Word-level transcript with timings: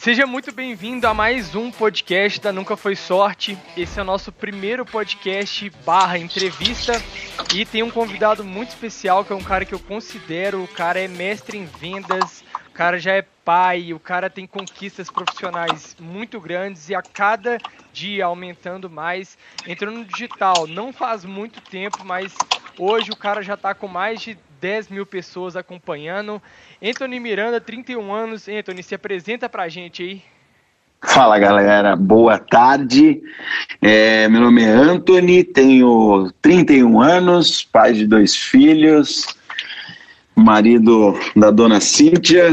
Seja 0.00 0.26
muito 0.26 0.50
bem-vindo 0.50 1.06
a 1.06 1.12
mais 1.12 1.54
um 1.54 1.70
podcast 1.70 2.40
da 2.40 2.50
Nunca 2.50 2.74
Foi 2.74 2.96
Sorte. 2.96 3.58
Esse 3.76 3.98
é 3.98 4.02
o 4.02 4.04
nosso 4.06 4.32
primeiro 4.32 4.82
podcast 4.82 5.68
barra 5.84 6.16
entrevista 6.16 6.94
e 7.54 7.66
tem 7.66 7.82
um 7.82 7.90
convidado 7.90 8.42
muito 8.42 8.70
especial 8.70 9.26
que 9.26 9.32
é 9.34 9.36
um 9.36 9.44
cara 9.44 9.66
que 9.66 9.74
eu 9.74 9.78
considero, 9.78 10.64
o 10.64 10.68
cara 10.68 10.98
é 10.98 11.06
mestre 11.06 11.58
em 11.58 11.66
vendas, 11.66 12.42
o 12.70 12.72
cara 12.72 12.98
já 12.98 13.12
é 13.12 13.26
pai, 13.44 13.92
o 13.92 14.00
cara 14.00 14.30
tem 14.30 14.46
conquistas 14.46 15.10
profissionais 15.10 15.94
muito 16.00 16.40
grandes 16.40 16.88
e 16.88 16.94
a 16.94 17.02
cada 17.02 17.58
dia 17.92 18.24
aumentando 18.24 18.88
mais. 18.88 19.36
Entrou 19.66 19.92
no 19.92 20.02
digital 20.06 20.66
não 20.66 20.94
faz 20.94 21.26
muito 21.26 21.60
tempo, 21.60 21.98
mas 22.06 22.34
hoje 22.78 23.10
o 23.10 23.16
cara 23.16 23.42
já 23.42 23.52
está 23.52 23.74
com 23.74 23.86
mais 23.86 24.22
de 24.22 24.38
10 24.60 24.88
mil 24.88 25.06
pessoas 25.06 25.56
acompanhando. 25.56 26.40
Anthony 26.82 27.18
Miranda, 27.18 27.60
31 27.60 28.12
anos. 28.12 28.48
Anthony, 28.48 28.82
se 28.82 28.94
apresenta 28.94 29.48
pra 29.48 29.68
gente 29.68 30.02
aí. 30.02 30.22
Fala 31.02 31.38
galera, 31.38 31.96
boa 31.96 32.38
tarde. 32.38 33.22
É, 33.80 34.28
meu 34.28 34.42
nome 34.42 34.62
é 34.62 34.68
Anthony, 34.68 35.42
tenho 35.42 36.30
31 36.42 37.00
anos, 37.00 37.64
pai 37.64 37.94
de 37.94 38.06
dois 38.06 38.36
filhos, 38.36 39.26
marido 40.36 41.18
da 41.34 41.50
dona 41.50 41.80
Cíntia, 41.80 42.50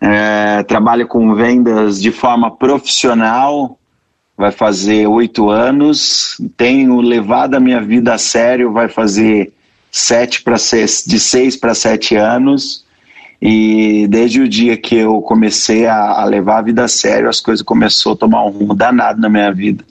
é, 0.00 0.62
trabalho 0.62 1.06
com 1.06 1.34
vendas 1.34 2.00
de 2.00 2.10
forma 2.10 2.50
profissional, 2.56 3.78
vai 4.38 4.50
fazer 4.50 5.06
oito 5.06 5.50
anos, 5.50 6.40
tenho 6.56 6.98
levado 7.02 7.56
a 7.56 7.60
minha 7.60 7.80
vida 7.82 8.14
a 8.14 8.18
sério, 8.18 8.72
vai 8.72 8.88
fazer 8.88 9.52
sete 9.94 10.42
para 10.42 10.58
seis, 10.58 11.04
de 11.06 11.20
seis 11.20 11.56
para 11.56 11.72
sete 11.72 12.16
anos. 12.16 12.84
E 13.40 14.08
desde 14.08 14.40
o 14.40 14.48
dia 14.48 14.76
que 14.76 14.96
eu 14.96 15.20
comecei 15.20 15.86
a, 15.86 16.20
a, 16.20 16.24
levar 16.24 16.58
a 16.58 16.62
vida 16.62 16.84
a 16.84 16.88
sério, 16.88 17.28
as 17.28 17.40
coisas 17.40 17.64
começaram 17.64 18.14
a 18.14 18.18
tomar 18.18 18.44
um 18.44 18.50
rumo 18.50 18.74
danado 18.74 19.20
na 19.20 19.28
minha 19.28 19.52
vida. 19.52 19.84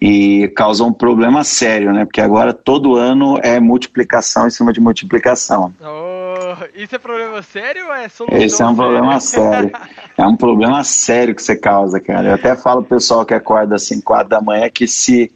E 0.00 0.48
causou 0.56 0.88
um 0.88 0.92
problema 0.92 1.44
sério, 1.44 1.92
né? 1.92 2.04
Porque 2.04 2.20
agora 2.20 2.52
todo 2.52 2.96
ano 2.96 3.38
é 3.42 3.60
multiplicação 3.60 4.48
em 4.48 4.50
cima 4.50 4.72
de 4.72 4.80
multiplicação. 4.80 5.72
Oh, 5.80 6.64
isso 6.74 6.96
é 6.96 6.98
problema 6.98 7.40
sério 7.42 7.86
ou 7.86 7.94
é 7.94 8.08
solução? 8.08 8.40
Esse 8.40 8.62
é 8.62 8.66
um 8.66 8.74
problema 8.74 9.20
sério. 9.20 9.70
é 10.18 10.26
um 10.26 10.36
problema 10.36 10.82
sério 10.82 11.34
que 11.36 11.42
você 11.42 11.54
causa, 11.54 12.00
cara. 12.00 12.30
Eu 12.30 12.34
até 12.34 12.56
falo 12.56 12.82
pro 12.82 12.96
pessoal 12.96 13.24
que 13.24 13.34
acorda 13.34 13.78
5 13.78 14.12
horas 14.12 14.28
da 14.28 14.40
manhã 14.40 14.68
que 14.70 14.88
se 14.88 15.30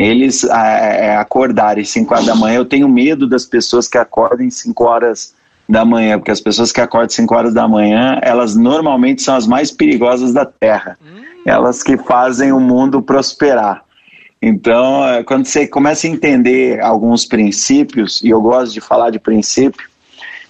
eles 0.00 0.44
é, 0.44 1.08
é 1.08 1.16
acordarem 1.16 1.84
5 1.84 2.14
horas 2.14 2.26
da 2.26 2.34
manhã. 2.34 2.56
Eu 2.56 2.64
tenho 2.64 2.88
medo 2.88 3.28
das 3.28 3.44
pessoas 3.44 3.86
que 3.86 3.98
acordem 3.98 4.48
5 4.48 4.82
horas 4.82 5.34
da 5.68 5.84
manhã, 5.84 6.18
porque 6.18 6.30
as 6.30 6.40
pessoas 6.40 6.72
que 6.72 6.80
acordam 6.80 7.10
5 7.10 7.34
horas 7.34 7.52
da 7.52 7.68
manhã, 7.68 8.18
elas 8.22 8.56
normalmente 8.56 9.20
são 9.20 9.36
as 9.36 9.46
mais 9.46 9.70
perigosas 9.70 10.32
da 10.32 10.46
Terra. 10.46 10.96
Hum. 11.02 11.20
Elas 11.44 11.82
que 11.82 11.98
fazem 11.98 12.50
o 12.50 12.58
mundo 12.58 13.02
prosperar. 13.02 13.84
Então, 14.40 15.06
é, 15.06 15.22
quando 15.22 15.44
você 15.44 15.66
começa 15.66 16.06
a 16.06 16.10
entender 16.10 16.80
alguns 16.80 17.26
princípios, 17.26 18.22
e 18.24 18.30
eu 18.30 18.40
gosto 18.40 18.72
de 18.72 18.80
falar 18.80 19.10
de 19.10 19.18
princípio, 19.18 19.86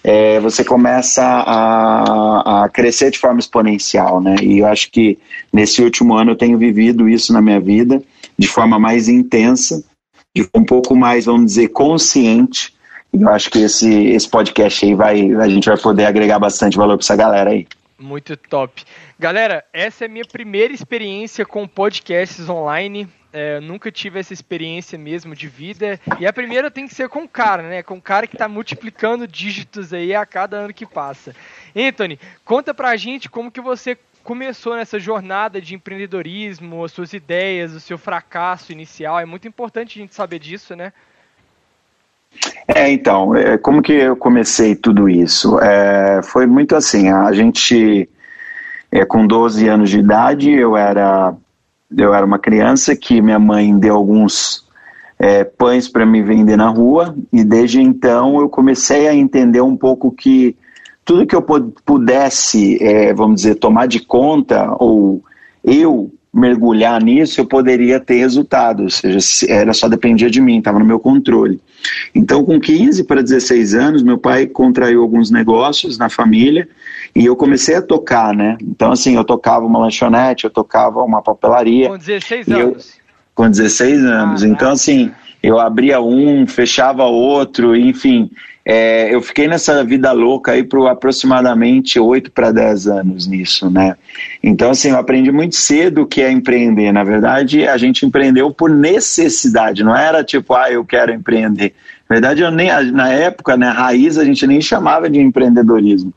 é, 0.01 0.39
você 0.39 0.63
começa 0.63 1.23
a, 1.23 2.63
a, 2.63 2.69
crescer 2.69 3.11
de 3.11 3.19
forma 3.19 3.39
exponencial, 3.39 4.21
né? 4.21 4.35
E 4.41 4.59
eu 4.59 4.65
acho 4.65 4.89
que 4.89 5.19
nesse 5.51 5.83
último 5.83 6.15
ano 6.15 6.31
eu 6.31 6.35
tenho 6.37 6.57
vivido 6.57 7.09
isso 7.09 7.33
na 7.33 7.41
minha 7.41 7.59
vida 7.59 8.01
de 8.37 8.47
forma 8.47 8.79
mais 8.79 9.07
intensa, 9.07 9.83
de 10.35 10.47
um 10.55 10.63
pouco 10.63 10.95
mais, 10.95 11.25
vamos 11.25 11.45
dizer, 11.45 11.69
consciente. 11.69 12.73
E 13.13 13.21
eu 13.21 13.29
acho 13.29 13.49
que 13.49 13.59
esse, 13.59 13.91
esse 14.07 14.29
podcast 14.29 14.85
aí 14.85 14.95
vai, 14.95 15.31
a 15.33 15.47
gente 15.49 15.67
vai 15.67 15.77
poder 15.77 16.05
agregar 16.05 16.39
bastante 16.39 16.77
valor 16.77 16.97
para 16.97 17.03
essa 17.03 17.15
galera 17.15 17.49
aí. 17.49 17.67
Muito 17.99 18.35
top. 18.35 18.83
Galera, 19.19 19.63
essa 19.71 20.05
é 20.05 20.07
a 20.07 20.09
minha 20.09 20.25
primeira 20.25 20.73
experiência 20.73 21.45
com 21.45 21.67
podcasts 21.67 22.49
online. 22.49 23.07
É, 23.33 23.59
nunca 23.59 23.91
tive 23.91 24.19
essa 24.19 24.33
experiência 24.33 24.97
mesmo 24.97 25.35
de 25.35 25.47
vida. 25.47 25.99
E 26.19 26.25
a 26.25 26.33
primeira 26.33 26.71
tem 26.71 26.87
que 26.87 26.95
ser 26.95 27.07
com 27.07 27.23
o 27.23 27.29
cara, 27.29 27.61
né? 27.63 27.83
Com 27.83 27.97
o 27.97 28.01
cara 28.01 28.25
que 28.25 28.35
está 28.35 28.47
multiplicando 28.47 29.27
dígitos 29.27 29.93
aí 29.93 30.15
a 30.15 30.25
cada 30.25 30.57
ano 30.57 30.73
que 30.73 30.85
passa. 30.85 31.35
Anthony, 31.75 32.19
conta 32.43 32.73
pra 32.73 32.97
gente 32.97 33.29
como 33.29 33.51
que 33.51 33.61
você 33.61 33.97
começou 34.23 34.75
nessa 34.75 34.99
jornada 34.99 35.61
de 35.61 35.75
empreendedorismo, 35.75 36.83
as 36.83 36.91
suas 36.91 37.13
ideias, 37.13 37.73
o 37.73 37.79
seu 37.79 37.97
fracasso 37.97 38.71
inicial. 38.71 39.19
É 39.19 39.25
muito 39.25 39.47
importante 39.47 39.99
a 39.99 40.01
gente 40.01 40.15
saber 40.15 40.39
disso, 40.39 40.75
né? 40.75 40.93
É, 42.67 42.89
então, 42.89 43.35
é, 43.35 43.57
como 43.57 43.81
que 43.81 43.93
eu 43.93 44.15
comecei 44.15 44.75
tudo 44.75 45.09
isso? 45.09 45.59
É, 45.59 46.21
foi 46.23 46.45
muito 46.45 46.75
assim, 46.75 47.09
a 47.09 47.31
gente, 47.33 48.07
é, 48.91 49.03
com 49.03 49.27
12 49.27 49.67
anos 49.67 49.89
de 49.89 49.99
idade, 49.99 50.49
eu 50.49 50.77
era, 50.77 51.35
eu 51.95 52.13
era 52.13 52.25
uma 52.25 52.39
criança 52.39 52.95
que 52.95 53.21
minha 53.21 53.39
mãe 53.39 53.77
deu 53.77 53.95
alguns 53.95 54.65
é, 55.19 55.43
pães 55.43 55.89
para 55.89 56.05
me 56.05 56.21
vender 56.21 56.55
na 56.55 56.69
rua, 56.69 57.13
e 57.33 57.43
desde 57.43 57.81
então 57.81 58.39
eu 58.39 58.47
comecei 58.47 59.07
a 59.07 59.13
entender 59.13 59.61
um 59.61 59.75
pouco 59.75 60.11
que 60.11 60.55
tudo 61.11 61.27
que 61.27 61.35
eu 61.35 61.41
pudesse, 61.41 62.81
é, 62.81 63.13
vamos 63.13 63.41
dizer, 63.41 63.55
tomar 63.55 63.85
de 63.85 63.99
conta 63.99 64.73
ou 64.79 65.21
eu 65.61 66.09
mergulhar 66.33 67.03
nisso, 67.03 67.41
eu 67.41 67.45
poderia 67.45 67.99
ter 67.99 68.19
resultado, 68.19 68.83
ou 68.83 68.89
seja, 68.89 69.19
era 69.49 69.73
só 69.73 69.89
dependia 69.89 70.29
de 70.29 70.39
mim, 70.39 70.59
estava 70.59 70.79
no 70.79 70.85
meu 70.85 71.01
controle. 71.01 71.59
Então, 72.15 72.45
com 72.45 72.57
15 72.57 73.03
para 73.03 73.21
16 73.21 73.73
anos, 73.73 74.03
meu 74.03 74.17
pai 74.17 74.47
contraiu 74.47 75.01
alguns 75.01 75.29
negócios 75.29 75.97
na 75.97 76.07
família 76.07 76.65
e 77.13 77.25
eu 77.25 77.35
comecei 77.35 77.75
a 77.75 77.81
tocar, 77.81 78.33
né? 78.33 78.57
Então, 78.61 78.93
assim, 78.93 79.17
eu 79.17 79.25
tocava 79.25 79.65
uma 79.65 79.79
lanchonete, 79.79 80.45
eu 80.45 80.49
tocava 80.49 81.03
uma 81.03 81.21
papelaria. 81.21 81.89
Com 81.89 81.97
16 81.97 82.47
anos? 82.47 82.61
Eu, 82.61 82.77
com 83.35 83.49
16 83.49 84.05
anos. 84.05 84.43
Ah, 84.43 84.47
então, 84.47 84.71
assim, 84.71 85.11
eu 85.43 85.59
abria 85.59 85.99
um, 85.99 86.47
fechava 86.47 87.03
outro, 87.03 87.75
enfim. 87.75 88.31
É, 88.63 89.13
eu 89.13 89.21
fiquei 89.21 89.47
nessa 89.47 89.83
vida 89.83 90.11
louca 90.11 90.51
aí 90.51 90.63
por 90.63 90.87
aproximadamente 90.87 91.99
8 91.99 92.31
para 92.31 92.51
10 92.51 92.87
anos 92.87 93.27
nisso, 93.27 93.69
né? 93.69 93.95
Então, 94.43 94.69
assim, 94.69 94.89
eu 94.89 94.97
aprendi 94.97 95.31
muito 95.31 95.55
cedo 95.55 96.03
o 96.03 96.05
que 96.05 96.21
é 96.21 96.31
empreender. 96.31 96.91
Na 96.91 97.03
verdade, 97.03 97.67
a 97.67 97.75
gente 97.77 98.05
empreendeu 98.05 98.51
por 98.51 98.69
necessidade, 98.69 99.83
não 99.83 99.95
era 99.95 100.23
tipo, 100.23 100.53
ah, 100.53 100.71
eu 100.71 100.85
quero 100.85 101.11
empreender. 101.11 101.73
Na 102.07 102.15
verdade, 102.15 102.41
eu 102.41 102.51
nem, 102.51 102.69
na 102.91 103.09
época, 103.09 103.55
né, 103.57 103.69
raiz, 103.69 104.17
a 104.17 104.25
gente 104.25 104.45
nem 104.45 104.61
chamava 104.61 105.09
de 105.09 105.19
empreendedorismo. 105.19 106.13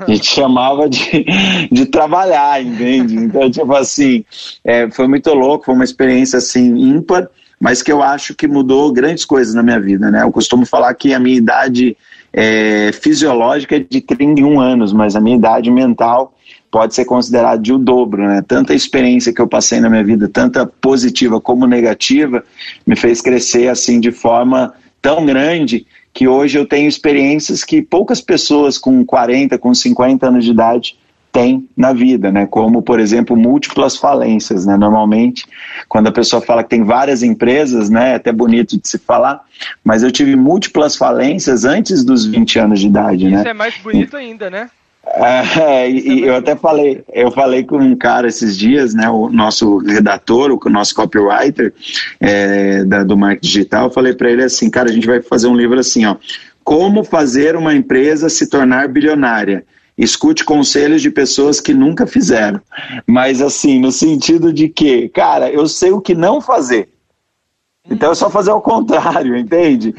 A 0.00 0.10
gente 0.10 0.26
chamava 0.30 0.88
de, 0.88 1.24
de 1.72 1.86
trabalhar, 1.86 2.62
entende? 2.62 3.16
Então, 3.16 3.50
tipo 3.50 3.72
assim, 3.74 4.24
é, 4.62 4.88
foi 4.90 5.08
muito 5.08 5.32
louco, 5.32 5.64
foi 5.64 5.74
uma 5.74 5.84
experiência, 5.84 6.36
assim, 6.36 6.76
ímpar 6.76 7.28
mas 7.60 7.82
que 7.82 7.90
eu 7.90 8.02
acho 8.02 8.34
que 8.34 8.46
mudou 8.46 8.92
grandes 8.92 9.24
coisas 9.24 9.54
na 9.54 9.62
minha 9.62 9.80
vida, 9.80 10.10
né? 10.10 10.22
Eu 10.22 10.30
costumo 10.30 10.64
falar 10.64 10.94
que 10.94 11.12
a 11.12 11.18
minha 11.18 11.36
idade 11.36 11.96
é, 12.32 12.90
fisiológica 12.92 13.76
é 13.76 13.80
de 13.80 14.00
31 14.00 14.60
anos, 14.60 14.92
mas 14.92 15.16
a 15.16 15.20
minha 15.20 15.36
idade 15.36 15.70
mental 15.70 16.34
pode 16.70 16.94
ser 16.94 17.04
considerada 17.04 17.60
de 17.60 17.72
o 17.72 17.78
dobro, 17.78 18.26
né? 18.26 18.42
Tanta 18.46 18.74
experiência 18.74 19.32
que 19.32 19.40
eu 19.40 19.48
passei 19.48 19.80
na 19.80 19.88
minha 19.90 20.04
vida, 20.04 20.28
tanta 20.28 20.66
positiva 20.66 21.40
como 21.40 21.66
negativa, 21.66 22.44
me 22.86 22.94
fez 22.94 23.20
crescer 23.20 23.68
assim 23.68 23.98
de 23.98 24.12
forma 24.12 24.72
tão 25.00 25.24
grande 25.24 25.86
que 26.12 26.28
hoje 26.28 26.58
eu 26.58 26.66
tenho 26.66 26.88
experiências 26.88 27.64
que 27.64 27.80
poucas 27.80 28.20
pessoas 28.20 28.76
com 28.76 29.04
40, 29.04 29.56
com 29.58 29.72
50 29.74 30.26
anos 30.26 30.44
de 30.44 30.50
idade 30.50 30.96
tem 31.32 31.68
na 31.76 31.92
vida, 31.92 32.32
né? 32.32 32.46
Como, 32.46 32.82
por 32.82 32.98
exemplo, 32.98 33.36
múltiplas 33.36 33.96
falências, 33.96 34.66
né? 34.66 34.76
Normalmente, 34.76 35.46
quando 35.88 36.08
a 36.08 36.12
pessoa 36.12 36.42
fala 36.42 36.62
que 36.62 36.70
tem 36.70 36.82
várias 36.82 37.22
empresas, 37.22 37.90
né? 37.90 38.12
É 38.12 38.14
até 38.16 38.32
bonito 38.32 38.80
de 38.80 38.88
se 38.88 38.98
falar, 38.98 39.42
mas 39.84 40.02
eu 40.02 40.10
tive 40.10 40.34
múltiplas 40.36 40.96
falências 40.96 41.64
antes 41.64 42.04
dos 42.04 42.26
20 42.26 42.58
anos 42.58 42.80
de 42.80 42.86
idade, 42.86 43.24
Isso 43.24 43.34
né? 43.34 43.38
Isso 43.40 43.48
é 43.48 43.54
mais 43.54 43.76
bonito 43.78 44.16
ainda, 44.16 44.50
né? 44.50 44.70
É, 45.14 45.90
e 45.90 46.24
é 46.24 46.28
eu 46.28 46.36
até 46.36 46.54
falei, 46.54 47.02
eu 47.12 47.30
falei 47.30 47.64
com 47.64 47.78
um 47.78 47.96
cara 47.96 48.28
esses 48.28 48.56
dias, 48.56 48.94
né, 48.94 49.08
o 49.08 49.30
nosso 49.30 49.78
redator, 49.78 50.52
o 50.52 50.70
nosso 50.70 50.94
copywriter 50.94 51.72
é, 52.20 52.84
da, 52.84 53.04
do 53.04 53.16
marketing 53.16 53.46
digital, 53.46 53.84
eu 53.84 53.90
falei 53.90 54.12
para 54.12 54.30
ele 54.30 54.44
assim, 54.44 54.68
cara, 54.68 54.90
a 54.90 54.92
gente 54.92 55.06
vai 55.06 55.22
fazer 55.22 55.46
um 55.46 55.56
livro 55.56 55.78
assim, 55.78 56.04
ó, 56.04 56.16
como 56.62 57.02
fazer 57.02 57.56
uma 57.56 57.74
empresa 57.74 58.28
se 58.28 58.48
tornar 58.48 58.88
bilionária 58.88 59.64
escute 59.98 60.44
conselhos 60.44 61.02
de 61.02 61.10
pessoas 61.10 61.60
que 61.60 61.74
nunca 61.74 62.06
fizeram. 62.06 62.60
Mas 63.04 63.42
assim, 63.42 63.80
no 63.80 63.90
sentido 63.90 64.52
de 64.52 64.68
que, 64.68 65.08
cara, 65.08 65.50
eu 65.50 65.66
sei 65.66 65.90
o 65.90 66.00
que 66.00 66.14
não 66.14 66.40
fazer. 66.40 66.88
Então 67.90 68.12
é 68.12 68.14
só 68.14 68.30
fazer 68.30 68.52
o 68.52 68.60
contrário, 68.60 69.34
entende? 69.36 69.94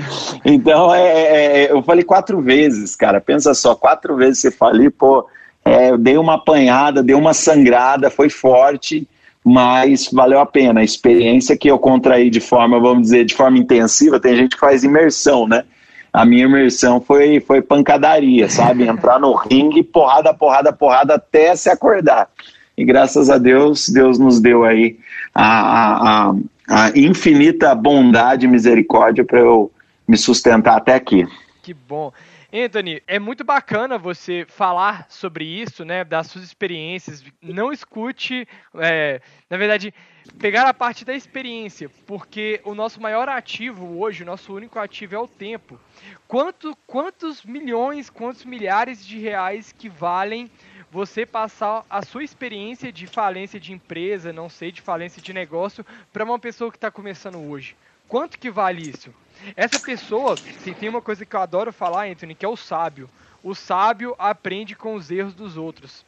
Então 0.46 0.94
é, 0.94 1.02
é, 1.02 1.64
é 1.64 1.72
eu 1.72 1.84
falei 1.84 2.04
quatro 2.04 2.40
vezes, 2.40 2.96
cara. 2.96 3.20
Pensa 3.20 3.54
só, 3.54 3.76
quatro 3.76 4.16
vezes 4.16 4.40
você 4.40 4.52
falei, 4.52 4.90
pô, 4.90 5.28
é, 5.66 5.90
eu 5.90 5.98
dei 5.98 6.18
uma 6.18 6.36
apanhada, 6.36 7.04
dei 7.04 7.16
uma 7.16 7.34
sangrada, 7.34 8.10
foi 8.10 8.30
forte, 8.30 9.08
mas 9.44 10.10
valeu 10.12 10.40
a 10.40 10.46
pena. 10.46 10.80
A 10.80 10.84
experiência 10.84 11.58
que 11.58 11.70
eu 11.70 11.78
contraí 11.78 12.30
de 12.30 12.40
forma, 12.40 12.80
vamos 12.80 13.04
dizer, 13.04 13.26
de 13.26 13.36
forma 13.36 13.58
intensiva, 13.58 14.20
tem 14.20 14.36
gente 14.36 14.56
que 14.56 14.60
faz 14.60 14.84
imersão, 14.84 15.48
né? 15.48 15.66
A 16.12 16.26
minha 16.26 16.46
imersão 16.46 17.00
foi, 17.00 17.40
foi 17.40 17.62
pancadaria, 17.62 18.50
sabe? 18.50 18.84
Entrar 18.88 19.20
no 19.20 19.34
ringue, 19.34 19.84
porrada, 19.84 20.34
porrada, 20.34 20.74
porrada, 20.74 21.16
até 21.16 21.56
se 21.56 21.70
acordar. 21.70 22.30
e 22.78 22.84
graças 22.84 23.30
a 23.30 23.38
Deus, 23.38 23.90
Deus 23.90 24.18
nos 24.18 24.40
deu 24.40 24.64
aí 24.64 24.98
a, 25.34 26.30
a, 26.30 26.36
a 26.70 26.90
infinita 26.98 27.74
bondade 27.76 28.46
e 28.46 28.50
misericórdia 28.50 29.24
para 29.24 29.40
eu 29.40 29.72
me 30.08 30.18
sustentar 30.18 30.78
até 30.78 30.96
aqui. 30.96 31.28
Que 31.62 31.74
bom. 31.74 32.12
Anthony, 32.52 33.00
é 33.08 33.20
muito 33.20 33.44
bacana 33.44 33.96
você 34.00 34.44
falar 34.48 35.06
sobre 35.08 35.46
isso, 35.46 35.86
né, 35.86 36.04
das 36.04 36.28
suas 36.28 36.44
experiências. 36.44 37.24
Não 37.44 37.72
escute, 37.72 38.48
é, 38.76 39.22
na 39.48 39.56
verdade, 39.56 39.94
pegar 40.38 40.68
a 40.68 40.74
parte 40.74 41.04
da 41.04 41.14
experiência, 41.14 41.90
porque 42.06 42.62
o 42.64 42.76
nosso 42.76 43.02
maior 43.02 43.28
ativo 43.28 44.00
hoje, 44.00 44.24
o 44.24 44.26
nosso 44.26 44.54
único 44.54 44.78
ativo 44.80 45.16
é 45.16 45.20
o 45.20 45.28
tempo. 45.28 45.80
Quanto, 46.28 46.76
quantos 46.86 47.44
milhões, 47.44 48.10
quantos 48.10 48.46
milhares 48.46 49.06
de 49.06 49.18
reais 49.18 49.72
que 49.72 49.90
valem 49.90 50.50
você 50.92 51.26
passar 51.26 51.86
a 51.90 52.02
sua 52.02 52.24
experiência 52.24 52.92
de 52.92 53.08
falência 53.08 53.60
de 53.60 53.74
empresa, 53.74 54.34
não 54.34 54.50
sei, 54.50 54.72
de 54.72 54.82
falência 54.82 55.22
de 55.22 55.34
negócio, 55.34 55.86
para 56.12 56.24
uma 56.24 56.40
pessoa 56.40 56.72
que 56.72 56.78
está 56.78 56.90
começando 56.90 57.38
hoje? 57.38 57.76
Quanto 58.08 58.40
que 58.40 58.50
vale 58.50 58.90
isso? 58.90 59.14
Essa 59.56 59.80
pessoa, 59.80 60.40
tem 60.80 60.90
uma 60.90 61.02
coisa 61.02 61.26
que 61.26 61.36
eu 61.36 61.42
adoro 61.42 61.72
falar, 61.72 62.08
Anthony, 62.08 62.34
que 62.34 62.46
é 62.46 62.50
o 62.50 62.58
sábio. 62.58 63.10
O 63.44 63.54
sábio 63.54 64.16
aprende 64.18 64.76
com 64.76 64.96
os 64.96 65.12
erros 65.12 65.34
dos 65.34 65.58
outros. 65.58 66.04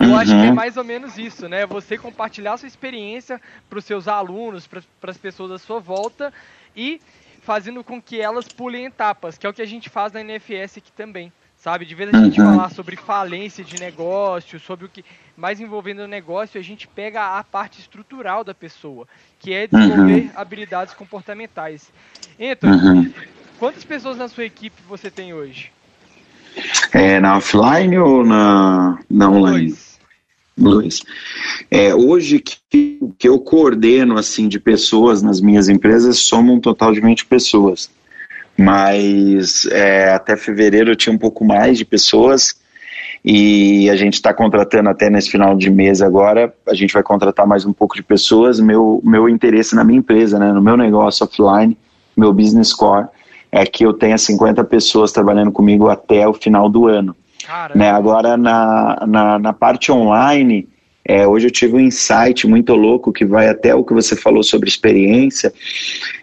Eu 0.00 0.08
uhum. 0.08 0.16
acho 0.16 0.32
que 0.32 0.46
é 0.46 0.52
mais 0.52 0.76
ou 0.76 0.84
menos 0.84 1.18
isso, 1.18 1.48
né? 1.48 1.66
Você 1.66 1.98
compartilhar 1.98 2.56
sua 2.56 2.66
experiência 2.66 3.40
para 3.68 3.78
os 3.78 3.84
seus 3.84 4.08
alunos, 4.08 4.66
para 4.66 5.10
as 5.10 5.18
pessoas 5.18 5.50
à 5.52 5.58
sua 5.58 5.78
volta 5.78 6.32
e 6.74 7.00
fazendo 7.42 7.84
com 7.84 8.00
que 8.00 8.20
elas 8.20 8.48
pulem 8.48 8.86
etapas, 8.86 9.36
que 9.36 9.46
é 9.46 9.50
o 9.50 9.52
que 9.52 9.62
a 9.62 9.66
gente 9.66 9.88
faz 9.88 10.12
na 10.12 10.22
NFS 10.22 10.78
aqui 10.78 10.92
também 10.92 11.32
sabe? 11.60 11.84
De 11.84 11.94
vez 11.94 12.12
a 12.12 12.24
gente 12.24 12.40
uhum. 12.40 12.56
falar 12.56 12.70
sobre 12.70 12.96
falência 12.96 13.62
de 13.62 13.78
negócio, 13.78 14.58
sobre 14.58 14.86
o 14.86 14.88
que 14.88 15.04
mais 15.36 15.60
envolvendo 15.60 16.00
o 16.00 16.08
negócio, 16.08 16.58
a 16.58 16.64
gente 16.64 16.88
pega 16.88 17.38
a 17.38 17.44
parte 17.44 17.80
estrutural 17.80 18.42
da 18.42 18.54
pessoa, 18.54 19.06
que 19.38 19.52
é 19.52 19.66
desenvolver 19.66 20.22
uhum. 20.22 20.30
habilidades 20.34 20.94
comportamentais. 20.94 21.92
Então, 22.38 22.70
uhum. 22.70 23.12
quantas 23.58 23.84
pessoas 23.84 24.16
na 24.16 24.28
sua 24.28 24.44
equipe 24.44 24.76
você 24.88 25.10
tem 25.10 25.34
hoje? 25.34 25.70
É 26.92 27.20
na 27.20 27.36
offline 27.36 27.96
ou 27.98 28.24
na, 28.24 28.98
na 29.08 29.30
online? 29.30 29.74
Luiz. 30.60 31.00
É, 31.70 31.94
hoje 31.94 32.38
que, 32.38 32.98
que 33.18 33.28
eu 33.28 33.38
coordeno 33.38 34.18
assim 34.18 34.46
de 34.46 34.60
pessoas 34.60 35.22
nas 35.22 35.40
minhas 35.40 35.68
empresas 35.68 36.18
somam 36.18 36.56
um 36.56 36.60
total 36.60 36.92
de 36.92 37.00
20 37.00 37.26
pessoas 37.26 37.88
mas 38.60 39.64
é, 39.72 40.12
até 40.12 40.36
fevereiro 40.36 40.90
eu 40.90 40.96
tinha 40.96 41.14
um 41.14 41.18
pouco 41.18 41.44
mais 41.46 41.78
de 41.78 41.84
pessoas 41.84 42.60
e 43.24 43.88
a 43.88 43.96
gente 43.96 44.14
está 44.14 44.34
contratando 44.34 44.90
até 44.90 45.08
nesse 45.08 45.30
final 45.30 45.56
de 45.56 45.70
mês 45.70 46.02
agora, 46.02 46.52
a 46.68 46.74
gente 46.74 46.92
vai 46.92 47.02
contratar 47.02 47.46
mais 47.46 47.64
um 47.64 47.72
pouco 47.72 47.96
de 47.96 48.02
pessoas. 48.02 48.60
Meu, 48.60 49.00
meu 49.02 49.28
interesse 49.28 49.74
na 49.74 49.82
minha 49.82 49.98
empresa, 49.98 50.38
né, 50.38 50.52
no 50.52 50.60
meu 50.60 50.76
negócio 50.76 51.24
offline, 51.24 51.76
meu 52.14 52.34
business 52.34 52.74
core, 52.74 53.06
é 53.50 53.64
que 53.64 53.84
eu 53.84 53.94
tenha 53.94 54.18
50 54.18 54.62
pessoas 54.64 55.10
trabalhando 55.10 55.52
comigo 55.52 55.88
até 55.88 56.28
o 56.28 56.34
final 56.34 56.68
do 56.68 56.86
ano. 56.86 57.16
Né, 57.74 57.90
agora, 57.90 58.36
na, 58.36 59.04
na, 59.06 59.38
na 59.38 59.52
parte 59.52 59.90
online, 59.90 60.68
é, 61.04 61.26
hoje 61.26 61.48
eu 61.48 61.50
tive 61.50 61.74
um 61.74 61.80
insight 61.80 62.46
muito 62.46 62.74
louco 62.74 63.12
que 63.12 63.24
vai 63.24 63.48
até 63.48 63.74
o 63.74 63.82
que 63.82 63.92
você 63.92 64.14
falou 64.14 64.42
sobre 64.42 64.68
experiência, 64.68 65.52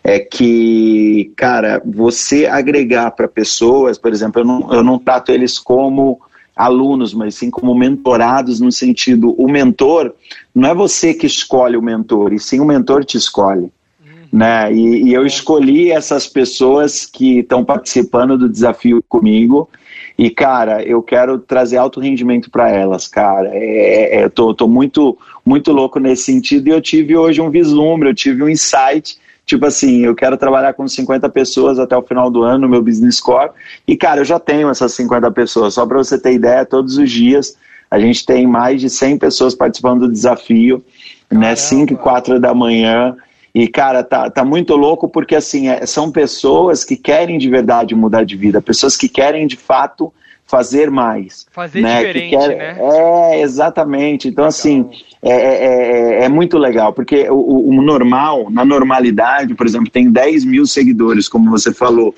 é 0.04 0.20
que, 0.20 1.32
cara, 1.36 1.82
você 1.86 2.46
agregar 2.46 3.12
para 3.12 3.28
pessoas, 3.28 3.98
por 3.98 4.14
exemplo, 4.14 4.42
eu 4.42 4.46
não, 4.46 4.74
eu 4.74 4.84
não 4.84 4.98
trato 4.98 5.32
eles 5.32 5.60
como 5.60 6.22
alunos, 6.56 7.14
mas 7.14 7.36
sim 7.36 7.52
como 7.52 7.76
mentorados 7.76 8.60
no 8.60 8.72
sentido, 8.72 9.36
o 9.38 9.50
mentor 9.50 10.14
não 10.56 10.70
é 10.70 10.74
você 10.74 11.14
que 11.14 11.28
escolhe 11.28 11.76
o 11.76 11.82
mentor, 11.82 12.32
e 12.32 12.40
sim 12.40 12.60
o 12.60 12.66
mentor 12.66 13.04
te 13.04 13.18
escolhe. 13.18 13.72
Uhum. 14.02 14.28
Né? 14.32 14.74
E, 14.74 15.10
e 15.10 15.14
eu 15.14 15.26
escolhi 15.26 15.92
essas 15.92 16.26
pessoas 16.26 17.06
que 17.06 17.40
estão 17.40 17.66
participando 17.66 18.38
do 18.38 18.48
desafio 18.48 19.04
comigo 19.10 19.70
e, 20.18 20.30
cara, 20.30 20.84
eu 20.84 21.02
quero 21.04 21.38
trazer 21.38 21.78
alto 21.78 22.00
rendimento 22.00 22.50
para 22.50 22.70
elas, 22.70 23.08
cara. 23.08 23.50
É, 23.54 24.18
é, 24.18 24.24
eu 24.24 24.30
tô, 24.30 24.54
tô 24.54 24.68
muito, 24.68 25.18
muito 25.46 25.72
louco 25.72 26.00
nesse 26.00 26.24
sentido 26.24 26.68
e 26.68 26.72
eu 26.72 26.82
tive 26.82 27.16
hoje 27.16 27.40
um 27.40 27.50
vislumbre, 27.50 28.10
eu 28.10 28.16
tive 28.16 28.44
um 28.44 28.50
insight 28.50 29.18
tipo 29.48 29.66
assim, 29.66 30.02
eu 30.02 30.14
quero 30.14 30.36
trabalhar 30.36 30.74
com 30.74 30.86
50 30.86 31.30
pessoas 31.30 31.80
até 31.80 31.96
o 31.96 32.02
final 32.02 32.30
do 32.30 32.44
ano 32.44 32.64
no 32.64 32.70
meu 32.70 32.84
business 32.84 33.22
core. 33.22 33.52
E, 33.88 33.96
cara, 33.96 34.20
eu 34.20 34.26
já 34.26 34.38
tenho 34.38 34.70
essas 34.70 34.94
50 34.94 35.32
pessoas. 35.32 35.74
Só 35.74 35.86
para 35.86 35.98
você 35.98 36.20
ter 36.20 36.34
ideia, 36.34 36.66
todos 36.66 36.98
os 36.98 37.10
dias 37.10 37.56
a 37.90 37.98
gente 37.98 38.26
tem 38.26 38.46
mais 38.46 38.82
de 38.82 38.90
100 38.90 39.18
pessoas 39.18 39.56
participando 39.56 40.02
do 40.02 40.12
desafio, 40.12 40.84
né? 41.32 41.40
Caramba. 41.40 41.48
né? 41.48 41.56
5 41.56 41.94
e 41.94 41.96
4 41.96 42.40
da 42.42 42.54
manhã. 42.54 43.16
E, 43.58 43.68
cara, 43.68 44.04
tá, 44.04 44.30
tá 44.30 44.46
muito 44.46 44.76
louco 44.76 45.10
porque, 45.10 45.36
assim, 45.36 45.68
é, 45.68 45.84
são 45.88 46.12
pessoas 46.12 46.84
que 46.84 46.96
querem 46.96 47.40
de 47.40 47.50
verdade 47.50 47.96
mudar 47.96 48.24
de 48.24 48.36
vida, 48.36 48.62
pessoas 48.62 48.96
que 48.96 49.10
querem, 49.10 49.48
de 49.48 49.58
fato, 49.58 50.14
fazer 50.46 50.92
mais. 50.92 51.48
Fazer 51.52 51.82
né? 51.82 51.98
diferente, 51.98 52.38
quer, 52.38 52.50
né? 52.50 52.78
É, 52.80 53.42
exatamente. 53.42 54.28
Então, 54.28 54.46
assim, 54.46 54.88
é, 55.24 55.32
é, 55.32 55.66
é, 55.66 56.24
é, 56.26 56.30
muito 56.30 56.56
legal, 56.60 56.94
porque 56.94 57.28
o, 57.32 57.70
o, 57.70 57.82
normal, 57.82 58.48
na 58.52 58.64
normalidade, 58.64 59.56
por 59.56 59.66
exemplo, 59.66 59.90
tem 59.90 60.12
10 60.12 60.46
mil 60.46 60.68
seguidores, 60.68 61.28
como 61.28 61.50
você 61.50 61.74
falou. 61.74 62.14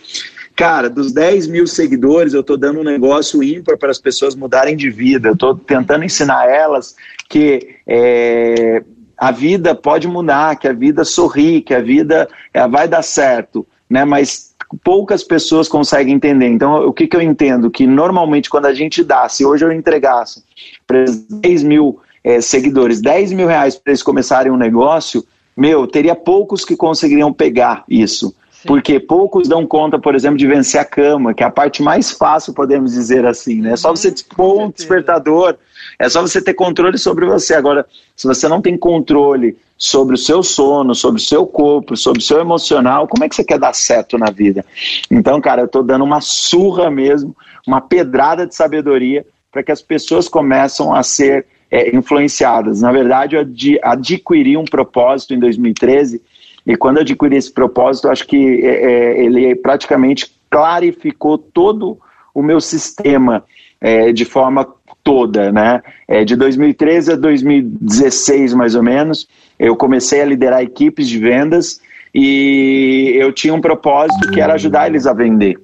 Cara, 0.58 0.90
dos 0.90 1.14
10 1.14 1.48
mil 1.48 1.66
seguidores, 1.66 2.34
eu 2.34 2.42
estou 2.42 2.58
dando 2.58 2.82
um 2.82 2.84
negócio 2.84 3.42
ímpar 3.42 3.78
para 3.78 3.92
as 3.92 3.98
pessoas 3.98 4.36
mudarem 4.36 4.76
de 4.76 4.90
vida. 4.90 5.30
Eu 5.30 5.34
estou 5.36 5.56
tentando 5.56 6.04
ensinar 6.04 6.50
elas 6.50 6.98
que 7.30 7.78
é, 7.88 8.79
a 9.20 9.32
vida 9.32 9.76
pode 9.76 10.08
mudar, 10.08 10.56
que 10.56 10.68
a 10.68 10.74
vida 10.74 11.04
sorri, 11.04 11.62
que 11.62 11.74
a 11.74 11.82
vida 11.82 12.28
é, 12.54 12.68
vai 12.68 12.88
dar 12.88 13.02
certo, 13.02 13.68
né? 13.90 14.06
Mas 14.06 14.56
poucas 14.84 15.24
pessoas 15.24 15.68
conseguem 15.68 16.14
entender. 16.14 16.48
Então, 16.48 16.88
o 16.88 16.94
que, 16.94 17.08
que 17.08 17.16
eu 17.16 17.22
entendo? 17.22 17.70
Que 17.70 17.86
normalmente 17.86 18.50
quando 18.50 18.68
a 18.68 18.74
gente 18.74 19.04
dá, 19.04 19.28
se 19.28 19.44
hoje 19.44 19.66
eu 19.66 19.72
entregasse 19.72 20.44
para 20.88 21.06
10 21.30 21.64
mil 21.64 22.00
é, 22.24 22.42
seguidores 22.42 23.02
10 23.02 23.34
mil 23.34 23.48
reais 23.48 23.76
para 23.76 23.92
eles 23.92 24.04
começarem 24.04 24.52
um 24.52 24.58
negócio, 24.58 25.26
meu, 25.56 25.88
teria 25.88 26.16
poucos 26.16 26.64
que 26.64 26.76
conseguiriam 26.76 27.34
pegar 27.34 27.84
isso. 27.90 28.34
Sim. 28.52 28.68
Porque 28.68 29.00
poucos 29.00 29.48
dão 29.48 29.66
conta, 29.66 29.98
por 29.98 30.16
exemplo, 30.16 30.38
de 30.38 30.48
vencer 30.48 30.80
a 30.80 30.86
cama, 30.86 31.34
que 31.34 31.44
é 31.44 31.46
a 31.46 31.52
parte 31.52 31.82
mais 31.82 32.12
fácil, 32.12 32.54
podemos 32.54 32.94
dizer 32.94 33.26
assim, 33.26 33.62
né? 33.62 33.74
É 33.74 33.78
só 33.78 33.90
você 33.90 34.14
pôr 34.36 34.64
um 34.64 34.70
despertador, 34.70 35.56
é 36.00 36.08
só 36.08 36.22
você 36.22 36.42
ter 36.42 36.54
controle 36.54 36.98
sobre 36.98 37.26
você. 37.26 37.54
Agora, 37.54 37.86
se 38.16 38.26
você 38.26 38.48
não 38.48 38.62
tem 38.62 38.78
controle 38.78 39.58
sobre 39.78 40.16
o 40.16 40.18
seu 40.18 40.42
sono, 40.42 40.96
sobre 40.96 41.22
o 41.22 41.24
seu 41.24 41.46
corpo, 41.46 41.98
sobre 41.98 42.20
o 42.20 42.26
seu 42.26 42.40
emocional, 42.40 43.06
como 43.06 43.26
é 43.26 43.30
que 43.30 43.36
você 43.36 43.44
quer 43.44 43.60
dar 43.60 43.76
certo 43.76 44.18
na 44.18 44.32
vida? 44.32 44.66
Então, 45.12 45.42
cara, 45.42 45.62
eu 45.62 45.66
estou 45.66 45.84
dando 45.84 46.06
uma 46.06 46.22
surra 46.22 46.90
mesmo, 46.90 47.36
uma 47.68 47.82
pedrada 47.82 48.48
de 48.48 48.56
sabedoria 48.56 49.26
para 49.52 49.62
que 49.62 49.72
as 49.72 49.82
pessoas 49.82 50.30
começam 50.30 50.96
a 50.96 51.04
ser 51.04 51.46
é, 51.70 51.94
influenciadas. 51.96 52.82
Na 52.82 52.92
verdade, 52.92 53.36
eu 53.36 53.42
ad 53.42 53.80
adquiri 53.84 54.56
um 54.56 54.66
propósito 54.66 55.34
em 55.34 55.40
2013 55.40 56.22
e 56.66 56.78
quando 56.78 56.98
eu 56.98 57.02
adquiri 57.02 57.36
esse 57.36 57.52
propósito, 57.52 58.10
acho 58.10 58.26
que 58.26 58.66
é, 58.66 58.70
é, 58.70 59.24
ele 59.24 59.56
praticamente 59.56 60.34
clarificou 60.50 61.38
todo 61.38 61.98
o 62.34 62.42
meu 62.42 62.62
sistema 62.62 63.44
é, 63.82 64.12
de 64.12 64.26
forma 64.26 64.68
toda, 65.10 65.52
né? 65.52 65.82
É, 66.08 66.24
de 66.24 66.36
2013 66.36 67.14
a 67.14 67.16
2016, 67.16 68.54
mais 68.54 68.76
ou 68.76 68.84
menos, 68.84 69.28
eu 69.58 69.76
comecei 69.76 70.22
a 70.22 70.26
liderar 70.26 70.62
equipes 70.62 71.10
de 71.10 71.18
vendas 71.18 71.82
e 72.14 73.14
eu 73.16 73.34
tinha 73.34 73.54
um 73.56 73.60
propósito 73.60 74.30
que 74.32 74.40
era 74.40 74.54
ajudar 74.54 74.88
eles 74.88 75.08
a 75.08 75.14
vender. 75.14 75.60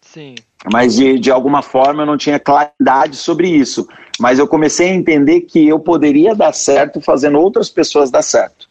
Sim. 0.00 0.34
Mas 0.72 0.96
de, 0.96 1.18
de 1.18 1.30
alguma 1.30 1.60
forma 1.60 2.02
eu 2.02 2.06
não 2.06 2.16
tinha 2.16 2.40
claridade 2.40 3.16
sobre 3.16 3.50
isso. 3.50 3.86
Mas 4.18 4.38
eu 4.38 4.48
comecei 4.48 4.88
a 4.88 4.94
entender 4.94 5.42
que 5.42 5.68
eu 5.68 5.78
poderia 5.78 6.34
dar 6.34 6.54
certo 6.54 6.98
fazendo 6.98 7.38
outras 7.38 7.68
pessoas 7.68 8.10
dar 8.10 8.22
certo. 8.22 8.65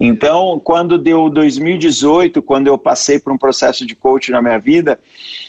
Então, 0.00 0.60
quando 0.62 0.98
deu 0.98 1.28
2018, 1.28 2.42
quando 2.42 2.66
eu 2.66 2.78
passei 2.78 3.18
por 3.18 3.32
um 3.32 3.38
processo 3.38 3.86
de 3.86 3.94
coaching 3.94 4.32
na 4.32 4.42
minha 4.42 4.58
vida, 4.58 4.98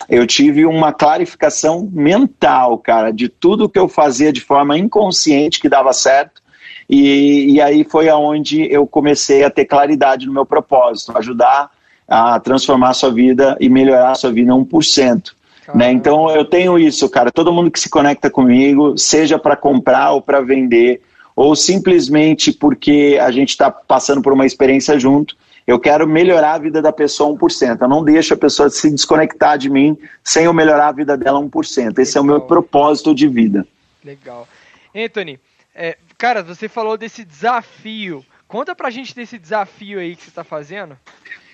eu 0.10 0.26
tive 0.28 0.66
uma 0.66 0.94
clarificação 0.94 1.90
mental, 1.92 2.78
cara, 2.78 3.12
de 3.12 3.30
tudo 3.30 3.70
que 3.70 3.80
eu 3.80 3.88
fazia 3.88 4.32
de 4.32 4.42
forma 4.42 4.78
inconsciente 4.78 5.60
que 5.60 5.70
dava 5.70 5.94
certo. 5.94 6.42
E, 6.90 7.54
e 7.54 7.62
aí 7.62 7.84
foi 7.84 8.10
aonde 8.10 8.72
eu 8.72 8.86
comecei 8.86 9.44
a 9.44 9.50
ter 9.50 9.66
claridade 9.66 10.26
no 10.26 10.34
meu 10.34 10.46
propósito, 10.46 11.18
ajudar 11.18 11.72
a 12.08 12.40
transformar 12.40 12.90
a 12.90 12.94
sua 12.94 13.12
vida 13.12 13.56
e 13.60 13.70
melhorar 13.70 14.12
a 14.12 14.16
sua 14.16 14.32
vida 14.32 14.52
1%. 14.52 15.32
Né? 15.74 15.92
Então 15.92 16.30
eu 16.30 16.44
tenho 16.44 16.78
isso, 16.78 17.10
cara. 17.10 17.32
Todo 17.32 17.54
mundo 17.54 17.72
que 17.72 17.80
se 17.80 17.90
conecta 17.90 18.30
comigo, 18.30 18.98
seja 18.98 19.40
para 19.40 19.56
comprar 19.56 20.12
ou 20.12 20.22
para 20.22 20.42
vender, 20.42 21.02
ou 21.42 21.56
simplesmente 21.56 22.52
porque 22.52 23.18
a 23.20 23.32
gente 23.32 23.50
está 23.50 23.72
passando 23.72 24.22
por 24.22 24.32
uma 24.32 24.46
experiência 24.46 25.00
junto. 25.00 25.36
Eu 25.66 25.80
quero 25.80 26.08
melhorar 26.08 26.54
a 26.54 26.60
vida 26.60 26.82
da 26.82 26.92
pessoa 26.92 27.36
1%. 27.36 27.82
Eu 27.82 27.88
não 27.88 28.04
deixo 28.04 28.36
a 28.36 28.38
pessoa 28.38 28.70
se 28.70 28.92
desconectar 28.92 29.58
de 29.58 29.70
mim 29.70 29.98
sem 30.24 30.46
eu 30.46 30.54
melhorar 30.54 30.90
a 30.90 30.92
vida 30.92 31.18
dela 31.18 31.40
1%. 31.40 31.98
Esse 31.98 32.12
Legal. 32.12 32.16
é 32.16 32.20
o 32.20 32.24
meu 32.24 32.42
propósito 32.42 33.16
de 33.16 33.28
vida. 33.28 33.68
Legal. 34.04 34.48
Anthony, 34.96 35.40
é, 35.74 35.98
Cara, 36.22 36.44
você 36.44 36.70
falou 36.70 36.96
desse 36.96 37.26
desafio. 37.26 38.24
Conta 38.48 38.76
pra 38.76 38.92
gente 38.92 39.16
desse 39.16 39.40
desafio 39.40 39.98
aí 39.98 40.16
que 40.16 40.22
você 40.22 40.30
está 40.30 40.44
fazendo. 40.44 40.96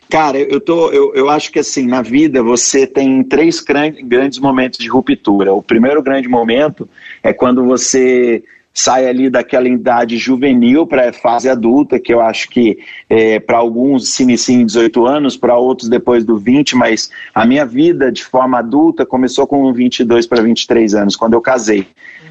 Cara, 0.09 0.37
eu, 0.37 0.59
tô, 0.59 0.91
eu, 0.91 1.15
eu 1.15 1.29
acho 1.29 1.49
que 1.49 1.59
assim, 1.59 1.87
na 1.87 2.01
vida 2.01 2.43
você 2.43 2.85
tem 2.85 3.23
três 3.23 3.61
grandes 3.61 4.39
momentos 4.39 4.77
de 4.77 4.89
ruptura. 4.89 5.53
O 5.53 5.63
primeiro 5.63 6.03
grande 6.03 6.27
momento 6.27 6.89
é 7.23 7.31
quando 7.31 7.63
você 7.63 8.43
sai 8.77 9.07
ali 9.07 9.27
daquela 9.27 9.67
idade 9.67 10.17
juvenil 10.17 10.85
para 10.85 11.09
a 11.09 11.13
fase 11.13 11.49
adulta, 11.49 11.99
que 11.99 12.13
eu 12.13 12.21
acho 12.21 12.47
que 12.47 12.77
é, 13.09 13.39
para 13.39 13.57
alguns 13.57 14.13
se 14.13 14.21
inicia 14.21 14.55
em 14.55 14.67
18 14.67 15.03
anos, 15.07 15.35
para 15.35 15.57
outros 15.57 15.89
depois 15.89 16.23
do 16.23 16.37
20, 16.37 16.75
mas 16.75 17.09
a 17.33 17.43
minha 17.43 17.65
vida 17.65 18.11
de 18.11 18.23
forma 18.23 18.59
adulta 18.59 19.03
começou 19.03 19.47
com 19.47 19.73
22 19.73 20.27
para 20.27 20.43
23 20.43 20.93
anos, 20.93 21.15
quando 21.15 21.33
eu 21.33 21.41
casei. 21.41 21.79
Uhum. 21.79 21.85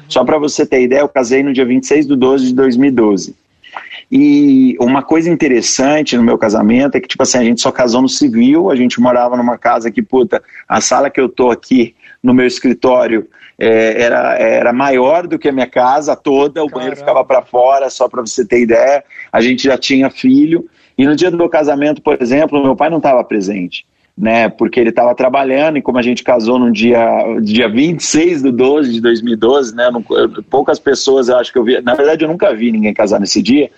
Só 0.07 0.23
para 0.23 0.37
você 0.37 0.65
ter 0.65 0.83
ideia, 0.83 1.01
eu 1.01 1.09
casei 1.09 1.43
no 1.43 1.51
dia 1.51 1.65
26 1.65 2.07
de 2.07 2.15
12 2.15 2.45
de 2.45 2.53
2012. 2.53 3.35
E 4.09 4.77
uma 4.79 5.03
coisa 5.03 5.29
interessante 5.29 6.15
no 6.15 6.23
meu 6.23 6.37
casamento 6.37 6.95
é 6.95 7.01
que, 7.01 7.09
tipo 7.09 7.23
assim, 7.23 7.39
a 7.39 7.43
gente 7.43 7.59
só 7.59 7.73
casou 7.73 8.01
no 8.01 8.07
civil, 8.07 8.71
a 8.71 8.75
gente 8.77 9.01
morava 9.01 9.35
numa 9.35 9.57
casa 9.57 9.91
que, 9.91 10.01
puta, 10.01 10.41
a 10.65 10.79
sala 10.79 11.09
que 11.09 11.19
eu 11.19 11.27
tô 11.27 11.51
aqui 11.51 11.93
no 12.23 12.33
meu 12.33 12.47
escritório 12.47 13.27
é, 13.59 14.01
era, 14.03 14.37
era 14.37 14.73
maior 14.73 15.25
do 15.25 15.39
que 15.39 15.49
a 15.49 15.51
minha 15.51 15.67
casa 15.67 16.15
toda, 16.15 16.63
o 16.63 16.67
Caramba. 16.67 16.75
banheiro 16.75 16.95
ficava 16.95 17.25
para 17.25 17.41
fora, 17.41 17.89
só 17.89 18.07
para 18.07 18.21
você 18.21 18.45
ter 18.45 18.61
ideia. 18.61 19.03
A 19.31 19.41
gente 19.41 19.63
já 19.63 19.77
tinha 19.77 20.09
filho. 20.09 20.69
E 20.97 21.05
no 21.05 21.15
dia 21.15 21.31
do 21.31 21.37
meu 21.37 21.49
casamento, 21.49 22.01
por 22.01 22.21
exemplo, 22.21 22.61
meu 22.61 22.75
pai 22.75 22.89
não 22.89 22.97
estava 22.97 23.23
presente. 23.23 23.85
Né, 24.19 24.49
porque 24.49 24.79
ele 24.79 24.89
estava 24.89 25.13
trabalhando 25.13 25.77
e 25.77 25.81
como 25.83 25.99
a 25.99 26.01
gente 26.01 26.23
casou 26.23 26.57
no 26.57 26.71
dia, 26.71 26.99
dia 27.39 27.69
26 27.69 28.41
de 28.41 28.51
12 28.51 28.93
de 28.93 28.99
2012, 28.99 29.75
né, 29.75 29.91
não, 29.91 30.03
poucas 30.49 30.79
pessoas 30.79 31.29
eu 31.29 31.37
acho 31.37 31.53
que 31.53 31.59
eu 31.59 31.63
vi, 31.63 31.79
na 31.81 31.93
verdade 31.93 32.25
eu 32.25 32.27
nunca 32.27 32.51
vi 32.51 32.71
ninguém 32.71 32.95
casar 32.95 33.19
nesse 33.19 33.43
dia, 33.43 33.69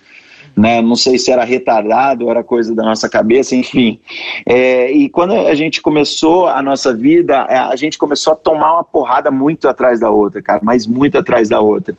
né? 0.56 0.80
Não 0.80 0.96
sei 0.96 1.18
se 1.18 1.30
era 1.30 1.44
retardado, 1.44 2.28
era 2.28 2.42
coisa 2.42 2.74
da 2.74 2.82
nossa 2.82 3.08
cabeça, 3.08 3.54
enfim. 3.54 4.00
É, 4.46 4.90
e 4.90 5.08
quando 5.08 5.32
a 5.32 5.54
gente 5.54 5.80
começou 5.80 6.46
a 6.46 6.62
nossa 6.62 6.94
vida, 6.94 7.46
é, 7.48 7.56
a 7.56 7.76
gente 7.76 7.98
começou 7.98 8.32
a 8.32 8.36
tomar 8.36 8.74
uma 8.74 8.84
porrada 8.84 9.30
muito 9.30 9.68
atrás 9.68 10.00
da 10.00 10.10
outra, 10.10 10.42
cara, 10.42 10.60
mas 10.62 10.86
muito 10.86 11.16
atrás 11.18 11.48
da 11.48 11.60
outra. 11.60 11.96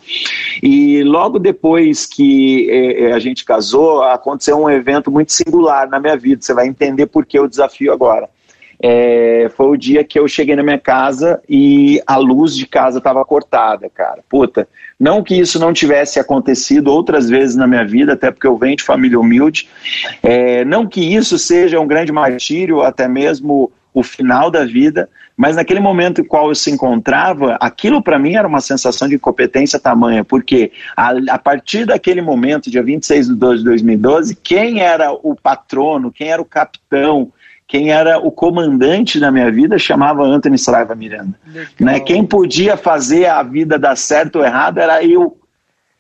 E 0.62 1.04
logo 1.04 1.40
depois 1.40 2.06
que 2.06 2.70
é, 2.70 3.04
é, 3.04 3.14
a 3.14 3.20
gente 3.20 3.46
casou, 3.46 4.04
aconteceu 4.04 4.58
um 4.58 4.70
evento 4.70 5.12
muito 5.12 5.32
singular 5.32 5.90
na 5.90 6.00
minha 6.00 6.18
vida. 6.18 6.42
Você 6.42 6.54
vai 6.54 6.68
entender 6.68 7.08
por 7.08 7.26
que 7.26 7.40
o 7.40 7.48
desafio 7.48 7.92
agora. 7.92 8.30
É, 8.84 9.50
foi 9.56 9.68
o 9.68 9.78
dia 9.78 10.04
que 10.04 10.18
eu 10.18 10.28
cheguei 10.28 10.56
na 10.56 10.64
minha 10.64 10.80
casa 10.80 11.42
e 11.48 12.02
a 12.08 12.18
luz 12.18 12.56
de 12.56 12.66
casa 12.66 12.98
estava 12.98 13.24
cortada, 13.24 13.90
cara. 13.90 14.24
Puta, 14.28 14.68
não 15.00 15.24
que 15.24 15.36
isso 15.36 15.60
não 15.60 15.72
tivesse 15.72 16.20
acontecido 16.20 16.88
outras 16.88 17.30
vezes 17.30 17.56
na 17.56 17.68
minha 17.68 17.86
vida, 17.86 18.14
até 18.14 18.32
porque 18.32 18.48
eu 18.48 18.58
venho 18.58 18.76
de 18.76 18.84
família 18.84 19.20
humilde. 19.20 19.70
É, 20.24 20.66
não 20.66 20.88
que 20.88 21.02
isso 21.02 21.38
seja 21.38 21.80
um 21.80 21.88
grande 21.88 22.12
martírio, 22.12 22.82
até 22.82 23.08
mesmo 23.08 23.72
o 23.94 24.02
final 24.02 24.50
da 24.50 24.64
vida, 24.64 25.10
mas 25.36 25.56
naquele 25.56 25.80
momento 25.80 26.22
em 26.22 26.24
qual 26.24 26.50
eu 26.50 26.56
se 26.56 26.72
encontrava, 26.72 27.58
aquilo 27.60 28.02
para 28.02 28.18
mim 28.18 28.36
era 28.36 28.48
uma 28.48 28.62
sensação 28.62 29.08
de 29.08 29.16
incompetência 29.16 29.80
tamanha, 29.80 30.24
porque 30.24 30.72
a, 30.96 31.12
a, 31.30 31.38
partir 31.38 31.86
daquele 31.86 32.22
momento, 32.22 32.72
dia 32.72 32.84
26 32.84 33.28
de 33.28 33.36
12 33.36 33.58
de 33.60 33.66
2012, 33.66 34.36
quem 34.36 34.82
era 34.82 35.12
o 35.12 35.36
patrono, 35.36 36.12
quem 36.12 36.30
era 36.30 36.42
o 36.42 36.46
capitão, 36.46 37.32
quem 37.72 37.90
era 37.90 38.20
o 38.20 38.30
comandante 38.30 39.18
da 39.18 39.32
minha 39.32 39.50
vida 39.50 39.80
chamava 39.80 40.26
Anthony 40.26 40.58
Saraiva 40.58 40.94
Miranda. 40.94 41.40
Né? 41.80 42.02
Quem 42.02 42.26
podia 42.26 42.76
fazer 42.76 43.28
a 43.28 43.42
vida 43.44 43.80
dar 43.80 43.96
certo 43.96 44.40
ou 44.40 44.46
errado 44.46 44.78
era 44.78 45.02
eu. 45.02 45.38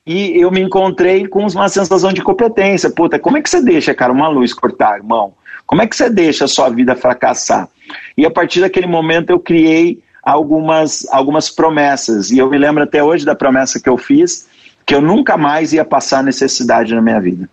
E 0.06 0.38
eu 0.38 0.52
me 0.52 0.60
encontrei 0.60 1.26
com 1.30 1.48
uma 1.48 1.70
sensação 1.70 2.12
de 2.12 2.22
competência. 2.22 2.90
Puta, 2.90 3.18
como 3.18 3.38
é 3.38 3.42
que 3.42 3.50
você 3.50 3.62
deixa, 3.62 3.94
cara, 3.94 4.12
uma 4.12 4.28
luz 4.28 4.54
cortar, 4.54 4.98
irmão? 4.98 5.34
Como 5.66 5.82
é 5.82 5.88
que 5.88 5.96
você 5.96 6.10
deixa 6.10 6.44
a 6.44 6.48
sua 6.50 6.68
vida 6.68 6.94
fracassar? 6.94 7.70
E 8.18 8.26
a 8.26 8.30
partir 8.30 8.60
daquele 8.60 8.88
momento 8.88 9.30
eu 9.30 9.40
criei 9.40 10.04
algumas, 10.22 11.08
algumas 11.10 11.50
promessas. 11.50 12.32
E 12.32 12.38
eu 12.38 12.50
me 12.50 12.58
lembro 12.58 12.84
até 12.84 13.02
hoje 13.02 13.26
da 13.26 13.34
promessa 13.34 13.80
que 13.80 13.88
eu 13.88 13.98
fiz, 13.98 14.46
que 14.86 14.94
eu 14.94 15.00
nunca 15.00 15.38
mais 15.38 15.72
ia 15.72 15.86
passar 15.86 16.22
necessidade 16.22 16.94
na 16.94 17.02
minha 17.02 17.22
vida. 17.22 17.50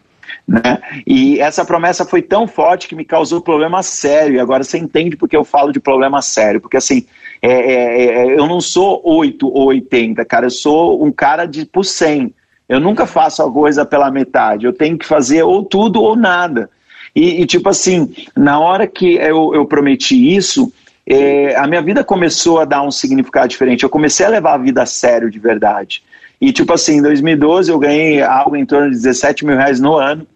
Né? 0.46 0.78
E 1.06 1.40
essa 1.40 1.64
promessa 1.64 2.04
foi 2.04 2.22
tão 2.22 2.46
forte 2.46 2.88
que 2.88 2.94
me 2.94 3.04
causou 3.04 3.40
problema 3.40 3.82
sério. 3.82 4.36
E 4.36 4.40
agora 4.40 4.64
você 4.64 4.78
entende 4.78 5.16
porque 5.16 5.36
eu 5.36 5.44
falo 5.44 5.72
de 5.72 5.80
problema 5.80 6.22
sério. 6.22 6.60
Porque 6.60 6.76
assim, 6.76 7.06
é, 7.42 7.50
é, 7.50 8.04
é, 8.04 8.38
eu 8.38 8.46
não 8.46 8.60
sou 8.60 9.00
8 9.04 9.46
ou 9.46 9.66
80, 9.66 10.24
cara. 10.24 10.46
Eu 10.46 10.50
sou 10.50 11.04
um 11.04 11.12
cara 11.12 11.46
de 11.46 11.64
por 11.64 11.84
100. 11.84 12.34
Eu 12.68 12.80
nunca 12.80 13.06
faço 13.06 13.42
a 13.42 13.50
coisa 13.50 13.84
pela 13.84 14.10
metade. 14.10 14.66
Eu 14.66 14.72
tenho 14.72 14.98
que 14.98 15.06
fazer 15.06 15.42
ou 15.42 15.64
tudo 15.64 16.02
ou 16.02 16.16
nada. 16.16 16.70
E, 17.14 17.42
e 17.42 17.46
tipo 17.46 17.68
assim, 17.68 18.14
na 18.36 18.60
hora 18.60 18.86
que 18.86 19.14
eu, 19.14 19.54
eu 19.54 19.66
prometi 19.66 20.36
isso, 20.36 20.72
é, 21.06 21.56
a 21.56 21.66
minha 21.66 21.80
vida 21.80 22.04
começou 22.04 22.60
a 22.60 22.66
dar 22.66 22.82
um 22.82 22.90
significado 22.90 23.48
diferente. 23.48 23.82
Eu 23.82 23.88
comecei 23.88 24.26
a 24.26 24.28
levar 24.28 24.54
a 24.54 24.58
vida 24.58 24.82
a 24.82 24.86
sério 24.86 25.30
de 25.30 25.38
verdade. 25.38 26.02
E 26.40 26.52
tipo 26.52 26.72
assim, 26.72 26.98
em 26.98 27.02
2012 27.02 27.70
eu 27.70 27.78
ganhei 27.78 28.22
algo 28.22 28.56
em 28.56 28.64
torno 28.64 28.90
de 28.90 28.96
17 28.96 29.44
mil 29.44 29.56
reais 29.56 29.80
no 29.80 29.96
ano. 29.96 30.26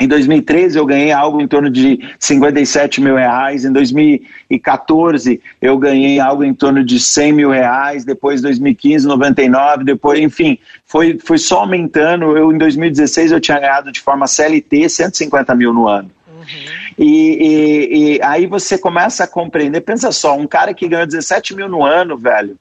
Em 0.00 0.08
2013 0.08 0.78
eu 0.78 0.86
ganhei 0.86 1.12
algo 1.12 1.42
em 1.42 1.46
torno 1.46 1.68
de 1.68 2.00
57 2.18 3.02
mil 3.02 3.16
reais. 3.16 3.66
Em 3.66 3.72
2014 3.72 5.42
eu 5.60 5.76
ganhei 5.76 6.18
algo 6.18 6.42
em 6.42 6.54
torno 6.54 6.82
de 6.82 6.98
100 6.98 7.32
mil 7.34 7.50
reais. 7.50 8.02
Depois 8.02 8.40
2015 8.40 9.06
99. 9.06 9.84
Depois, 9.84 10.18
enfim, 10.18 10.58
foi, 10.86 11.18
foi 11.18 11.36
só 11.36 11.60
aumentando. 11.60 12.34
Eu 12.34 12.50
em 12.50 12.56
2016 12.56 13.30
eu 13.30 13.40
tinha 13.40 13.60
ganhado 13.60 13.92
de 13.92 14.00
forma 14.00 14.26
CLT 14.26 14.88
150 14.88 15.54
mil 15.54 15.74
no 15.74 15.86
ano. 15.86 16.10
Uhum. 16.34 16.44
E, 16.98 17.06
e, 17.06 18.16
e, 18.16 18.22
aí 18.22 18.46
você 18.46 18.78
começa 18.78 19.24
a 19.24 19.28
compreender. 19.28 19.82
Pensa 19.82 20.10
só, 20.12 20.34
um 20.34 20.46
cara 20.46 20.72
que 20.72 20.88
ganhou 20.88 21.06
17 21.06 21.54
mil 21.54 21.68
no 21.68 21.84
ano, 21.84 22.16
velho. 22.16 22.58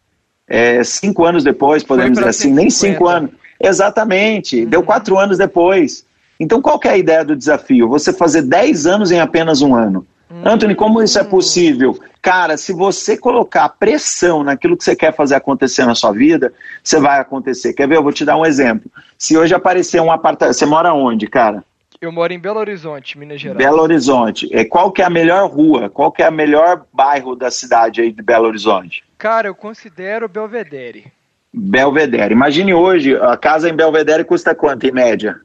É, 0.50 0.84
cinco 0.84 1.26
anos 1.26 1.44
depois, 1.44 1.84
podemos 1.84 2.18
dizer 2.18 2.28
assim, 2.28 2.52
nem 2.52 2.70
cinco 2.72 3.08
anos. 3.08 3.30
Exatamente, 3.62 4.64
uhum. 4.64 4.70
deu 4.70 4.82
quatro 4.82 5.18
anos 5.20 5.38
depois. 5.38 6.04
Então, 6.40 6.62
qual 6.62 6.80
é 6.86 6.90
a 6.90 6.98
ideia 6.98 7.24
do 7.24 7.36
desafio? 7.36 7.88
Você 7.90 8.14
fazer 8.14 8.44
10 8.44 8.86
anos 8.86 9.12
em 9.12 9.20
apenas 9.20 9.62
um 9.62 9.76
ano. 9.76 10.08
Hum. 10.32 10.42
Anthony, 10.46 10.74
como 10.74 11.04
isso 11.04 11.20
é 11.20 11.24
possível? 11.24 12.00
Cara, 12.22 12.56
se 12.56 12.72
você 12.72 13.18
colocar 13.18 13.68
pressão 13.70 14.44
naquilo 14.44 14.78
que 14.78 14.84
você 14.84 14.96
quer 14.96 15.14
fazer 15.14 15.36
acontecer 15.36 15.86
na 15.86 15.96
sua 15.96 16.12
vida, 16.12 16.54
você 16.82 17.00
vai 17.00 17.20
acontecer. 17.20 17.74
Quer 17.74 17.88
ver? 17.88 17.98
Eu 17.98 18.04
vou 18.04 18.14
te 18.14 18.24
dar 18.24 18.38
um 18.38 18.46
exemplo. 18.46 18.90
Se 19.18 19.38
hoje 19.38 19.54
aparecer 19.54 20.02
um 20.02 20.12
apartamento. 20.12 20.56
Você 20.56 20.66
mora 20.66 20.94
onde, 20.94 21.28
cara? 21.28 21.64
Eu 22.00 22.12
moro 22.14 22.32
em 22.32 22.40
Belo 22.40 22.60
Horizonte, 22.60 23.18
Minas 23.18 23.42
Gerais. 23.42 23.58
Belo 23.58 23.82
Horizonte. 23.82 24.48
É, 24.56 24.64
qual 24.64 24.92
que 24.92 25.02
é 25.02 25.06
a 25.06 25.10
melhor 25.10 25.50
rua? 25.50 25.90
Qual 25.90 26.12
que 26.12 26.22
é 26.22 26.28
a 26.28 26.32
melhor 26.32 26.86
bairro 26.94 27.36
da 27.36 27.52
cidade 27.52 28.00
aí 28.00 28.12
de 28.12 28.22
Belo 28.22 28.48
Horizonte? 28.48 29.04
Cara, 29.20 29.50
eu 29.50 29.54
considero 29.54 30.30
Belvedere. 30.30 31.12
Belvedere. 31.54 32.34
Imagine 32.34 32.74
hoje, 32.74 33.18
a 33.18 33.36
casa 33.36 33.70
em 33.70 33.76
Belvedere 33.76 34.24
custa 34.24 34.56
quanto 34.56 34.88
em 34.88 34.94
média? 34.94 35.42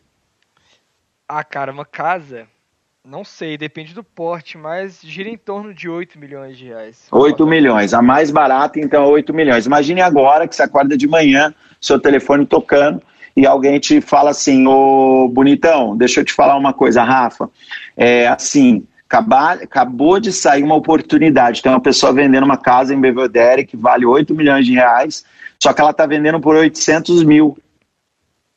Ah, 1.29 1.43
cara, 1.43 1.73
uma 1.73 1.85
casa, 1.85 2.47
não 3.05 3.25
sei, 3.25 3.59
depende 3.59 3.93
do 3.93 4.05
porte, 4.05 4.57
mas 4.57 5.01
gira 5.03 5.29
em 5.29 5.37
torno 5.37 5.75
de 5.75 5.89
8 5.89 6.17
milhões 6.21 6.57
de 6.57 6.67
reais. 6.67 7.09
8 7.11 7.45
milhões. 7.49 7.93
A 7.93 8.01
mais 8.01 8.31
barata, 8.31 8.79
então, 8.79 9.03
é 9.03 9.09
8 9.09 9.35
milhões. 9.35 9.67
Imagine 9.67 10.03
agora 10.03 10.47
que 10.47 10.55
você 10.55 10.63
acorda 10.63 10.97
de 10.97 11.09
manhã, 11.09 11.53
seu 11.81 11.99
telefone 11.99 12.47
tocando, 12.47 13.03
e 13.37 13.45
alguém 13.45 13.81
te 13.81 14.01
fala 14.01 14.31
assim, 14.31 14.69
ô 14.69 15.29
bonitão, 15.29 15.97
deixa 15.97 16.21
eu 16.21 16.25
te 16.25 16.33
falar 16.33 16.57
uma 16.57 16.73
coisa, 16.73 17.03
Rafa. 17.03 17.51
É 17.97 18.29
assim, 18.29 18.87
acabou 19.09 20.19
de 20.19 20.33
sair 20.33 20.63
uma 20.63 20.75
oportunidade. 20.75 21.63
Tem 21.63 21.71
uma 21.71 21.81
pessoa 21.81 22.13
vendendo 22.13 22.45
uma 22.45 22.57
casa 22.57 22.95
em 22.95 23.01
Belvedere 23.01 23.67
que 23.67 23.77
vale 23.77 24.05
8 24.05 24.35
milhões 24.35 24.67
de 24.67 24.73
reais, 24.73 25.25
só 25.63 25.73
que 25.73 25.81
ela 25.81 25.91
está 25.91 26.07
vendendo 26.07 26.41
por 26.41 26.57
800 26.57 27.23
mil. 27.23 27.57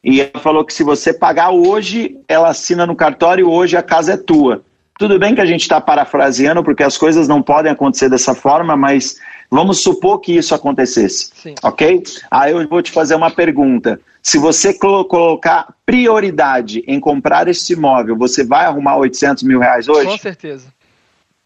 E 0.03 0.21
ela 0.21 0.39
falou 0.39 0.63
que 0.63 0.73
se 0.73 0.83
você 0.83 1.13
pagar 1.13 1.51
hoje, 1.51 2.17
ela 2.27 2.49
assina 2.49 2.85
no 2.85 2.95
cartório, 2.95 3.49
hoje 3.49 3.75
a 3.75 3.83
casa 3.83 4.13
é 4.13 4.17
tua. 4.17 4.63
Tudo 4.97 5.19
bem 5.19 5.35
que 5.35 5.41
a 5.41 5.45
gente 5.45 5.61
está 5.61 5.79
parafraseando, 5.79 6.63
porque 6.63 6.81
as 6.81 6.97
coisas 6.97 7.27
não 7.27 7.41
podem 7.41 7.71
acontecer 7.71 8.09
dessa 8.09 8.33
forma, 8.33 8.75
mas 8.75 9.19
vamos 9.49 9.79
supor 9.79 10.19
que 10.19 10.35
isso 10.35 10.53
acontecesse. 10.53 11.31
Sim. 11.35 11.55
Ok? 11.63 12.03
Aí 12.29 12.51
eu 12.51 12.67
vou 12.67 12.81
te 12.81 12.91
fazer 12.91 13.15
uma 13.15 13.31
pergunta. 13.31 13.99
Se 14.21 14.37
você 14.37 14.73
colocar 14.73 15.73
prioridade 15.85 16.83
em 16.85 16.99
comprar 16.99 17.47
esse 17.47 17.73
imóvel, 17.73 18.17
você 18.17 18.43
vai 18.43 18.65
arrumar 18.65 18.97
800 18.97 19.43
mil 19.43 19.59
reais 19.59 19.87
hoje? 19.87 20.07
Com 20.07 20.17
certeza. 20.17 20.67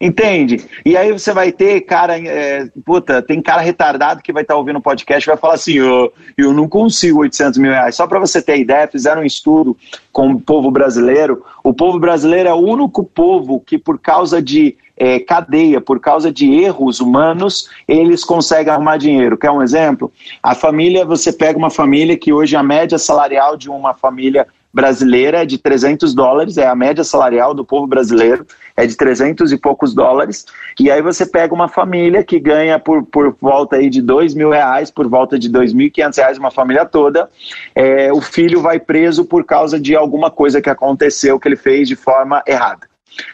Entende? 0.02 0.66
E 0.84 0.96
aí 0.96 1.12
você 1.12 1.32
vai 1.32 1.52
ter 1.52 1.82
cara, 1.82 2.18
é, 2.18 2.68
puta, 2.84 3.22
tem 3.22 3.40
cara 3.40 3.62
retardado 3.62 4.20
que 4.20 4.32
vai 4.32 4.42
estar 4.42 4.54
tá 4.54 4.58
ouvindo 4.58 4.80
o 4.80 4.82
podcast 4.82 5.24
e 5.24 5.30
vai 5.30 5.36
falar 5.36 5.54
assim: 5.54 5.80
oh, 5.80 6.10
eu 6.36 6.52
não 6.52 6.68
consigo 6.68 7.20
800 7.20 7.56
mil 7.60 7.70
reais. 7.70 7.94
Só 7.94 8.04
para 8.08 8.18
você 8.18 8.42
ter 8.42 8.58
ideia, 8.58 8.88
fizeram 8.88 9.22
um 9.22 9.24
estudo 9.24 9.76
com 10.10 10.32
o 10.32 10.40
povo 10.40 10.72
brasileiro. 10.72 11.44
O 11.62 11.72
povo 11.72 12.00
brasileiro 12.00 12.48
é 12.48 12.52
o 12.52 12.56
único 12.56 13.04
povo 13.04 13.60
que, 13.60 13.78
por 13.78 13.96
causa 13.96 14.42
de 14.42 14.76
é, 14.96 15.20
cadeia, 15.20 15.80
por 15.80 16.00
causa 16.00 16.32
de 16.32 16.52
erros 16.52 16.98
humanos, 16.98 17.70
eles 17.86 18.24
conseguem 18.24 18.72
arrumar 18.72 18.96
dinheiro. 18.96 19.38
Quer 19.38 19.52
um 19.52 19.62
exemplo? 19.62 20.10
A 20.42 20.52
família, 20.52 21.04
você 21.04 21.32
pega 21.32 21.56
uma 21.56 21.70
família 21.70 22.16
que 22.16 22.32
hoje 22.32 22.56
a 22.56 22.62
média 22.62 22.98
salarial 22.98 23.56
de 23.56 23.70
uma 23.70 23.94
família 23.94 24.48
brasileira 24.72 25.42
é 25.42 25.46
de 25.46 25.58
300 25.58 26.14
dólares, 26.14 26.56
é 26.56 26.66
a 26.66 26.74
média 26.74 27.04
salarial 27.04 27.52
do 27.52 27.64
povo 27.64 27.86
brasileiro, 27.86 28.46
é 28.76 28.86
de 28.86 28.96
300 28.96 29.52
e 29.52 29.58
poucos 29.58 29.94
dólares, 29.94 30.46
e 30.78 30.90
aí 30.90 31.02
você 31.02 31.26
pega 31.26 31.54
uma 31.54 31.68
família 31.68 32.24
que 32.24 32.38
ganha 32.38 32.78
por, 32.78 33.04
por 33.04 33.36
volta 33.40 33.76
aí 33.76 33.88
de 33.88 34.00
2 34.00 34.34
mil 34.34 34.50
reais, 34.50 34.90
por 34.90 35.08
volta 35.08 35.38
de 35.38 35.50
2.500 35.50 36.16
reais, 36.16 36.38
uma 36.38 36.50
família 36.50 36.84
toda, 36.84 37.28
é, 37.74 38.12
o 38.12 38.20
filho 38.20 38.60
vai 38.60 38.78
preso 38.78 39.24
por 39.24 39.44
causa 39.44 39.78
de 39.78 39.94
alguma 39.94 40.30
coisa 40.30 40.60
que 40.60 40.70
aconteceu, 40.70 41.38
que 41.38 41.48
ele 41.48 41.56
fez 41.56 41.88
de 41.88 41.96
forma 41.96 42.42
errada. 42.46 42.86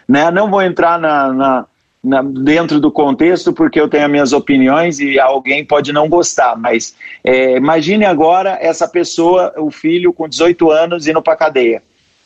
Né? 0.08 0.30
Não 0.30 0.50
vou 0.50 0.62
entrar 0.62 0.98
na, 0.98 1.32
na 1.32 1.66
na, 2.02 2.22
dentro 2.22 2.80
do 2.80 2.90
contexto, 2.90 3.52
porque 3.52 3.80
eu 3.80 3.88
tenho 3.88 4.04
as 4.04 4.10
minhas 4.10 4.32
opiniões 4.32 5.00
e 5.00 5.18
alguém 5.18 5.64
pode 5.64 5.92
não 5.92 6.08
gostar, 6.08 6.56
mas 6.56 6.94
é, 7.24 7.56
imagine 7.56 8.04
agora 8.04 8.56
essa 8.60 8.88
pessoa, 8.88 9.52
o 9.58 9.70
filho 9.70 10.12
com 10.12 10.28
18 10.28 10.70
anos 10.70 11.06
indo 11.06 11.20
para 11.20 11.36
cadeia. 11.36 11.82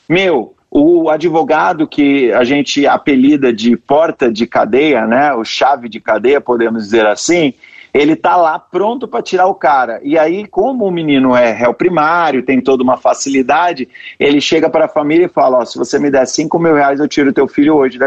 Meu, 0.08 0.54
o 0.74 1.10
advogado 1.10 1.86
que 1.86 2.32
a 2.32 2.44
gente 2.44 2.86
apelida 2.86 3.52
de 3.52 3.76
porta 3.76 4.32
de 4.32 4.46
cadeia, 4.46 5.06
né, 5.06 5.34
o 5.34 5.44
chave 5.44 5.86
de 5.86 6.00
cadeia, 6.00 6.40
podemos 6.40 6.84
dizer 6.84 7.04
assim, 7.04 7.52
ele 7.92 8.16
tá 8.16 8.36
lá 8.36 8.58
pronto 8.58 9.06
para 9.06 9.22
tirar 9.22 9.46
o 9.48 9.54
cara. 9.54 10.00
E 10.02 10.18
aí, 10.18 10.46
como 10.46 10.86
o 10.86 10.90
menino 10.90 11.36
é 11.36 11.52
réu 11.52 11.74
primário, 11.74 12.42
tem 12.42 12.58
toda 12.58 12.82
uma 12.82 12.96
facilidade, 12.96 13.86
ele 14.18 14.40
chega 14.40 14.70
para 14.70 14.86
a 14.86 14.88
família 14.88 15.26
e 15.26 15.28
fala: 15.28 15.66
se 15.66 15.76
você 15.76 15.98
me 15.98 16.10
der 16.10 16.26
5 16.26 16.58
mil 16.58 16.74
reais, 16.74 16.98
eu 16.98 17.06
tiro 17.06 17.34
teu 17.34 17.46
filho 17.46 17.76
hoje. 17.76 17.98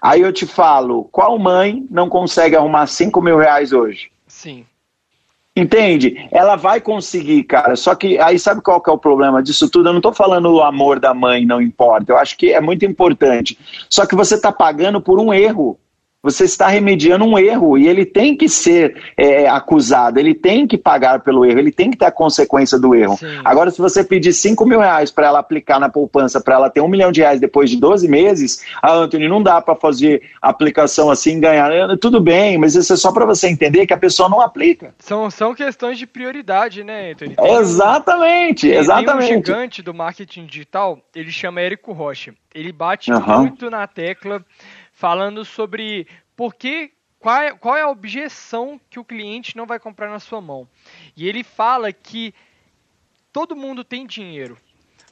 Aí 0.00 0.22
eu 0.22 0.32
te 0.32 0.46
falo, 0.46 1.04
qual 1.12 1.38
mãe 1.38 1.84
não 1.90 2.08
consegue 2.08 2.56
arrumar 2.56 2.86
5 2.86 3.20
mil 3.20 3.36
reais 3.36 3.70
hoje? 3.74 4.10
Sim. 4.26 4.64
Entende? 5.58 6.28
Ela 6.30 6.56
vai 6.56 6.80
conseguir, 6.80 7.42
cara. 7.44 7.74
Só 7.74 7.94
que 7.94 8.18
aí 8.18 8.38
sabe 8.38 8.60
qual 8.60 8.80
que 8.80 8.88
é 8.88 8.92
o 8.92 8.98
problema 8.98 9.42
disso 9.42 9.68
tudo? 9.68 9.88
Eu 9.88 9.92
não 9.92 9.98
estou 9.98 10.12
falando 10.12 10.52
o 10.52 10.62
amor 10.62 11.00
da 11.00 11.12
mãe, 11.12 11.44
não 11.44 11.60
importa. 11.60 12.12
Eu 12.12 12.16
acho 12.16 12.36
que 12.36 12.52
é 12.52 12.60
muito 12.60 12.84
importante. 12.84 13.58
Só 13.90 14.06
que 14.06 14.14
você 14.14 14.36
está 14.36 14.52
pagando 14.52 15.00
por 15.00 15.18
um 15.18 15.32
erro. 15.34 15.78
Você 16.20 16.44
está 16.44 16.66
remediando 16.66 17.24
um 17.24 17.38
erro 17.38 17.78
e 17.78 17.86
ele 17.86 18.04
tem 18.04 18.36
que 18.36 18.48
ser 18.48 19.00
é, 19.16 19.48
acusado, 19.48 20.18
ele 20.18 20.34
tem 20.34 20.66
que 20.66 20.76
pagar 20.76 21.20
pelo 21.20 21.44
erro, 21.44 21.60
ele 21.60 21.70
tem 21.70 21.92
que 21.92 21.96
ter 21.96 22.06
a 22.06 22.10
consequência 22.10 22.76
do 22.76 22.92
erro. 22.92 23.16
Sim. 23.16 23.40
Agora, 23.44 23.70
se 23.70 23.78
você 23.78 24.02
pedir 24.02 24.32
5 24.32 24.66
mil 24.66 24.80
reais 24.80 25.12
para 25.12 25.28
ela 25.28 25.38
aplicar 25.38 25.78
na 25.78 25.88
poupança, 25.88 26.40
para 26.40 26.56
ela 26.56 26.68
ter 26.68 26.80
um 26.80 26.88
milhão 26.88 27.12
de 27.12 27.20
reais 27.20 27.38
depois 27.38 27.70
de 27.70 27.76
12 27.76 28.08
meses, 28.08 28.64
a 28.82 28.92
Anthony, 28.94 29.28
não 29.28 29.40
dá 29.40 29.60
para 29.60 29.76
fazer 29.76 30.22
aplicação 30.42 31.08
assim 31.08 31.38
ganhar. 31.38 31.70
Tudo 31.98 32.20
bem, 32.20 32.58
mas 32.58 32.74
isso 32.74 32.92
é 32.92 32.96
só 32.96 33.12
para 33.12 33.24
você 33.24 33.48
entender 33.48 33.86
que 33.86 33.94
a 33.94 33.98
pessoa 33.98 34.28
não 34.28 34.40
aplica. 34.40 34.92
São, 34.98 35.30
são 35.30 35.54
questões 35.54 35.98
de 35.98 36.06
prioridade, 36.06 36.82
né, 36.82 37.12
Anthony? 37.12 37.36
Tem 37.36 37.54
exatamente, 37.54 38.68
um, 38.68 38.72
exatamente. 38.72 39.28
Tem 39.28 39.36
um 39.36 39.44
gigante 39.44 39.82
do 39.82 39.94
marketing 39.94 40.46
digital, 40.46 40.98
ele 41.14 41.30
chama 41.30 41.60
Érico 41.60 41.92
Rocha. 41.92 42.34
Ele 42.52 42.72
bate 42.72 43.12
uhum. 43.12 43.40
muito 43.40 43.70
na 43.70 43.86
tecla 43.86 44.44
falando 44.98 45.44
sobre 45.44 46.08
por 46.34 46.56
que, 46.56 46.90
qual, 47.20 47.40
é, 47.40 47.52
qual 47.52 47.76
é 47.76 47.82
a 47.82 47.88
objeção 47.88 48.80
que 48.90 48.98
o 48.98 49.04
cliente 49.04 49.56
não 49.56 49.64
vai 49.64 49.78
comprar 49.78 50.10
na 50.10 50.18
sua 50.18 50.40
mão. 50.40 50.68
E 51.16 51.28
ele 51.28 51.44
fala 51.44 51.92
que 51.92 52.34
todo 53.32 53.54
mundo 53.54 53.84
tem 53.84 54.04
dinheiro, 54.04 54.58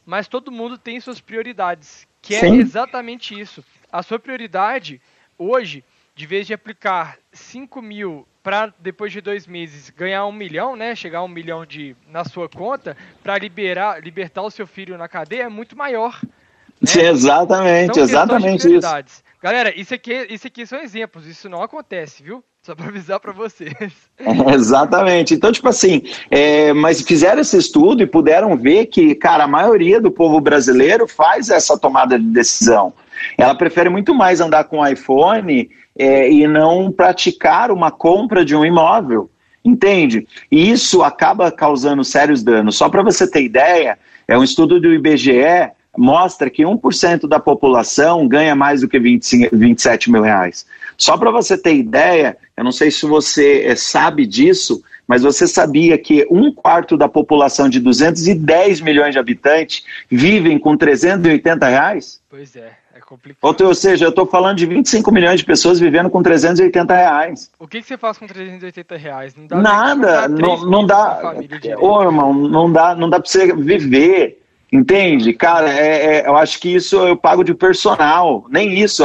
mas 0.05 0.27
todo 0.27 0.51
mundo 0.51 0.77
tem 0.77 0.99
suas 0.99 1.21
prioridades, 1.21 2.07
que 2.21 2.35
é 2.35 2.41
Sim. 2.41 2.57
exatamente 2.59 3.39
isso. 3.39 3.65
A 3.93 4.03
sua 4.03 4.19
prioridade 4.19 5.01
hoje, 5.39 5.85
de 6.17 6.27
vez 6.27 6.49
de 6.49 6.53
aplicar 6.53 7.17
5 7.33 7.81
mil 7.81 8.27
para 8.43 8.75
depois 8.81 9.13
de 9.13 9.21
dois 9.21 9.47
meses 9.47 9.91
ganhar 9.91 10.27
um 10.27 10.33
milhão, 10.33 10.75
né, 10.75 10.97
chegar 10.97 11.21
a 11.21 11.25
um 11.25 11.29
milhão 11.29 11.65
de 11.65 11.95
na 12.09 12.25
sua 12.25 12.49
conta, 12.49 12.97
para 13.23 13.39
liberar, 13.39 14.03
libertar 14.03 14.43
o 14.43 14.51
seu 14.51 14.67
filho 14.67 14.99
na 14.99 15.07
cadeia 15.07 15.45
é 15.45 15.49
muito 15.49 15.77
maior. 15.77 16.21
Né? 16.25 16.87
Sim, 16.87 17.03
exatamente, 17.03 18.01
exatamente 18.01 18.67
isso. 18.67 19.26
Galera, 19.47 19.73
isso 19.81 19.95
aqui, 19.95 20.27
isso 20.29 20.49
aqui 20.49 20.67
são 20.67 20.81
exemplos, 20.81 21.25
isso 21.25 21.49
não 21.49 21.63
acontece, 21.63 22.21
viu? 22.21 22.43
Só 22.65 22.75
para 22.75 22.89
avisar 22.89 23.21
para 23.21 23.31
vocês. 23.31 23.71
É, 24.19 24.55
exatamente. 24.55 25.35
Então, 25.35 25.53
tipo 25.53 25.69
assim, 25.69 26.03
é, 26.33 26.73
mas 26.73 27.01
fizeram 27.01 27.41
esse 27.41 27.57
estudo 27.57 28.03
e 28.03 28.09
puderam 28.09 28.57
ver 28.57 28.87
que, 28.87 29.15
cara, 29.15 29.45
a 29.45 29.47
maioria 29.47 30.01
do 30.01 30.11
povo 30.11 30.41
brasileiro 30.41 31.07
faz 31.07 31.49
essa 31.49 31.79
tomada 31.79 32.19
de 32.19 32.25
decisão. 32.25 32.93
Ela 33.39 33.55
prefere 33.55 33.89
muito 33.89 34.13
mais 34.13 34.41
andar 34.41 34.65
com 34.65 34.81
o 34.81 34.87
iPhone 34.87 35.71
é, 35.97 36.29
e 36.29 36.49
não 36.49 36.91
praticar 36.91 37.71
uma 37.71 37.93
compra 37.93 38.45
de 38.45 38.57
um 38.57 38.65
imóvel. 38.65 39.31
Entende? 39.65 40.27
E 40.51 40.73
isso 40.73 41.05
acaba 41.05 41.53
causando 41.53 42.03
sérios 42.03 42.43
danos. 42.43 42.77
Só 42.77 42.89
para 42.89 43.05
você 43.05 43.31
ter 43.31 43.45
ideia, 43.45 43.97
é 44.27 44.37
um 44.37 44.43
estudo 44.43 44.81
do 44.81 44.93
IBGE 44.93 45.71
mostra 45.97 46.51
que 46.51 46.63
1% 46.63 47.27
da 47.29 47.39
população 47.41 48.27
ganha 48.27 48.55
mais 48.55 48.81
do 48.81 48.89
que 48.89 48.99
25, 48.99 49.57
27 49.57 50.11
mil 50.11 50.23
reais. 50.23 50.67
Só 50.97 51.17
para 51.17 51.31
você 51.31 51.59
ter 51.59 51.75
ideia, 51.75 52.37
eu 52.57 52.65
não 52.65 52.73
sei 52.73 52.91
se 52.91 53.07
você 53.07 53.63
é, 53.65 53.77
sabe 53.77 54.27
disso, 54.27 54.83
mas 55.07 55.23
você 55.23 55.47
sabia 55.47 55.97
que 55.99 56.27
um 56.31 56.51
quarto 56.51 56.97
da 56.97 57.09
população 57.09 57.69
de 57.69 57.79
210 57.79 58.81
milhões 58.81 59.13
de 59.13 59.19
habitantes 59.19 59.85
vivem 60.11 60.59
com 60.59 60.77
380 60.77 61.69
reais? 61.69 62.21
Pois 62.29 62.57
é, 62.57 62.73
é 62.95 63.01
complicado. 63.01 63.61
Ou, 63.61 63.69
ou 63.69 63.75
seja, 63.75 64.07
eu 64.07 64.09
estou 64.09 64.27
falando 64.27 64.57
de 64.57 64.67
25 64.67 65.13
milhões 65.13 65.41
de 65.41 65.47
pessoas 65.47 65.79
vivendo 65.79 66.11
com 66.11 66.23
380 66.23 66.95
reais. 66.95 67.51
O 67.59 67.69
que, 67.69 67.83
que 67.83 67.87
você 67.87 67.99
faz 67.99 68.19
com 68.19 68.27
380 68.27 68.97
reais? 68.97 69.37
Não 69.37 69.47
dá 69.47 69.57
Nada, 69.57 70.29
não, 70.29 70.65
não 70.65 70.87
dá. 70.87 71.35
Ô, 71.79 72.03
irmão, 72.03 72.33
não 72.33 72.73
dá, 72.73 72.95
não 72.95 73.09
dá 73.09 73.21
para 73.21 73.29
você 73.29 73.55
viver. 73.55 74.43
Entende? 74.73 75.33
Cara, 75.33 75.71
é, 75.71 76.19
é, 76.19 76.27
eu 76.27 76.37
acho 76.37 76.59
que 76.61 76.75
isso 76.75 76.97
eu 76.97 77.17
pago 77.17 77.45
de 77.45 77.55
personal, 77.55 78.47
nem 78.51 78.79
isso. 78.79 79.05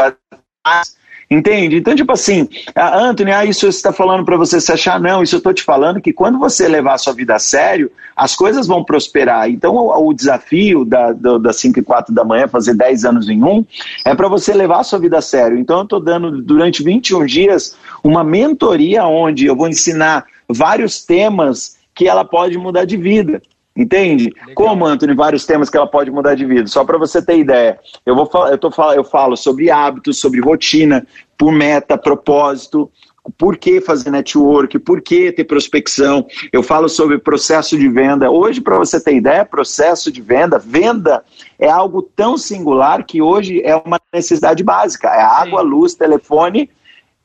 Entende? 1.32 1.78
Então, 1.78 1.96
tipo 1.96 2.12
assim, 2.12 2.50
Anthony, 2.76 3.32
ah, 3.32 3.46
isso 3.46 3.66
está 3.66 3.94
falando 3.94 4.26
para 4.26 4.36
você 4.36 4.60
se 4.60 4.70
achar, 4.70 5.00
não, 5.00 5.24
isso 5.24 5.36
eu 5.36 5.38
estou 5.38 5.54
te 5.54 5.64
falando 5.64 6.02
que 6.02 6.12
quando 6.12 6.38
você 6.38 6.68
levar 6.68 6.96
a 6.96 6.98
sua 6.98 7.14
vida 7.14 7.34
a 7.34 7.40
sério, 7.40 7.90
as 8.14 8.36
coisas 8.36 8.68
vão 8.68 8.84
prosperar. 8.84 9.50
Então, 9.50 9.74
o, 9.76 10.10
o 10.10 10.14
desafio 10.14 10.84
da, 10.84 11.14
do, 11.14 11.40
das 11.40 11.56
5 11.56 11.80
e 11.80 11.84
4 11.84 12.14
da 12.14 12.26
manhã, 12.26 12.50
fazer 12.50 12.74
10 12.74 13.06
anos 13.06 13.30
em 13.30 13.42
um, 13.42 13.66
é 14.04 14.14
para 14.14 14.28
você 14.28 14.54
levar 14.54 14.80
a 14.80 14.84
sua 14.84 15.00
vida 15.00 15.20
a 15.20 15.22
sério. 15.22 15.58
Então, 15.58 15.78
eu 15.78 15.84
estou 15.84 16.02
dando 16.02 16.42
durante 16.42 16.84
21 16.84 17.26
dias 17.26 17.78
uma 18.04 18.26
mentoria 18.26 19.06
onde 19.06 19.46
eu 19.46 19.56
vou 19.56 19.70
ensinar 19.70 20.26
vários 20.50 21.06
temas 21.06 21.78
que 21.96 22.10
ela 22.10 22.26
pode 22.26 22.58
mudar 22.58 22.84
de 22.84 22.98
vida. 22.98 23.42
Entende? 23.76 24.26
Legal. 24.26 24.54
Como, 24.56 24.86
Antônio, 24.86 25.16
vários 25.16 25.46
temas 25.46 25.70
que 25.70 25.78
ela 25.78 25.88
pode 25.88 26.12
mudar 26.12 26.36
de 26.36 26.46
vida. 26.46 26.68
Só 26.68 26.84
para 26.84 26.98
você 26.98 27.22
ter 27.22 27.38
ideia. 27.38 27.80
Eu, 28.06 28.16
vou 28.16 28.30
eu, 28.48 28.58
tô, 28.58 28.70
eu 28.92 29.04
falo 29.04 29.38
sobre 29.38 29.72
hábitos, 29.72 30.20
sobre 30.20 30.42
rotina, 30.42 31.06
por 31.38 31.52
meta, 31.54 31.98
propósito, 31.98 32.92
por 33.38 33.58
que 33.58 33.80
fazer 33.80 34.12
network, 34.12 34.78
por 34.80 35.02
que 35.02 35.32
ter 35.32 35.44
prospecção. 35.44 36.28
Eu 36.52 36.64
falo 36.64 36.90
sobre 36.90 37.18
processo 37.18 37.78
de 37.78 37.88
venda. 37.88 38.30
Hoje, 38.30 38.60
para 38.60 38.78
você 38.78 39.00
ter 39.00 39.16
ideia, 39.16 39.46
processo 39.46 40.12
de 40.12 40.22
venda, 40.22 40.60
venda 40.60 41.24
é 41.58 41.70
algo 41.70 42.02
tão 42.02 42.38
singular 42.38 43.06
que 43.06 43.22
hoje 43.22 43.62
é 43.64 43.76
uma 43.76 44.00
necessidade 44.14 44.64
básica. 44.64 45.08
É 45.08 45.22
água, 45.22 45.62
Sim. 45.62 45.68
luz, 45.68 45.94
telefone, 45.94 46.70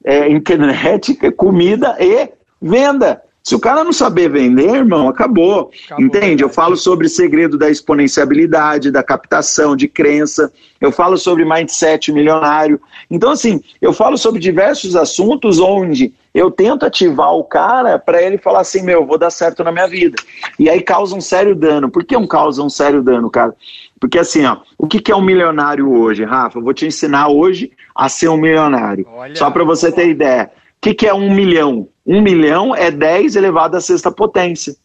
é, 0.04 0.30
internet, 0.30 1.14
comida 1.32 1.96
e 1.98 2.30
venda. 2.60 3.22
Se 3.46 3.54
o 3.54 3.60
cara 3.60 3.84
não 3.84 3.92
saber 3.92 4.28
vender, 4.28 4.74
irmão, 4.74 5.08
acabou. 5.08 5.70
acabou 5.84 6.04
Entende? 6.04 6.42
Eu 6.42 6.48
falo 6.48 6.76
sobre 6.76 7.08
segredo 7.08 7.56
da 7.56 7.70
exponenciabilidade, 7.70 8.90
da 8.90 9.04
captação, 9.04 9.76
de 9.76 9.86
crença. 9.86 10.52
Eu 10.80 10.90
falo 10.90 11.16
sobre 11.16 11.44
mindset 11.44 12.10
milionário. 12.10 12.80
Então, 13.08 13.30
assim, 13.30 13.62
eu 13.80 13.92
falo 13.92 14.18
sobre 14.18 14.40
diversos 14.40 14.96
assuntos 14.96 15.60
onde 15.60 16.12
eu 16.34 16.50
tento 16.50 16.84
ativar 16.84 17.34
o 17.34 17.44
cara 17.44 18.00
para 18.00 18.20
ele 18.20 18.36
falar 18.36 18.62
assim: 18.62 18.82
meu, 18.82 19.06
vou 19.06 19.16
dar 19.16 19.30
certo 19.30 19.62
na 19.62 19.70
minha 19.70 19.86
vida. 19.86 20.16
E 20.58 20.68
aí 20.68 20.82
causa 20.82 21.14
um 21.14 21.20
sério 21.20 21.54
dano. 21.54 21.88
Por 21.88 22.02
que 22.02 22.16
um 22.16 22.26
causa 22.26 22.64
um 22.64 22.68
sério 22.68 23.00
dano, 23.00 23.30
cara? 23.30 23.54
Porque 24.00 24.18
assim, 24.18 24.44
ó, 24.44 24.56
o 24.76 24.88
que, 24.88 25.00
que 25.00 25.12
é 25.12 25.16
um 25.16 25.22
milionário 25.22 25.88
hoje, 25.88 26.24
Rafa? 26.24 26.58
Eu 26.58 26.64
vou 26.64 26.74
te 26.74 26.84
ensinar 26.84 27.28
hoje 27.28 27.70
a 27.94 28.08
ser 28.08 28.28
um 28.28 28.36
milionário. 28.36 29.06
Olha, 29.08 29.36
Só 29.36 29.52
para 29.52 29.62
você 29.62 29.92
ter 29.92 30.08
ideia. 30.08 30.50
O 30.78 30.80
que, 30.80 30.94
que 30.94 31.06
é 31.06 31.14
um 31.14 31.32
milhão? 31.32 31.88
Um 32.06 32.22
milhão 32.22 32.74
é 32.74 32.90
10 32.90 33.36
elevado 33.36 33.76
à 33.76 33.80
sexta 33.80 34.12
potência. 34.12 34.76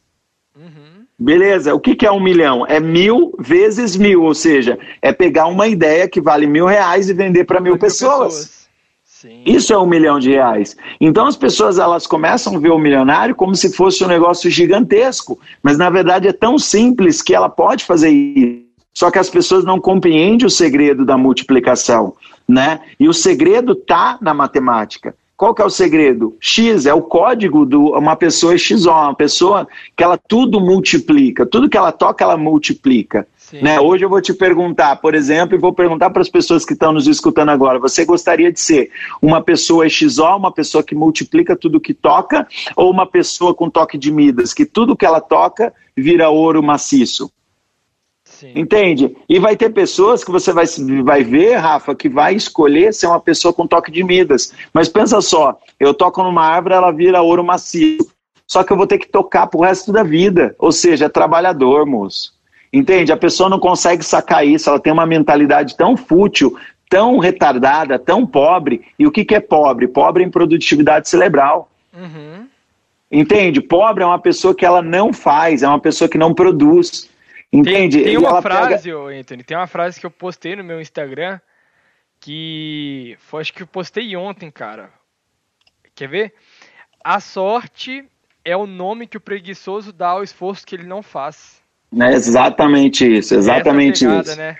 Uhum. 0.56 1.06
Beleza, 1.20 1.76
o 1.76 1.80
que, 1.80 1.96
que 1.96 2.06
é 2.06 2.12
um 2.12 2.20
milhão? 2.20 2.66
É 2.66 2.80
mil 2.80 3.36
vezes 3.38 3.96
mil, 3.96 4.24
ou 4.24 4.34
seja, 4.34 4.80
é 5.02 5.14
pegar 5.14 5.46
uma 5.48 5.68
ideia 5.68 6.10
que 6.10 6.20
vale 6.20 6.48
mil 6.48 6.66
reais 6.66 7.10
e 7.10 7.14
vender 7.14 7.46
para 7.46 7.60
mil, 7.60 7.74
mil 7.74 7.80
pessoas. 7.80 8.34
pessoas. 8.34 8.62
Isso 9.46 9.72
é 9.72 9.78
um 9.78 9.86
milhão 9.86 10.20
de 10.20 10.32
reais. 10.32 10.76
Então 11.00 11.28
as 11.28 11.38
pessoas 11.38 11.78
elas 11.78 12.08
começam 12.08 12.56
a 12.56 12.60
ver 12.60 12.72
o 12.72 12.80
milionário 12.80 13.36
como 13.36 13.56
se 13.56 13.72
fosse 13.72 14.04
um 14.04 14.08
negócio 14.08 14.50
gigantesco, 14.50 15.40
mas 15.62 15.78
na 15.78 15.92
verdade 15.92 16.28
é 16.28 16.34
tão 16.34 16.58
simples 16.58 17.22
que 17.22 17.36
ela 17.36 17.50
pode 17.50 17.86
fazer 17.86 18.10
isso. 18.10 18.72
Só 18.94 19.12
que 19.12 19.20
as 19.20 19.30
pessoas 19.30 19.64
não 19.64 19.80
compreendem 19.80 20.46
o 20.46 20.50
segredo 20.50 21.06
da 21.06 21.18
multiplicação, 21.18 22.14
né? 22.48 22.82
E 23.00 23.08
o 23.08 23.14
segredo 23.14 23.76
tá 23.76 24.18
na 24.22 24.34
matemática. 24.34 25.16
Qual 25.42 25.56
que 25.56 25.62
é 25.64 25.66
o 25.66 25.72
segredo? 25.72 26.38
X 26.40 26.86
é 26.86 26.94
o 26.94 27.02
código 27.02 27.66
de 27.66 27.76
uma 27.76 28.16
pessoa 28.16 28.56
XO, 28.56 28.92
uma 28.92 29.16
pessoa 29.16 29.68
que 29.98 30.04
ela 30.04 30.16
tudo 30.16 30.60
multiplica, 30.60 31.48
tudo 31.48 31.68
que 31.68 31.76
ela 31.76 31.92
toca 31.92 32.24
ela 32.24 32.38
multiplica. 32.38 33.28
Né? 33.52 33.80
Hoje 33.80 34.06
eu 34.06 34.10
vou 34.10 34.22
te 34.22 34.36
perguntar, 34.36 34.98
por 34.98 35.16
exemplo, 35.16 35.56
e 35.56 35.60
vou 35.60 35.74
perguntar 35.74 36.12
para 36.12 36.22
as 36.22 36.30
pessoas 36.30 36.64
que 36.64 36.74
estão 36.74 36.94
nos 36.94 37.08
escutando 37.08 37.50
agora: 37.50 37.80
você 37.80 38.06
gostaria 38.06 38.52
de 38.52 38.60
ser 38.60 38.92
uma 39.20 39.42
pessoa 39.42 39.90
XO, 39.90 40.24
uma 40.38 40.52
pessoa 40.52 40.84
que 40.84 40.94
multiplica 40.94 41.56
tudo 41.56 41.82
que 41.82 41.96
toca, 41.96 42.48
ou 42.76 42.92
uma 42.92 43.08
pessoa 43.08 43.52
com 43.52 43.68
toque 43.68 43.98
de 43.98 44.12
Midas, 44.12 44.54
que 44.54 44.64
tudo 44.64 44.96
que 44.96 45.08
ela 45.08 45.20
toca 45.20 45.74
vira 45.98 46.30
ouro 46.30 46.62
maciço? 46.62 47.32
Sim. 48.42 48.54
Entende? 48.56 49.16
E 49.30 49.38
vai 49.38 49.56
ter 49.56 49.70
pessoas 49.70 50.24
que 50.24 50.32
você 50.32 50.52
vai, 50.52 50.66
vai 51.04 51.24
ver, 51.24 51.58
Rafa, 51.58 51.94
que 51.94 52.10
vai 52.10 52.34
escolher 52.34 52.92
ser 52.92 53.06
uma 53.06 53.20
pessoa 53.20 53.54
com 53.54 53.68
toque 53.68 53.92
de 53.92 54.04
Midas. 54.04 54.52
Mas 54.74 54.90
pensa 54.90 55.22
só, 55.22 55.60
eu 55.80 55.94
toco 55.94 56.24
numa 56.24 56.44
árvore, 56.44 56.74
ela 56.74 56.92
vira 56.92 57.22
ouro 57.22 57.44
maciço. 57.44 58.12
Só 58.48 58.64
que 58.64 58.74
eu 58.74 58.78
vou 58.78 58.88
ter 58.88 58.98
que 58.98 59.08
tocar 59.08 59.46
pro 59.46 59.62
resto 59.62 59.92
da 59.92 60.02
vida. 60.02 60.56
Ou 60.58 60.72
seja, 60.72 61.06
é 61.06 61.10
trabalhador, 61.10 61.86
moço. 61.86 62.34
Entende? 62.74 63.12
A 63.12 63.18
pessoa 63.18 63.48
não 63.48 63.60
consegue 63.60 64.04
sacar 64.04 64.44
isso, 64.44 64.68
ela 64.72 64.80
tem 64.80 64.92
uma 64.92 65.06
mentalidade 65.06 65.78
tão 65.78 65.96
fútil, 65.96 66.58
tão 66.90 67.20
retardada, 67.20 68.00
tão 68.00 68.26
pobre. 68.26 68.82
E 68.98 69.06
o 69.06 69.12
que, 69.12 69.24
que 69.24 69.36
é 69.36 69.40
pobre? 69.40 69.88
Pobre 69.88 70.24
em 70.24 70.32
produtividade 70.32 71.08
cerebral. 71.08 71.70
Uhum. 71.94 72.48
Entende? 73.12 73.62
Pobre 73.62 74.04
é 74.04 74.08
uma 74.08 74.18
pessoa 74.18 74.56
que 74.56 74.66
ela 74.66 74.82
não 74.82 75.14
faz, 75.14 75.62
é 75.62 75.68
uma 75.68 75.80
pessoa 75.80 76.10
que 76.10 76.18
não 76.18 76.34
produz. 76.34 77.11
Entende? 77.52 77.98
Tem, 77.98 78.06
tem 78.06 78.18
uma 78.18 78.42
frase, 78.42 78.90
pega... 78.90 79.20
Anthony, 79.20 79.44
tem 79.44 79.58
uma 79.58 79.68
frase 79.68 80.00
que 80.00 80.06
eu 80.06 80.12
postei 80.12 80.56
no 80.56 80.64
meu 80.64 80.80
Instagram 80.80 81.40
que 82.20 83.18
foi, 83.20 83.42
acho 83.42 83.54
que 83.54 83.64
eu 83.64 83.68
postei 83.68 84.16
ontem, 84.16 84.52
cara. 84.52 84.90
Quer 85.96 86.08
ver? 86.08 86.34
A 87.04 87.20
sorte 87.20 88.06
é 88.46 88.56
o 88.56 88.68
nome 88.68 89.08
que 89.08 89.18
o 89.18 89.22
preguiçoso 89.22 89.92
dá 89.92 90.10
ao 90.10 90.24
esforço 90.24 90.66
que 90.66 90.76
ele 90.76 90.86
não 90.86 91.02
faz. 91.02 91.60
É 92.00 92.14
exatamente 92.14 93.18
isso, 93.18 93.36
exatamente 93.36 94.06
pegada, 94.06 94.30
isso. 94.30 94.38
Né? 94.38 94.58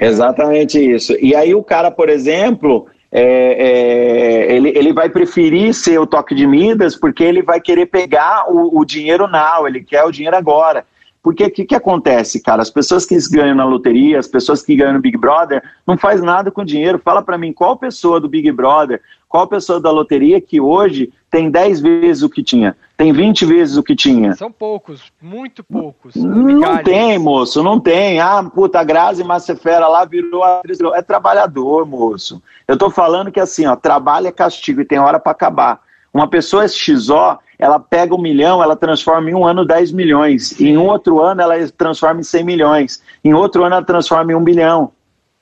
Exatamente 0.00 0.78
isso. 0.78 1.16
E 1.20 1.34
aí 1.34 1.54
o 1.54 1.64
cara, 1.64 1.90
por 1.90 2.08
exemplo, 2.08 2.86
é, 3.10 3.22
é, 3.22 4.54
ele, 4.54 4.70
ele 4.76 4.92
vai 4.92 5.08
preferir 5.08 5.72
ser 5.72 5.98
o 5.98 6.06
toque 6.06 6.34
de 6.34 6.46
Midas 6.46 6.94
porque 6.96 7.24
ele 7.24 7.42
vai 7.42 7.60
querer 7.60 7.86
pegar 7.86 8.44
o, 8.48 8.78
o 8.78 8.84
dinheiro 8.84 9.26
now, 9.26 9.66
ele 9.66 9.82
quer 9.82 10.04
o 10.04 10.12
dinheiro 10.12 10.36
agora. 10.36 10.84
Porque 11.24 11.44
o 11.44 11.50
que, 11.50 11.64
que 11.64 11.74
acontece, 11.74 12.38
cara? 12.38 12.60
As 12.60 12.68
pessoas 12.68 13.06
que 13.06 13.16
ganham 13.30 13.54
na 13.54 13.64
loteria, 13.64 14.18
as 14.18 14.28
pessoas 14.28 14.62
que 14.62 14.76
ganham 14.76 14.92
no 14.92 15.00
Big 15.00 15.16
Brother, 15.16 15.62
não 15.86 15.96
faz 15.96 16.22
nada 16.22 16.50
com 16.50 16.62
dinheiro. 16.62 17.00
Fala 17.02 17.22
para 17.22 17.38
mim, 17.38 17.50
qual 17.50 17.78
pessoa 17.78 18.20
do 18.20 18.28
Big 18.28 18.52
Brother, 18.52 19.00
qual 19.26 19.48
pessoa 19.48 19.80
da 19.80 19.90
loteria 19.90 20.38
que 20.38 20.60
hoje 20.60 21.10
tem 21.30 21.50
10 21.50 21.80
vezes 21.80 22.22
o 22.22 22.28
que 22.28 22.42
tinha? 22.42 22.76
Tem 22.94 23.10
20 23.10 23.46
vezes 23.46 23.78
o 23.78 23.82
que 23.82 23.96
tinha? 23.96 24.34
São 24.34 24.52
poucos, 24.52 25.10
muito 25.20 25.64
poucos. 25.64 26.14
Não 26.14 26.82
tem, 26.82 27.18
moço, 27.18 27.62
não 27.62 27.80
tem. 27.80 28.20
Ah, 28.20 28.44
puta, 28.44 28.80
a 28.80 28.84
Grazi 28.84 29.24
Massefera 29.24 29.88
lá 29.88 30.04
virou 30.04 30.44
atriz. 30.44 30.78
É 30.94 31.00
trabalhador, 31.00 31.86
moço. 31.86 32.42
Eu 32.68 32.76
tô 32.76 32.90
falando 32.90 33.32
que 33.32 33.40
assim, 33.40 33.64
ó, 33.64 33.74
trabalho 33.74 34.26
é 34.26 34.30
castigo 34.30 34.82
e 34.82 34.84
tem 34.84 34.98
hora 34.98 35.18
para 35.18 35.32
acabar. 35.32 35.80
Uma 36.12 36.28
pessoa 36.28 36.68
XO, 36.68 37.38
ela 37.64 37.80
pega 37.80 38.14
um 38.14 38.20
milhão, 38.20 38.62
ela 38.62 38.76
transforma 38.76 39.30
em 39.30 39.34
um 39.34 39.46
ano 39.46 39.64
10 39.64 39.90
milhões. 39.90 40.60
Em 40.60 40.76
um 40.76 40.86
outro 40.86 41.22
ano, 41.22 41.40
ela 41.40 41.54
transforma 41.70 42.20
em 42.20 42.22
100 42.22 42.44
milhões. 42.44 43.02
Em 43.24 43.32
outro 43.32 43.64
ano, 43.64 43.76
ela 43.76 43.84
transforma 43.84 44.30
em 44.30 44.34
um 44.34 44.44
bilhão. 44.44 44.92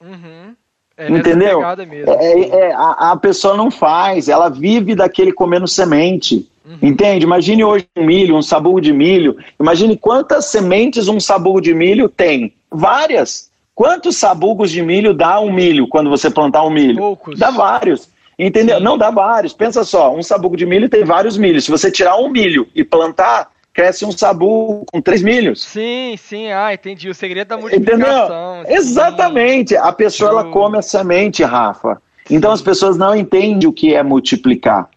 Uhum. 0.00 0.54
É 0.96 1.10
Entendeu? 1.10 1.60
É, 1.64 2.48
é, 2.48 2.72
a, 2.74 3.10
a, 3.10 3.16
pessoa 3.16 3.56
não 3.56 3.72
faz, 3.72 4.28
ela 4.28 4.48
vive 4.48 4.94
daquele 4.94 5.32
comendo 5.32 5.66
semente. 5.66 6.48
Uhum. 6.64 6.78
Entende? 6.80 7.24
Imagine 7.24 7.64
hoje 7.64 7.88
um 7.98 8.04
milho, 8.04 8.36
um 8.36 8.42
sabugo 8.42 8.80
de 8.80 8.92
milho. 8.92 9.36
Imagine 9.58 9.96
quantas 9.96 10.44
sementes 10.44 11.08
um 11.08 11.18
sabugo 11.18 11.60
de 11.60 11.74
milho 11.74 12.08
tem. 12.08 12.54
Várias. 12.70 13.50
Quantos 13.74 14.16
sabugos 14.16 14.70
de 14.70 14.80
milho 14.80 15.12
dá 15.12 15.40
um 15.40 15.52
milho 15.52 15.88
quando 15.88 16.08
você 16.08 16.30
plantar 16.30 16.62
um 16.62 16.70
milho? 16.70 16.98
Poucos. 16.98 17.36
Dá 17.36 17.50
vários. 17.50 18.08
Entendeu? 18.46 18.78
Sim. 18.78 18.82
Não 18.82 18.98
dá 18.98 19.10
vários. 19.10 19.52
Pensa 19.52 19.84
só, 19.84 20.12
um 20.12 20.22
sabugo 20.22 20.56
de 20.56 20.66
milho 20.66 20.88
tem 20.88 21.04
vários 21.04 21.38
milhos. 21.38 21.64
Se 21.64 21.70
você 21.70 21.92
tirar 21.92 22.16
um 22.16 22.28
milho 22.28 22.66
e 22.74 22.82
plantar, 22.82 23.50
cresce 23.72 24.04
um 24.04 24.10
sabugo 24.10 24.84
com 24.92 25.00
três 25.00 25.22
milhos. 25.22 25.62
Sim, 25.62 26.16
sim, 26.18 26.50
ah, 26.50 26.74
entendi. 26.74 27.08
O 27.08 27.14
segredo 27.14 27.48
da 27.48 27.56
multiplicação. 27.56 28.62
Entendeu? 28.62 28.76
Exatamente. 28.76 29.76
A 29.76 29.92
pessoa 29.92 30.30
ela 30.30 30.44
come 30.46 30.76
a 30.76 30.82
semente, 30.82 31.44
Rafa. 31.44 32.02
Então 32.28 32.50
sim. 32.50 32.54
as 32.54 32.62
pessoas 32.62 32.96
não 32.96 33.14
entendem 33.14 33.68
o 33.68 33.72
que 33.72 33.94
é 33.94 34.02
multiplicar. 34.02 34.88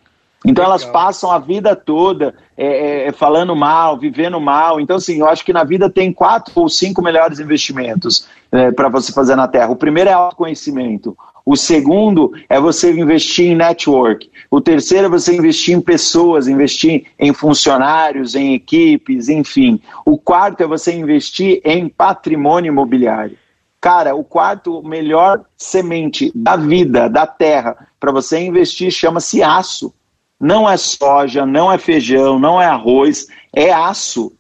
Então 0.44 0.64
Legal. 0.64 0.80
elas 0.80 0.86
passam 0.86 1.32
a 1.32 1.38
vida 1.38 1.76
toda 1.76 2.34
é, 2.58 3.08
é, 3.08 3.12
falando 3.12 3.56
mal, 3.56 3.98
vivendo 3.98 4.40
mal. 4.42 4.80
Então, 4.80 4.98
assim, 4.98 5.20
eu 5.20 5.28
acho 5.28 5.46
que 5.46 5.54
na 5.54 5.64
vida 5.64 5.88
tem 5.88 6.12
quatro 6.12 6.52
ou 6.56 6.68
cinco 6.68 7.02
melhores 7.02 7.40
investimentos 7.40 8.28
é, 8.52 8.72
para 8.72 8.90
você 8.90 9.12
fazer 9.12 9.36
na 9.36 9.48
Terra. 9.48 9.70
O 9.70 9.76
primeiro 9.76 10.10
é 10.10 10.14
autoconhecimento. 10.14 11.16
O 11.46 11.56
segundo 11.56 12.32
é 12.50 12.60
você 12.60 12.92
investir 12.92 13.52
em 13.52 13.56
network. 13.56 14.32
O 14.50 14.60
terceiro 14.60 15.06
é 15.06 15.10
você 15.10 15.36
investir 15.36 15.76
em 15.76 15.82
pessoas, 15.82 16.48
investir 16.48 17.06
em 17.20 17.32
funcionários, 17.34 18.34
em 18.34 18.56
equipes, 18.56 19.30
enfim. 19.30 19.80
O 20.04 20.18
quarto 20.18 20.64
é 20.64 20.68
você 20.68 20.92
investir 20.94 21.62
em 21.64 21.88
patrimônio 21.88 22.70
imobiliário. 22.70 23.38
Cara, 23.80 24.16
o 24.16 24.24
quarto 24.24 24.82
melhor 24.82 25.46
semente 25.56 26.32
da 26.34 26.56
vida, 26.56 27.08
da 27.08 27.28
terra, 27.28 27.90
para 28.00 28.12
você 28.12 28.40
investir 28.40 28.90
chama-se 28.90 29.44
aço. 29.44 29.94
Não 30.40 30.68
é 30.68 30.76
soja, 30.78 31.46
não 31.46 31.72
é 31.72 31.78
feijão, 31.78 32.40
não 32.40 32.60
é 32.60 32.66
arroz, 32.66 33.28
é 33.54 33.72
aço. 33.72 34.34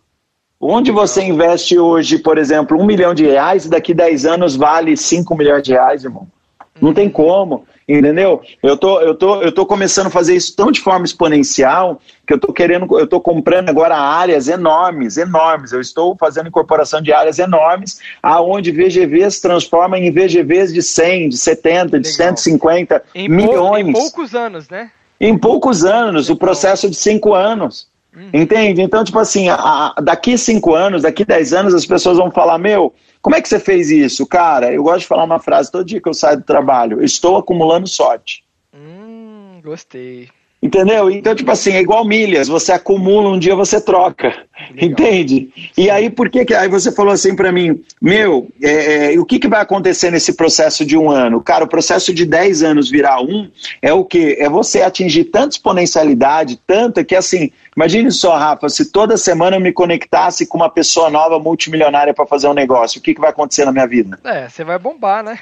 Onde 0.59 0.89
você 0.89 1.23
investe 1.23 1.77
hoje, 1.77 2.17
por 2.17 2.39
exemplo, 2.39 2.75
um 2.81 2.85
milhão 2.85 3.13
de 3.13 3.25
reais, 3.27 3.67
daqui 3.67 3.93
10 3.93 4.25
anos 4.25 4.55
vale 4.55 4.97
5 4.97 5.35
milhões 5.35 5.61
de 5.61 5.73
reais, 5.73 6.03
irmão. 6.03 6.27
Não 6.81 6.93
tem 6.93 7.09
como, 7.09 7.65
entendeu? 7.87 8.41
Eu 8.61 8.75
tô, 8.75 8.99
eu 8.99 9.15
tô, 9.15 9.41
eu 9.41 9.51
tô 9.51 9.65
começando 9.65 10.07
a 10.07 10.09
fazer 10.09 10.35
isso 10.35 10.53
tão 10.55 10.71
de 10.71 10.81
forma 10.81 11.05
exponencial 11.05 12.01
que 12.27 12.33
eu 12.33 12.39
tô 12.39 12.51
querendo, 12.51 12.99
eu 12.99 13.07
tô 13.07 13.21
comprando 13.21 13.69
agora 13.69 13.95
áreas 13.95 14.49
enormes, 14.49 15.15
enormes. 15.15 15.71
Eu 15.71 15.79
estou 15.79 16.17
fazendo 16.17 16.49
incorporação 16.49 17.01
de 17.01 17.13
áreas 17.13 17.39
enormes, 17.39 18.01
aonde 18.21 18.71
VGVs 18.71 19.39
transforma 19.39 19.97
em 19.97 20.11
VGVs 20.11 20.73
de 20.73 20.81
100, 20.81 21.29
de 21.29 21.37
70, 21.37 21.99
de 21.99 22.09
Legal. 22.09 22.35
150 22.35 23.03
em 23.15 23.29
milhões. 23.29 23.87
Em 23.87 23.93
poucos 23.93 24.35
anos, 24.35 24.69
né? 24.69 24.91
Em 25.19 25.37
poucos 25.37 25.85
anos, 25.85 26.29
o 26.29 26.35
processo 26.35 26.89
de 26.89 26.95
cinco 26.95 27.33
anos. 27.33 27.87
Uhum. 28.15 28.29
Entende? 28.33 28.81
Então, 28.81 29.03
tipo 29.03 29.19
assim, 29.19 29.49
a, 29.49 29.55
a, 29.55 30.01
daqui 30.01 30.37
cinco 30.37 30.73
anos, 30.73 31.03
daqui 31.03 31.25
dez 31.25 31.53
anos, 31.53 31.73
as 31.73 31.85
pessoas 31.85 32.17
vão 32.17 32.31
falar: 32.31 32.57
Meu, 32.57 32.93
como 33.25 33.35
é 33.35 33.41
que 33.41 33.49
você 33.49 33.59
fez 33.59 33.89
isso? 33.89 34.23
Cara, 34.27 34.71
eu 34.71 34.83
gosto 34.83 34.99
de 34.99 35.07
falar 35.07 35.23
uma 35.23 35.39
frase 35.39 35.71
todo 35.71 35.83
dia 35.83 35.99
que 35.99 36.07
eu 36.07 36.13
saio 36.13 36.37
do 36.37 36.43
trabalho: 36.43 37.03
Estou 37.03 37.37
acumulando 37.37 37.89
sorte. 37.89 38.45
Hum, 38.71 39.59
gostei. 39.63 40.29
Entendeu? 40.65 41.11
Então, 41.11 41.35
tipo 41.35 41.51
assim, 41.51 41.73
é 41.73 41.79
igual 41.79 42.03
milhas, 42.03 42.47
você 42.47 42.71
acumula, 42.71 43.29
um 43.29 43.37
dia 43.37 43.55
você 43.55 43.79
troca. 43.79 44.33
Legal. 44.73 44.89
Entende? 44.89 45.49
E 45.77 45.91
aí, 45.91 46.09
por 46.09 46.27
que 46.27 46.43
que. 46.43 46.55
Aí 46.55 46.67
você 46.67 46.91
falou 46.91 47.13
assim 47.13 47.35
para 47.35 47.51
mim, 47.51 47.83
meu, 48.01 48.47
é, 48.63 49.13
é, 49.13 49.19
o 49.19 49.25
que, 49.25 49.37
que 49.37 49.47
vai 49.47 49.61
acontecer 49.61 50.09
nesse 50.09 50.33
processo 50.33 50.83
de 50.83 50.97
um 50.97 51.11
ano? 51.11 51.39
Cara, 51.39 51.65
o 51.65 51.67
processo 51.67 52.11
de 52.11 52.25
10 52.25 52.63
anos 52.63 52.89
virar 52.89 53.21
um 53.21 53.47
é 53.79 53.93
o 53.93 54.03
quê? 54.03 54.37
É 54.39 54.49
você 54.49 54.81
atingir 54.81 55.25
tanta 55.25 55.49
exponencialidade, 55.49 56.59
tanta 56.65 57.03
que 57.03 57.15
assim, 57.15 57.51
imagine 57.75 58.09
só, 58.11 58.35
Rafa, 58.37 58.67
se 58.69 58.91
toda 58.91 59.17
semana 59.17 59.57
eu 59.57 59.61
me 59.61 59.71
conectasse 59.71 60.47
com 60.47 60.57
uma 60.57 60.69
pessoa 60.69 61.11
nova 61.11 61.37
multimilionária 61.37 62.13
para 62.13 62.25
fazer 62.25 62.47
um 62.47 62.53
negócio, 62.53 62.99
o 62.99 63.03
que, 63.03 63.13
que 63.13 63.21
vai 63.21 63.29
acontecer 63.29 63.65
na 63.65 63.71
minha 63.71 63.87
vida? 63.87 64.17
É, 64.23 64.49
você 64.49 64.63
vai 64.63 64.79
bombar, 64.79 65.23
né? 65.23 65.37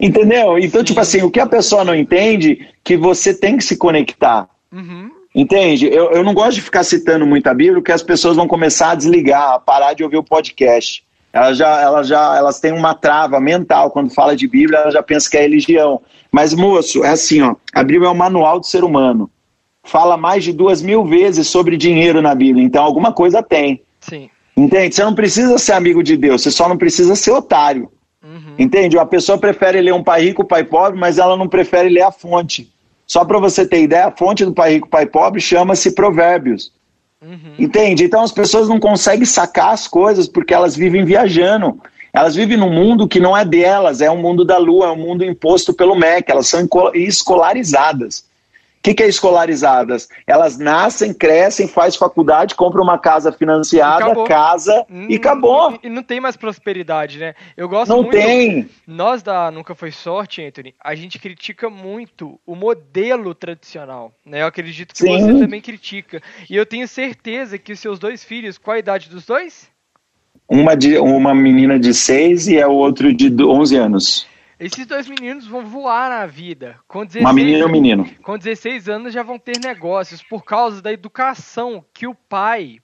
Entendeu? 0.00 0.58
Então, 0.58 0.80
Sim. 0.80 0.86
tipo 0.86 1.00
assim, 1.00 1.22
o 1.22 1.30
que 1.30 1.40
a 1.40 1.46
pessoa 1.46 1.84
não 1.84 1.94
entende, 1.94 2.66
que 2.84 2.96
você 2.96 3.34
tem 3.34 3.56
que 3.56 3.64
se 3.64 3.76
conectar. 3.76 4.48
Uhum. 4.74 5.10
Entende? 5.32 5.86
Eu, 5.86 6.10
eu 6.10 6.24
não 6.24 6.34
gosto 6.34 6.54
de 6.54 6.62
ficar 6.62 6.82
citando 6.82 7.24
muito 7.24 7.46
a 7.46 7.54
Bíblia, 7.54 7.74
porque 7.76 7.92
as 7.92 8.02
pessoas 8.02 8.36
vão 8.36 8.48
começar 8.48 8.90
a 8.90 8.94
desligar, 8.94 9.52
a 9.52 9.58
parar 9.60 9.94
de 9.94 10.02
ouvir 10.02 10.16
o 10.16 10.24
podcast. 10.24 11.04
Elas 11.32 11.58
já, 11.58 11.80
elas 11.80 12.08
já 12.08 12.36
elas 12.36 12.60
têm 12.60 12.72
uma 12.72 12.94
trava 12.94 13.40
mental 13.40 13.90
quando 13.90 14.14
fala 14.14 14.36
de 14.36 14.46
Bíblia, 14.46 14.78
elas 14.78 14.94
já 14.94 15.02
pensam 15.02 15.30
que 15.30 15.36
é 15.36 15.42
religião. 15.42 16.00
Mas, 16.30 16.52
moço, 16.54 17.04
é 17.04 17.10
assim, 17.10 17.40
ó, 17.42 17.54
a 17.72 17.82
Bíblia 17.82 18.08
é 18.08 18.10
o 18.10 18.14
manual 18.14 18.60
do 18.60 18.66
ser 18.66 18.84
humano. 18.84 19.30
Fala 19.82 20.16
mais 20.16 20.42
de 20.44 20.52
duas 20.52 20.80
mil 20.80 21.04
vezes 21.04 21.46
sobre 21.48 21.76
dinheiro 21.76 22.22
na 22.22 22.34
Bíblia, 22.34 22.64
então 22.64 22.82
alguma 22.82 23.12
coisa 23.12 23.42
tem. 23.42 23.82
Sim. 24.00 24.30
Entende? 24.56 24.94
Você 24.94 25.04
não 25.04 25.14
precisa 25.14 25.58
ser 25.58 25.72
amigo 25.72 26.02
de 26.02 26.16
Deus, 26.16 26.42
você 26.42 26.50
só 26.50 26.68
não 26.68 26.76
precisa 26.76 27.14
ser 27.14 27.32
otário. 27.32 27.90
Uhum. 28.22 28.54
Entende? 28.58 28.98
A 28.98 29.04
pessoa 29.04 29.36
prefere 29.36 29.80
ler 29.80 29.92
um 29.92 30.02
pai 30.02 30.22
rico, 30.22 30.44
pai 30.44 30.64
pobre, 30.64 30.98
mas 30.98 31.18
ela 31.18 31.36
não 31.36 31.48
prefere 31.48 31.88
ler 31.88 32.02
a 32.02 32.12
fonte. 32.12 32.72
Só 33.06 33.24
para 33.24 33.38
você 33.38 33.66
ter 33.66 33.82
ideia, 33.82 34.06
a 34.06 34.10
fonte 34.10 34.44
do 34.44 34.52
Pai 34.52 34.74
Rico, 34.74 34.88
Pai 34.88 35.06
Pobre 35.06 35.40
chama-se 35.40 35.94
Provérbios. 35.94 36.72
Uhum. 37.22 37.54
Entende? 37.58 38.04
Então 38.04 38.22
as 38.22 38.32
pessoas 38.32 38.68
não 38.68 38.78
conseguem 38.78 39.24
sacar 39.24 39.72
as 39.72 39.86
coisas 39.86 40.28
porque 40.28 40.54
elas 40.54 40.76
vivem 40.76 41.04
viajando. 41.04 41.80
Elas 42.12 42.34
vivem 42.34 42.56
num 42.56 42.70
mundo 42.70 43.08
que 43.08 43.18
não 43.18 43.36
é 43.36 43.44
delas, 43.44 44.00
é 44.00 44.10
um 44.10 44.20
mundo 44.20 44.44
da 44.44 44.56
lua, 44.56 44.86
é 44.86 44.90
um 44.90 44.96
mundo 44.96 45.24
imposto 45.24 45.74
pelo 45.74 45.96
MEC, 45.96 46.30
elas 46.30 46.46
são 46.46 46.66
escolarizadas 46.94 48.24
que, 48.84 48.92
que 48.92 49.02
é 49.02 49.08
escolarizadas? 49.08 50.10
Elas 50.26 50.58
nascem, 50.58 51.14
crescem, 51.14 51.66
faz 51.66 51.96
faculdade, 51.96 52.54
compram 52.54 52.82
uma 52.82 52.98
casa 52.98 53.32
financiada, 53.32 54.14
casa 54.26 54.84
hum, 54.90 55.06
e 55.08 55.16
acabou. 55.16 55.78
E 55.82 55.88
não 55.88 56.02
tem 56.02 56.20
mais 56.20 56.36
prosperidade, 56.36 57.18
né? 57.18 57.34
Eu 57.56 57.66
gosto 57.66 57.88
não 57.88 58.02
muito. 58.02 58.10
tem. 58.10 58.68
Nós 58.86 59.22
da 59.22 59.50
Nunca 59.50 59.74
Foi 59.74 59.90
Sorte, 59.90 60.44
Anthony, 60.44 60.74
a 60.78 60.94
gente 60.94 61.18
critica 61.18 61.70
muito 61.70 62.38
o 62.46 62.54
modelo 62.54 63.34
tradicional, 63.34 64.12
né? 64.24 64.42
Eu 64.42 64.46
acredito 64.46 64.92
que 64.92 64.98
Sim. 64.98 65.18
você 65.18 65.38
também 65.38 65.62
critica. 65.62 66.22
E 66.50 66.54
eu 66.54 66.66
tenho 66.66 66.86
certeza 66.86 67.56
que 67.56 67.72
os 67.72 67.80
seus 67.80 67.98
dois 67.98 68.22
filhos, 68.22 68.58
qual 68.58 68.74
a 68.74 68.78
idade 68.78 69.08
dos 69.08 69.24
dois? 69.24 69.66
Uma, 70.46 70.76
de, 70.76 70.98
uma 70.98 71.34
menina 71.34 71.78
de 71.78 71.94
6 71.94 72.48
e 72.48 72.60
a 72.60 72.68
outro 72.68 73.14
de 73.14 73.32
11 73.42 73.76
anos. 73.76 74.33
Esses 74.58 74.86
dois 74.86 75.08
meninos 75.08 75.46
vão 75.46 75.64
voar 75.64 76.08
na 76.10 76.26
vida. 76.26 76.76
Com 76.86 77.04
16, 77.04 77.24
Uma 77.24 77.32
menina 77.32 77.58
e 77.58 77.64
um 77.64 77.68
menino. 77.68 78.08
Com 78.22 78.38
16 78.38 78.88
anos 78.88 79.12
já 79.12 79.22
vão 79.22 79.38
ter 79.38 79.58
negócios 79.58 80.22
por 80.22 80.44
causa 80.44 80.80
da 80.80 80.92
educação 80.92 81.84
que 81.92 82.06
o 82.06 82.14
pai 82.14 82.78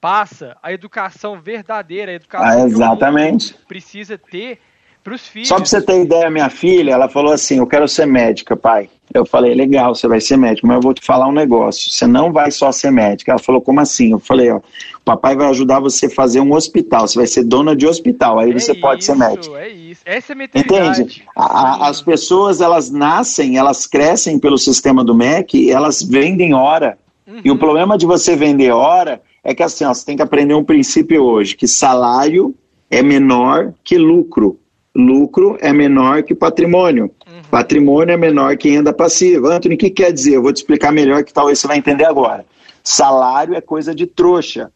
passa, 0.00 0.56
a 0.60 0.72
educação 0.72 1.40
verdadeira, 1.40 2.10
a 2.10 2.14
educação 2.16 2.64
ah, 2.64 2.66
exatamente. 2.66 3.54
que 3.54 3.66
precisa 3.66 4.18
ter 4.18 4.58
para 5.02 5.14
os 5.14 5.26
filhos. 5.26 5.48
Só 5.48 5.56
para 5.56 5.64
você 5.64 5.82
ter 5.82 6.00
ideia, 6.00 6.30
minha 6.30 6.48
filha, 6.48 6.92
ela 6.92 7.08
falou 7.08 7.32
assim: 7.32 7.58
Eu 7.58 7.66
quero 7.66 7.88
ser 7.88 8.06
médica, 8.06 8.56
pai. 8.56 8.88
Eu 9.12 9.26
falei: 9.26 9.54
Legal, 9.54 9.94
você 9.94 10.06
vai 10.06 10.20
ser 10.20 10.36
médico, 10.36 10.66
mas 10.66 10.76
eu 10.76 10.82
vou 10.82 10.94
te 10.94 11.04
falar 11.04 11.26
um 11.26 11.32
negócio. 11.32 11.90
Você 11.90 12.06
não 12.06 12.32
vai 12.32 12.50
só 12.50 12.70
ser 12.70 12.90
médica. 12.90 13.32
Ela 13.32 13.38
falou: 13.38 13.60
Como 13.60 13.80
assim? 13.80 14.12
Eu 14.12 14.18
falei: 14.18 14.50
Ó, 14.50 14.58
o 14.58 15.04
papai 15.04 15.36
vai 15.36 15.48
ajudar 15.48 15.80
você 15.80 16.06
a 16.06 16.10
fazer 16.10 16.40
um 16.40 16.54
hospital. 16.54 17.06
Você 17.06 17.18
vai 17.18 17.26
ser 17.26 17.44
dona 17.44 17.74
de 17.74 17.86
hospital. 17.86 18.38
Aí 18.38 18.50
é 18.50 18.52
você 18.52 18.72
isso, 18.72 18.80
pode 18.80 19.04
ser 19.04 19.16
médico. 19.16 19.56
É 19.56 19.68
isso. 19.68 20.02
Essa 20.04 20.32
é 20.32 20.36
a 20.36 20.60
Entende? 20.60 21.24
A, 21.36 21.88
as 21.88 22.00
pessoas 22.00 22.60
elas 22.60 22.90
nascem, 22.90 23.58
elas 23.58 23.86
crescem 23.86 24.38
pelo 24.38 24.56
sistema 24.56 25.04
do 25.04 25.14
MEC, 25.14 25.70
elas 25.70 26.02
vendem 26.02 26.54
hora. 26.54 26.96
Uhum. 27.26 27.40
E 27.44 27.50
o 27.50 27.54
uhum. 27.54 27.58
problema 27.58 27.98
de 27.98 28.06
você 28.06 28.36
vender 28.36 28.70
hora 28.70 29.20
é 29.44 29.54
que 29.54 29.62
assim, 29.62 29.84
ó, 29.84 29.92
você 29.92 30.06
tem 30.06 30.16
que 30.16 30.22
aprender 30.22 30.54
um 30.54 30.64
princípio 30.64 31.22
hoje, 31.22 31.56
que 31.56 31.66
salário 31.66 32.54
é 32.88 33.02
menor 33.02 33.72
que 33.82 33.98
lucro 33.98 34.58
lucro 34.94 35.56
é 35.60 35.72
menor 35.72 36.22
que 36.22 36.34
patrimônio. 36.34 37.10
Uhum. 37.26 37.42
Patrimônio 37.50 38.12
é 38.12 38.16
menor 38.16 38.56
que 38.56 38.70
renda 38.70 38.92
passiva. 38.92 39.54
Antônio, 39.54 39.76
o 39.76 39.78
que 39.78 39.90
quer 39.90 40.12
dizer? 40.12 40.36
Eu 40.36 40.42
vou 40.42 40.52
te 40.52 40.58
explicar 40.58 40.92
melhor 40.92 41.24
que 41.24 41.32
talvez 41.32 41.58
você 41.58 41.66
vai 41.66 41.78
entender 41.78 42.04
agora. 42.04 42.44
Salário 42.84 43.54
é 43.54 43.60
coisa 43.60 43.94
de 43.94 44.06
trouxa. 44.06 44.70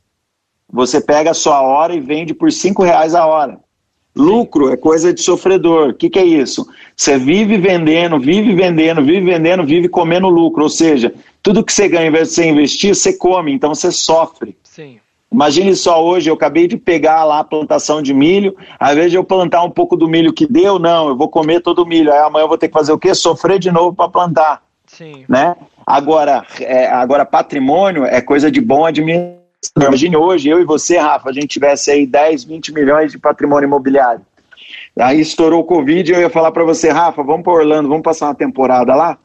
Você 0.73 1.01
pega 1.01 1.31
a 1.31 1.35
sua 1.35 1.63
hora 1.63 1.95
e 1.95 2.01
vende 2.01 2.35
por 2.35 2.51
cinco 2.51 2.83
reais 2.83 3.15
a 3.15 3.27
hora. 3.27 3.59
Lucro 4.17 4.73
é 4.73 4.77
coisa 4.77 5.13
de 5.13 5.21
sofredor. 5.21 5.91
O 5.91 5.95
que, 5.95 6.09
que 6.09 6.19
é 6.19 6.25
isso? 6.25 6.67
Você 6.97 7.19
vive 7.19 7.59
vendendo, 7.59 8.19
vive 8.19 8.55
vendendo, 8.55 9.05
vive 9.05 9.21
vendendo, 9.21 9.65
vive 9.65 9.89
comendo 9.89 10.29
lucro. 10.29 10.63
Ou 10.63 10.71
seja, 10.71 11.13
tudo 11.43 11.63
que 11.63 11.73
você 11.73 11.87
ganha, 11.87 12.05
ao 12.05 12.09
invés 12.09 12.31
de 12.31 12.35
você 12.35 12.47
investir, 12.47 12.95
você 12.95 13.13
come, 13.13 13.53
então 13.53 13.75
você 13.75 13.93
sofre. 13.93 14.57
Sim. 14.65 14.99
Imagine 15.31 15.75
só 15.75 16.03
hoje, 16.05 16.31
eu 16.31 16.35
acabei 16.35 16.69
de 16.69 16.77
pegar 16.77 17.25
lá 17.25 17.41
a 17.41 17.45
plantação 17.45 18.01
de 18.01 18.15
milho, 18.15 18.57
ao 18.79 18.93
invés 18.93 19.11
de 19.11 19.17
eu 19.17 19.25
plantar 19.25 19.63
um 19.65 19.71
pouco 19.71 19.97
do 19.97 20.09
milho 20.09 20.33
que 20.33 20.47
deu, 20.47 20.79
não, 20.79 21.09
eu 21.09 21.17
vou 21.17 21.29
comer 21.29 21.61
todo 21.61 21.83
o 21.83 21.87
milho. 21.87 22.13
Aí 22.13 22.21
amanhã 22.21 22.45
eu 22.45 22.49
vou 22.49 22.57
ter 22.57 22.69
que 22.69 22.75
fazer 22.75 22.93
o 22.93 22.99
quê? 22.99 23.15
Sofrer 23.15 23.59
de 23.59 23.71
novo 23.71 23.95
para 23.95 24.09
plantar. 24.09 24.63
Sim. 24.87 25.25
Né? 25.29 25.57
Agora, 25.85 26.45
é, 26.61 26.87
agora, 26.87 27.25
patrimônio 27.25 28.05
é 28.05 28.21
coisa 28.21 28.51
de 28.51 28.61
bom 28.61 28.85
administrador. 28.85 29.45
Imagine 29.77 30.17
hoje, 30.17 30.49
eu 30.49 30.61
e 30.61 30.65
você, 30.65 30.97
Rafa, 30.97 31.29
a 31.29 31.33
gente 31.33 31.49
tivesse 31.49 31.91
aí 31.91 32.07
10, 32.07 32.45
20 32.45 32.73
milhões 32.73 33.11
de 33.11 33.19
patrimônio 33.19 33.67
imobiliário. 33.67 34.25
Aí 34.99 35.21
estourou 35.21 35.61
o 35.61 35.65
Covid, 35.65 36.13
eu 36.13 36.21
ia 36.21 36.31
falar 36.31 36.53
para 36.53 36.65
você, 36.65 36.89
Rafa, 36.89 37.23
vamos 37.23 37.43
para 37.43 37.53
Orlando, 37.53 37.89
vamos 37.89 38.05
passar 38.05 38.27
uma 38.27 38.35
temporada 38.35 38.95
lá? 38.95 39.19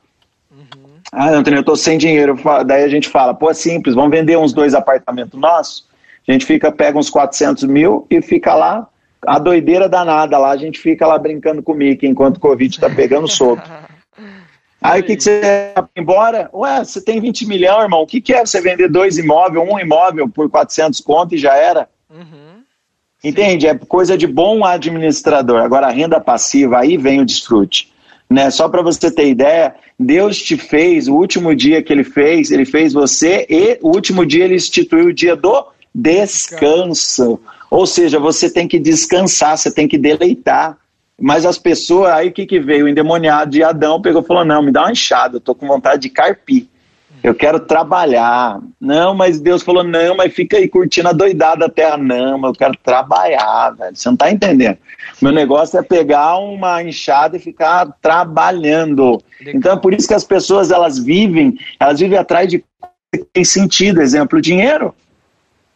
Uhum. 0.51 0.65
Ah, 1.11 1.29
Antônio, 1.29 1.59
eu 1.59 1.63
tô 1.63 1.75
sem 1.75 1.97
dinheiro. 1.97 2.37
Daí 2.65 2.83
a 2.83 2.89
gente 2.89 3.07
fala, 3.07 3.33
pô, 3.33 3.49
é 3.51 3.53
simples, 3.53 3.95
vamos 3.95 4.11
vender 4.11 4.37
uns 4.37 4.51
dois 4.51 4.73
apartamentos 4.73 5.39
nossos 5.39 5.90
a 6.27 6.31
gente 6.31 6.45
fica, 6.45 6.71
pega 6.71 6.97
uns 6.97 7.09
400 7.09 7.63
mil 7.63 8.05
e 8.09 8.21
fica 8.21 8.53
lá, 8.53 8.87
a 9.25 9.37
doideira 9.37 9.87
danada 9.87 10.37
lá, 10.37 10.51
a 10.51 10.57
gente 10.57 10.79
fica 10.79 11.05
lá 11.05 11.17
brincando 11.17 11.61
com 11.61 11.73
o 11.73 11.75
Mickey 11.75 12.07
enquanto 12.07 12.37
o 12.37 12.39
Covid 12.39 12.73
está 12.73 12.89
pegando 12.89 13.27
solto. 13.31 13.69
Aí 14.81 15.01
o 15.01 15.03
que, 15.03 15.15
que 15.15 15.23
você 15.23 15.73
vai 15.75 15.85
embora? 15.95 16.49
Ué, 16.53 16.83
você 16.83 16.99
tem 16.99 17.21
20 17.21 17.45
milhões, 17.45 17.83
irmão. 17.83 18.01
O 18.01 18.07
que, 18.07 18.19
que 18.19 18.33
é 18.33 18.43
você 18.43 18.59
vender 18.59 18.89
dois 18.89 19.17
imóveis, 19.17 19.63
um 19.69 19.79
imóvel 19.79 20.27
por 20.27 20.49
400 20.49 20.99
conto 21.01 21.35
e 21.35 21.37
já 21.37 21.55
era? 21.55 21.87
Uhum. 22.09 22.63
Entende? 23.23 23.67
É 23.67 23.75
coisa 23.75 24.17
de 24.17 24.25
bom 24.25 24.65
administrador. 24.65 25.61
Agora, 25.61 25.85
a 25.85 25.91
renda 25.91 26.19
passiva, 26.19 26.79
aí 26.79 26.97
vem 26.97 27.21
o 27.21 27.25
desfrute. 27.25 27.91
Né? 28.27 28.49
Só 28.49 28.67
para 28.67 28.81
você 28.81 29.11
ter 29.11 29.27
ideia, 29.27 29.75
Deus 29.99 30.37
te 30.41 30.57
fez, 30.57 31.07
o 31.07 31.13
último 31.13 31.53
dia 31.53 31.83
que 31.83 31.93
ele 31.93 32.03
fez, 32.03 32.49
ele 32.49 32.65
fez 32.65 32.91
você, 32.91 33.45
e 33.47 33.77
o 33.83 33.89
último 33.89 34.25
dia 34.25 34.45
ele 34.45 34.55
instituiu 34.55 35.07
o 35.07 35.13
dia 35.13 35.35
do 35.35 35.67
descanso. 35.93 37.39
Ou 37.69 37.85
seja, 37.85 38.19
você 38.19 38.49
tem 38.49 38.67
que 38.67 38.79
descansar, 38.79 39.57
você 39.57 39.71
tem 39.71 39.87
que 39.87 39.97
deleitar. 39.97 40.77
Mas 41.19 41.45
as 41.45 41.57
pessoas, 41.57 42.11
aí 42.11 42.29
o 42.29 42.31
que, 42.31 42.45
que 42.45 42.59
veio? 42.59 42.85
O 42.85 42.89
endemoniado 42.89 43.51
de 43.51 43.63
Adão 43.63 44.01
pegou 44.01 44.21
e 44.21 44.25
falou: 44.25 44.43
Não, 44.43 44.63
me 44.63 44.71
dá 44.71 44.81
uma 44.81 44.91
enxada, 44.91 45.37
eu 45.37 45.41
tô 45.41 45.53
com 45.53 45.67
vontade 45.67 46.01
de 46.01 46.09
carpir. 46.09 46.67
Eu 47.23 47.35
quero 47.35 47.59
trabalhar. 47.59 48.59
Não, 48.79 49.13
mas 49.13 49.39
Deus 49.39 49.61
falou: 49.61 49.83
Não, 49.83 50.15
mas 50.15 50.33
fica 50.33 50.57
aí 50.57 50.67
curtindo 50.67 51.09
a 51.09 51.13
doidada 51.13 51.67
da 51.67 51.69
terra. 51.69 51.95
Não, 51.95 52.39
mas 52.39 52.49
eu 52.49 52.55
quero 52.55 52.75
trabalhar, 52.83 53.75
velho. 53.77 53.95
Você 53.95 54.09
não 54.09 54.17
tá 54.17 54.31
entendendo. 54.31 54.77
Meu 55.21 55.31
negócio 55.31 55.77
é 55.77 55.83
pegar 55.83 56.37
uma 56.37 56.81
enxada 56.81 57.37
e 57.37 57.39
ficar 57.39 57.87
trabalhando. 58.01 59.21
Então 59.45 59.73
é 59.73 59.77
por 59.77 59.93
isso 59.93 60.07
que 60.07 60.15
as 60.15 60.23
pessoas 60.23 60.71
elas 60.71 60.97
vivem, 60.97 61.55
elas 61.79 61.99
vivem 61.99 62.17
atrás 62.17 62.49
de 62.49 62.59
que 63.13 63.23
tem 63.31 63.43
sentido. 63.43 64.01
Exemplo, 64.01 64.41
dinheiro. 64.41 64.95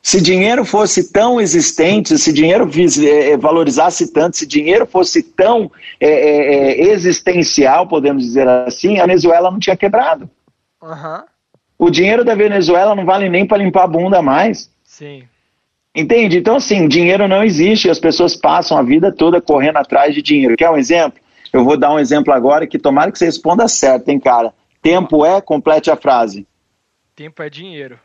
Se 0.06 0.22
dinheiro 0.22 0.64
fosse 0.64 1.12
tão 1.12 1.42
existente, 1.42 2.16
se 2.20 2.32
dinheiro 2.32 2.70
é, 3.00 3.32
é, 3.32 3.38
valorizasse 3.38 4.14
tanto, 4.14 4.38
se 4.38 4.46
dinheiro 4.46 4.86
fosse 4.86 5.24
tão 5.24 5.72
é, 6.00 6.08
é, 6.08 6.72
é, 6.74 6.94
existencial, 6.94 7.88
podemos 7.88 8.22
dizer 8.22 8.48
assim, 8.48 9.00
a 9.00 9.08
Venezuela 9.08 9.50
não 9.50 9.58
tinha 9.58 9.76
quebrado. 9.76 10.30
Uhum. 10.80 11.24
O 11.80 11.90
dinheiro 11.90 12.24
da 12.24 12.36
Venezuela 12.36 12.94
não 12.94 13.04
vale 13.04 13.28
nem 13.30 13.48
para 13.48 13.58
limpar 13.58 13.86
a 13.86 13.88
bunda 13.88 14.22
mais. 14.22 14.70
Sim. 14.84 15.24
Entende? 15.96 16.38
Então, 16.38 16.58
assim, 16.58 16.88
dinheiro 16.88 17.28
não 17.28 17.44
existe. 17.44 17.90
As 17.90 17.98
pessoas 17.98 18.36
passam 18.36 18.78
a 18.78 18.84
vida 18.84 19.12
toda 19.12 19.42
correndo 19.42 19.78
atrás 19.78 20.14
de 20.14 20.22
dinheiro. 20.22 20.56
Quer 20.56 20.70
um 20.70 20.78
exemplo? 20.78 21.20
Eu 21.52 21.66
vou 21.66 21.78
dar 21.78 21.92
um 21.92 21.98
exemplo 21.98 22.32
agora 22.32 22.68
que 22.68 22.78
tomara 22.78 23.12
que 23.12 23.18
você 23.18 23.26
responda 23.26 23.68
certo, 23.68 24.08
hein, 24.10 24.20
cara? 24.20 24.54
Tempo 24.84 25.26
é, 25.26 25.42
complete 25.42 25.90
a 25.90 25.96
frase. 25.96 26.46
Tempo 27.16 27.42
é 27.42 27.50
dinheiro 27.50 28.00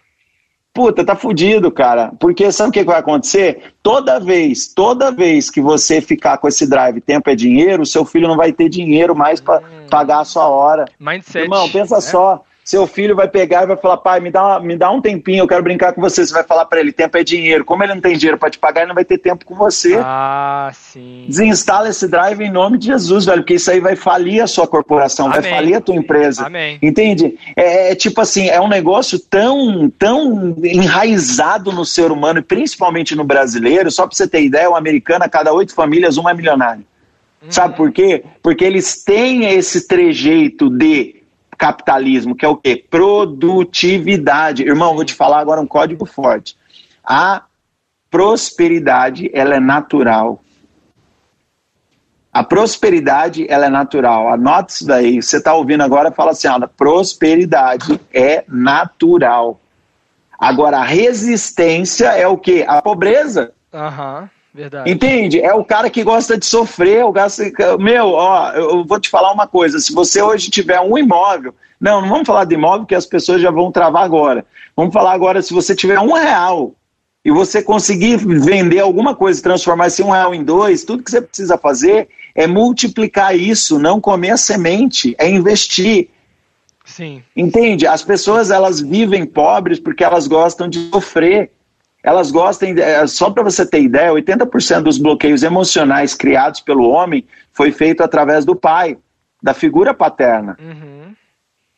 puta, 0.72 1.04
tá 1.04 1.14
fudido, 1.16 1.70
cara. 1.70 2.12
Porque 2.18 2.50
sabe 2.52 2.70
o 2.70 2.72
que 2.72 2.84
vai 2.84 2.98
acontecer? 2.98 3.72
Toda 3.82 4.18
vez, 4.18 4.68
toda 4.68 5.10
vez 5.10 5.50
que 5.50 5.60
você 5.60 6.00
ficar 6.00 6.38
com 6.38 6.48
esse 6.48 6.68
drive, 6.68 7.00
tempo 7.00 7.28
é 7.30 7.34
dinheiro, 7.34 7.82
o 7.82 7.86
seu 7.86 8.04
filho 8.04 8.28
não 8.28 8.36
vai 8.36 8.52
ter 8.52 8.68
dinheiro 8.68 9.14
mais 9.14 9.40
para 9.40 9.60
hum. 9.60 9.86
pagar 9.90 10.20
a 10.20 10.24
sua 10.24 10.48
hora. 10.48 10.84
Mindset. 10.98 11.44
Irmão, 11.44 11.68
pensa 11.68 11.96
né? 11.96 12.00
só 12.00 12.44
seu 12.64 12.86
filho 12.86 13.16
vai 13.16 13.28
pegar 13.28 13.64
e 13.64 13.66
vai 13.66 13.76
falar, 13.76 13.96
pai, 13.96 14.20
me 14.20 14.30
dá, 14.30 14.60
me 14.60 14.76
dá 14.76 14.90
um 14.90 15.00
tempinho, 15.00 15.42
eu 15.42 15.48
quero 15.48 15.62
brincar 15.62 15.92
com 15.92 16.00
você. 16.00 16.24
Você 16.24 16.32
vai 16.32 16.44
falar 16.44 16.66
para 16.66 16.80
ele, 16.80 16.92
tempo 16.92 17.16
é 17.16 17.24
dinheiro. 17.24 17.64
Como 17.64 17.82
ele 17.82 17.94
não 17.94 18.00
tem 18.00 18.16
dinheiro 18.16 18.38
para 18.38 18.50
te 18.50 18.58
pagar, 18.58 18.82
ele 18.82 18.88
não 18.88 18.94
vai 18.94 19.04
ter 19.04 19.18
tempo 19.18 19.44
com 19.44 19.54
você. 19.54 19.98
Ah, 20.02 20.70
sim. 20.72 21.24
Desinstala 21.26 21.88
esse 21.88 22.06
drive 22.06 22.40
em 22.42 22.50
nome 22.50 22.78
de 22.78 22.86
Jesus, 22.86 23.24
velho, 23.24 23.42
porque 23.42 23.54
isso 23.54 23.70
aí 23.70 23.80
vai 23.80 23.96
falir 23.96 24.42
a 24.42 24.46
sua 24.46 24.66
corporação, 24.66 25.26
Amém. 25.26 25.40
vai 25.40 25.50
falir 25.50 25.74
a 25.76 25.80
tua 25.80 25.96
empresa. 25.96 26.46
Amém. 26.46 26.78
Entende? 26.80 27.36
É, 27.56 27.90
é, 27.90 27.94
tipo 27.94 28.20
assim, 28.20 28.48
é 28.48 28.60
um 28.60 28.68
negócio 28.68 29.18
tão, 29.18 29.90
tão 29.90 30.56
enraizado 30.62 31.72
no 31.72 31.84
ser 31.84 32.12
humano, 32.12 32.38
e 32.38 32.42
principalmente 32.42 33.16
no 33.16 33.24
brasileiro, 33.24 33.90
só 33.90 34.06
para 34.06 34.16
você 34.16 34.28
ter 34.28 34.42
ideia, 34.42 34.70
o 34.70 34.76
americano, 34.76 35.24
a 35.24 35.28
cada 35.28 35.52
oito 35.52 35.74
famílias, 35.74 36.16
uma 36.16 36.30
é 36.30 36.34
milionário. 36.34 36.84
Uhum. 37.42 37.50
Sabe 37.50 37.76
por 37.76 37.90
quê? 37.90 38.22
Porque 38.42 38.64
eles 38.64 39.02
têm 39.02 39.46
esse 39.46 39.88
trejeito 39.88 40.68
de 40.68 41.19
capitalismo, 41.60 42.34
que 42.34 42.46
é 42.46 42.48
o 42.48 42.56
quê? 42.56 42.82
Produtividade. 42.88 44.62
Irmão, 44.62 44.94
vou 44.94 45.04
te 45.04 45.12
falar 45.12 45.40
agora 45.40 45.60
um 45.60 45.66
código 45.66 46.06
forte. 46.06 46.56
A 47.04 47.42
prosperidade, 48.10 49.30
ela 49.34 49.54
é 49.54 49.60
natural. 49.60 50.40
A 52.32 52.42
prosperidade, 52.42 53.46
ela 53.46 53.66
é 53.66 53.68
natural. 53.68 54.32
Anote 54.32 54.72
isso 54.72 54.86
daí. 54.86 55.22
Você 55.22 55.36
está 55.36 55.52
ouvindo 55.52 55.82
agora, 55.82 56.10
fala 56.10 56.30
assim, 56.30 56.48
a 56.48 56.66
prosperidade 56.66 58.00
é 58.10 58.42
natural. 58.48 59.60
Agora, 60.38 60.78
a 60.78 60.84
resistência 60.84 62.06
é 62.06 62.26
o 62.26 62.38
quê? 62.38 62.64
A 62.66 62.80
pobreza. 62.80 63.52
Uhum. 63.70 64.28
Verdade. 64.52 64.90
Entende? 64.90 65.40
É 65.40 65.54
o 65.54 65.64
cara 65.64 65.88
que 65.88 66.02
gosta 66.02 66.36
de 66.36 66.44
sofrer, 66.44 67.04
o 67.04 67.12
gasto. 67.12 67.42
Meu, 67.78 68.08
ó, 68.08 68.50
eu 68.52 68.84
vou 68.84 68.98
te 68.98 69.08
falar 69.08 69.32
uma 69.32 69.46
coisa. 69.46 69.78
Se 69.78 69.92
você 69.92 70.20
hoje 70.20 70.50
tiver 70.50 70.80
um 70.80 70.98
imóvel, 70.98 71.54
não, 71.80 72.00
não 72.00 72.08
vamos 72.08 72.26
falar 72.26 72.44
de 72.44 72.54
imóvel, 72.54 72.86
que 72.86 72.94
as 72.94 73.06
pessoas 73.06 73.40
já 73.40 73.50
vão 73.50 73.70
travar 73.70 74.04
agora. 74.04 74.44
Vamos 74.76 74.92
falar 74.92 75.12
agora, 75.12 75.40
se 75.40 75.54
você 75.54 75.74
tiver 75.74 76.00
um 76.00 76.12
real 76.12 76.74
e 77.24 77.30
você 77.30 77.62
conseguir 77.62 78.16
vender 78.16 78.80
alguma 78.80 79.14
coisa, 79.14 79.42
transformar 79.42 79.86
esse 79.86 80.02
um 80.02 80.10
real 80.10 80.34
em 80.34 80.42
dois, 80.42 80.84
tudo 80.84 81.02
que 81.02 81.10
você 81.10 81.20
precisa 81.20 81.56
fazer 81.56 82.08
é 82.34 82.46
multiplicar 82.46 83.36
isso, 83.36 83.78
não 83.78 84.00
comer 84.00 84.30
a 84.30 84.36
semente, 84.36 85.14
é 85.18 85.28
investir. 85.28 86.08
Sim. 86.84 87.22
Entende? 87.36 87.86
As 87.86 88.02
pessoas 88.02 88.50
elas 88.50 88.80
vivem 88.80 89.24
pobres 89.24 89.78
porque 89.78 90.02
elas 90.02 90.26
gostam 90.26 90.68
de 90.68 90.88
sofrer. 90.90 91.52
Elas 92.02 92.30
gostam, 92.30 92.70
é, 92.70 93.06
só 93.06 93.30
para 93.30 93.42
você 93.42 93.66
ter 93.66 93.82
ideia, 93.82 94.12
80% 94.12 94.82
dos 94.82 94.98
bloqueios 94.98 95.42
emocionais 95.42 96.14
criados 96.14 96.60
pelo 96.60 96.88
homem 96.88 97.26
foi 97.52 97.72
feito 97.72 98.02
através 98.02 98.44
do 98.44 98.56
pai, 98.56 98.96
da 99.42 99.52
figura 99.52 99.92
paterna. 99.92 100.56
Uhum. 100.60 101.14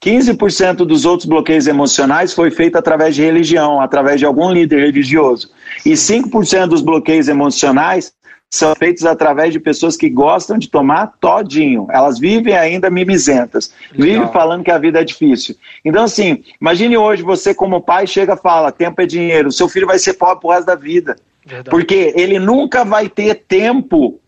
15% 0.03 0.79
dos 0.79 1.05
outros 1.05 1.29
bloqueios 1.29 1.69
emocionais 1.69 2.33
foi 2.35 2.51
feito 2.51 2.77
através 2.77 3.15
de 3.15 3.23
religião, 3.23 3.81
através 3.81 4.19
de 4.19 4.27
algum 4.27 4.51
líder 4.51 4.81
religioso. 4.81 5.51
E 5.87 5.93
5% 5.93 6.67
dos 6.67 6.83
bloqueios 6.83 7.29
emocionais 7.29 8.13
são 8.53 8.75
feitos 8.75 9.07
através 9.07 9.51
de 9.51 9.59
pessoas 9.59 9.97
que 9.97 10.11
gostam 10.11 10.59
de 10.59 10.69
tomar 10.69 11.15
todinho. 11.19 11.87
Elas 11.91 12.19
vivem 12.19 12.55
ainda 12.55 12.91
mimizentas, 12.91 13.73
vivem 13.91 14.31
falando 14.31 14.63
que 14.63 14.71
a 14.71 14.77
vida 14.77 15.01
é 15.01 15.05
difícil. 15.05 15.57
Então, 15.83 16.05
assim, 16.05 16.45
imagine 16.61 16.99
hoje 16.99 17.23
você, 17.23 17.55
como 17.55 17.81
pai, 17.81 18.07
chega 18.07 18.35
e 18.35 18.37
fala: 18.37 18.71
tempo 18.71 19.01
é 19.01 19.07
dinheiro, 19.07 19.51
seu 19.51 19.71
filho 19.71 19.87
vai 19.87 19.99
ser 19.99 20.15
pobre 20.15 20.41
pro 20.41 20.51
resto 20.51 20.67
da 20.67 20.75
vida. 20.75 21.17
Verdade. 21.47 21.71
Porque 21.71 22.13
ele 22.15 22.39
nunca 22.39 22.85
vai 22.85 23.09
ter 23.09 23.37
tempo 23.37 24.21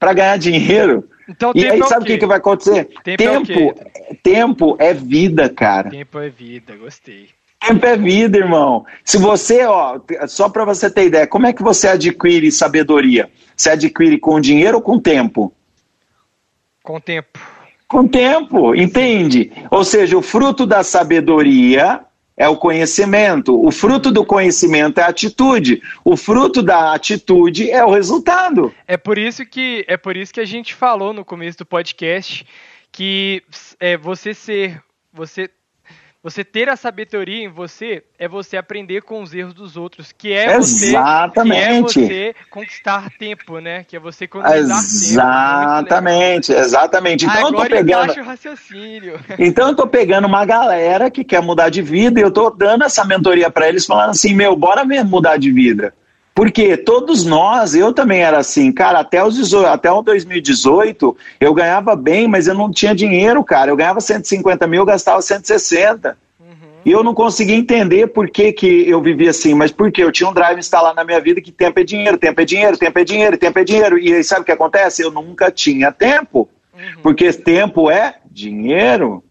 para 0.00 0.12
ganhar 0.14 0.36
dinheiro. 0.36 1.08
Então, 1.28 1.52
E 1.54 1.64
aí, 1.64 1.80
é 1.80 1.86
sabe 1.86 2.02
o 2.02 2.06
que, 2.06 2.18
que 2.18 2.26
vai 2.26 2.38
acontecer? 2.38 2.88
Tempo 3.04 3.22
é 3.22 3.26
tempo, 3.44 3.74
tempo 4.20 4.76
é 4.80 4.92
vida, 4.92 5.48
cara. 5.48 5.90
Tempo 5.90 6.18
é 6.18 6.28
vida, 6.28 6.74
gostei. 6.74 7.28
Tempo 7.64 7.86
é 7.86 7.96
vida, 7.96 8.36
irmão. 8.36 8.84
Se 9.04 9.16
você, 9.16 9.64
ó, 9.64 10.00
só 10.26 10.48
para 10.48 10.64
você 10.64 10.90
ter 10.90 11.06
ideia, 11.06 11.26
como 11.26 11.46
é 11.46 11.52
que 11.52 11.62
você 11.62 11.86
adquire 11.86 12.50
sabedoria? 12.50 13.30
Você 13.60 13.68
adquire 13.68 14.16
com 14.16 14.40
dinheiro 14.40 14.78
ou 14.78 14.82
com 14.82 14.98
tempo? 14.98 15.52
Com 16.82 16.98
tempo. 16.98 17.38
Com 17.86 18.08
tempo, 18.08 18.74
entende? 18.74 19.52
Ou 19.70 19.84
seja, 19.84 20.16
o 20.16 20.22
fruto 20.22 20.64
da 20.64 20.82
sabedoria 20.82 22.00
é 22.38 22.48
o 22.48 22.56
conhecimento, 22.56 23.62
o 23.62 23.70
fruto 23.70 24.10
do 24.10 24.24
conhecimento 24.24 24.98
é 24.98 25.02
a 25.02 25.08
atitude, 25.08 25.82
o 26.02 26.16
fruto 26.16 26.62
da 26.62 26.94
atitude 26.94 27.70
é 27.70 27.84
o 27.84 27.90
resultado. 27.90 28.74
É 28.88 28.96
por 28.96 29.18
isso 29.18 29.44
que 29.44 29.84
é 29.86 29.98
por 29.98 30.16
isso 30.16 30.32
que 30.32 30.40
a 30.40 30.46
gente 30.46 30.74
falou 30.74 31.12
no 31.12 31.22
começo 31.22 31.58
do 31.58 31.66
podcast 31.66 32.46
que 32.90 33.42
é, 33.78 33.94
você 33.94 34.32
ser 34.32 34.82
você 35.12 35.50
você 36.22 36.44
ter 36.44 36.68
a 36.68 36.76
sabedoria 36.76 37.44
em 37.44 37.48
você 37.48 38.04
é 38.18 38.28
você 38.28 38.58
aprender 38.58 39.00
com 39.02 39.22
os 39.22 39.32
erros 39.32 39.54
dos 39.54 39.76
outros, 39.76 40.12
que 40.12 40.32
é 40.32 40.58
você 40.58 40.90
que 40.90 40.96
é 40.96 40.98
Exatamente. 40.98 42.00
você 42.00 42.34
conquistar 42.50 43.10
tempo, 43.18 43.58
né? 43.58 43.84
Que 43.84 43.96
é 43.96 43.98
você 43.98 44.24
economizar 44.24 44.78
Exatamente, 44.78 46.52
exatamente. 46.52 47.26
tempo. 47.26 47.38
Então 47.38 47.48
eu 47.48 47.54
tô 47.54 47.66
pegando. 47.70 48.20
o 48.20 48.24
raciocínio. 48.24 49.20
Então 49.38 49.68
eu 49.68 49.74
tô 49.74 49.86
pegando 49.86 50.26
uma 50.26 50.44
galera 50.44 51.10
que 51.10 51.24
quer 51.24 51.40
mudar 51.40 51.70
de 51.70 51.80
vida 51.80 52.20
e 52.20 52.22
eu 52.22 52.30
tô 52.30 52.50
dando 52.50 52.84
essa 52.84 53.04
mentoria 53.04 53.50
para 53.50 53.68
eles, 53.68 53.86
falando 53.86 54.10
assim, 54.10 54.34
meu, 54.34 54.54
bora 54.54 54.84
mesmo 54.84 55.08
mudar 55.08 55.38
de 55.38 55.50
vida. 55.50 55.94
Porque 56.34 56.76
todos 56.76 57.24
nós, 57.24 57.74
eu 57.74 57.92
também 57.92 58.22
era 58.22 58.38
assim, 58.38 58.72
cara, 58.72 59.00
até, 59.00 59.22
os 59.22 59.34
18, 59.34 59.66
até 59.66 59.90
o 59.90 60.02
2018 60.02 61.16
eu 61.40 61.52
ganhava 61.52 61.94
bem, 61.96 62.28
mas 62.28 62.46
eu 62.46 62.54
não 62.54 62.70
tinha 62.70 62.94
dinheiro, 62.94 63.42
cara. 63.44 63.70
Eu 63.70 63.76
ganhava 63.76 64.00
150 64.00 64.66
mil, 64.66 64.82
eu 64.82 64.86
gastava 64.86 65.20
160. 65.20 66.16
E 66.84 66.90
eu 66.90 67.04
não 67.04 67.12
conseguia 67.12 67.56
entender 67.56 68.06
por 68.06 68.30
que, 68.30 68.52
que 68.52 68.88
eu 68.88 69.02
vivia 69.02 69.30
assim, 69.30 69.54
mas 69.54 69.70
porque 69.70 70.02
eu 70.02 70.10
tinha 70.10 70.28
um 70.28 70.32
drive 70.32 70.58
instalado 70.58 70.96
na 70.96 71.04
minha 71.04 71.20
vida 71.20 71.40
que 71.40 71.52
tempo 71.52 71.78
é 71.78 71.84
dinheiro, 71.84 72.16
tempo 72.16 72.40
é 72.40 72.44
dinheiro, 72.44 72.78
tempo 72.78 72.98
é 72.98 73.04
dinheiro, 73.04 73.38
tempo 73.38 73.58
é 73.58 73.64
dinheiro. 73.64 73.98
E 73.98 74.14
aí 74.14 74.24
sabe 74.24 74.42
o 74.42 74.44
que 74.44 74.52
acontece? 74.52 75.02
Eu 75.02 75.10
nunca 75.10 75.50
tinha 75.50 75.92
tempo, 75.92 76.48
porque 77.02 77.32
tempo 77.32 77.90
é 77.90 78.16
dinheiro. 78.30 79.22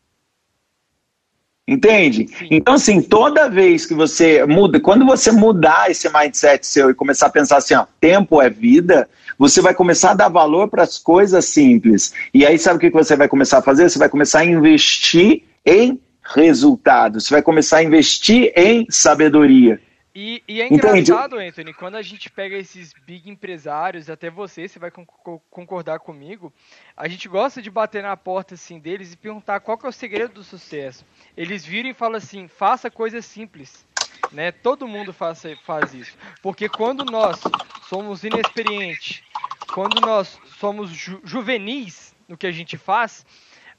Entende? 1.70 2.28
Então, 2.50 2.74
assim, 2.74 3.00
toda 3.00 3.48
vez 3.48 3.86
que 3.86 3.94
você 3.94 4.44
muda, 4.44 4.80
quando 4.80 5.06
você 5.06 5.32
mudar 5.32 5.92
esse 5.92 6.10
mindset 6.12 6.66
seu 6.66 6.90
e 6.90 6.96
começar 6.96 7.28
a 7.28 7.30
pensar 7.30 7.58
assim, 7.58 7.76
ó, 7.76 7.86
tempo 8.02 8.42
é 8.42 8.50
vida, 8.50 9.08
você 9.38 9.62
vai 9.62 9.76
começar 9.76 10.12
a 10.12 10.16
dar 10.16 10.30
valor 10.30 10.68
para 10.68 10.82
as 10.82 10.98
coisas 10.98 11.46
simples. 11.46 12.12
E 12.34 12.44
aí, 12.44 12.58
sabe 12.58 12.78
o 12.78 12.80
que 12.80 12.90
que 12.90 12.98
você 12.98 13.16
vai 13.16 13.28
começar 13.28 13.60
a 13.60 13.62
fazer? 13.62 13.88
Você 13.88 14.00
vai 14.00 14.10
começar 14.10 14.40
a 14.40 14.46
investir 14.46 15.44
em 15.64 16.02
resultados, 16.36 17.26
você 17.26 17.36
vai 17.36 17.44
começar 17.44 17.78
a 17.78 17.84
investir 17.84 18.52
em 18.56 18.88
sabedoria. 18.90 19.80
E, 20.14 20.44
e 20.48 20.62
é 20.62 20.68
engraçado, 20.68 21.38
Anthony, 21.38 21.74
quando 21.74 21.96
a 21.96 22.02
gente 22.02 22.30
pega 22.32 22.58
esses 22.58 22.94
big 23.06 23.30
empresários, 23.30 24.10
até 24.10 24.30
você, 24.30 24.68
você 24.68 24.80
vai 24.80 24.90
con- 24.90 25.06
co- 25.06 25.40
concordar 25.52 26.00
comigo, 26.00 26.52
a 26.98 27.08
gente 27.08 27.28
gosta 27.30 27.62
de 27.62 27.70
bater 27.70 28.02
na 28.02 28.18
porta 28.18 28.56
assim 28.56 28.80
deles 28.80 29.14
e 29.14 29.18
perguntar 29.18 29.60
qual 29.60 29.78
que 29.78 29.86
é 29.86 29.90
o 29.90 29.94
segredo 29.94 30.34
do 30.34 30.44
sucesso. 30.44 31.06
Eles 31.38 31.64
viram 31.64 31.90
e 31.90 31.94
falam 31.94 32.18
assim, 32.18 32.48
faça 32.48 32.90
coisas 32.90 33.24
simples. 33.26 33.86
Né? 34.32 34.52
Todo 34.52 34.88
mundo 34.88 35.14
faz, 35.14 35.44
faz 35.64 35.94
isso. 35.94 36.18
Porque 36.42 36.68
quando 36.68 37.06
nós 37.06 37.54
somos 37.80 38.24
inexperientes, 38.24 39.24
quando 39.72 40.02
nós 40.02 40.40
somos 40.60 40.90
ju- 40.90 41.22
juvenis 41.24 42.16
no 42.28 42.38
que 42.38 42.48
a 42.48 42.52
gente 42.52 42.78
faz, 42.78 43.26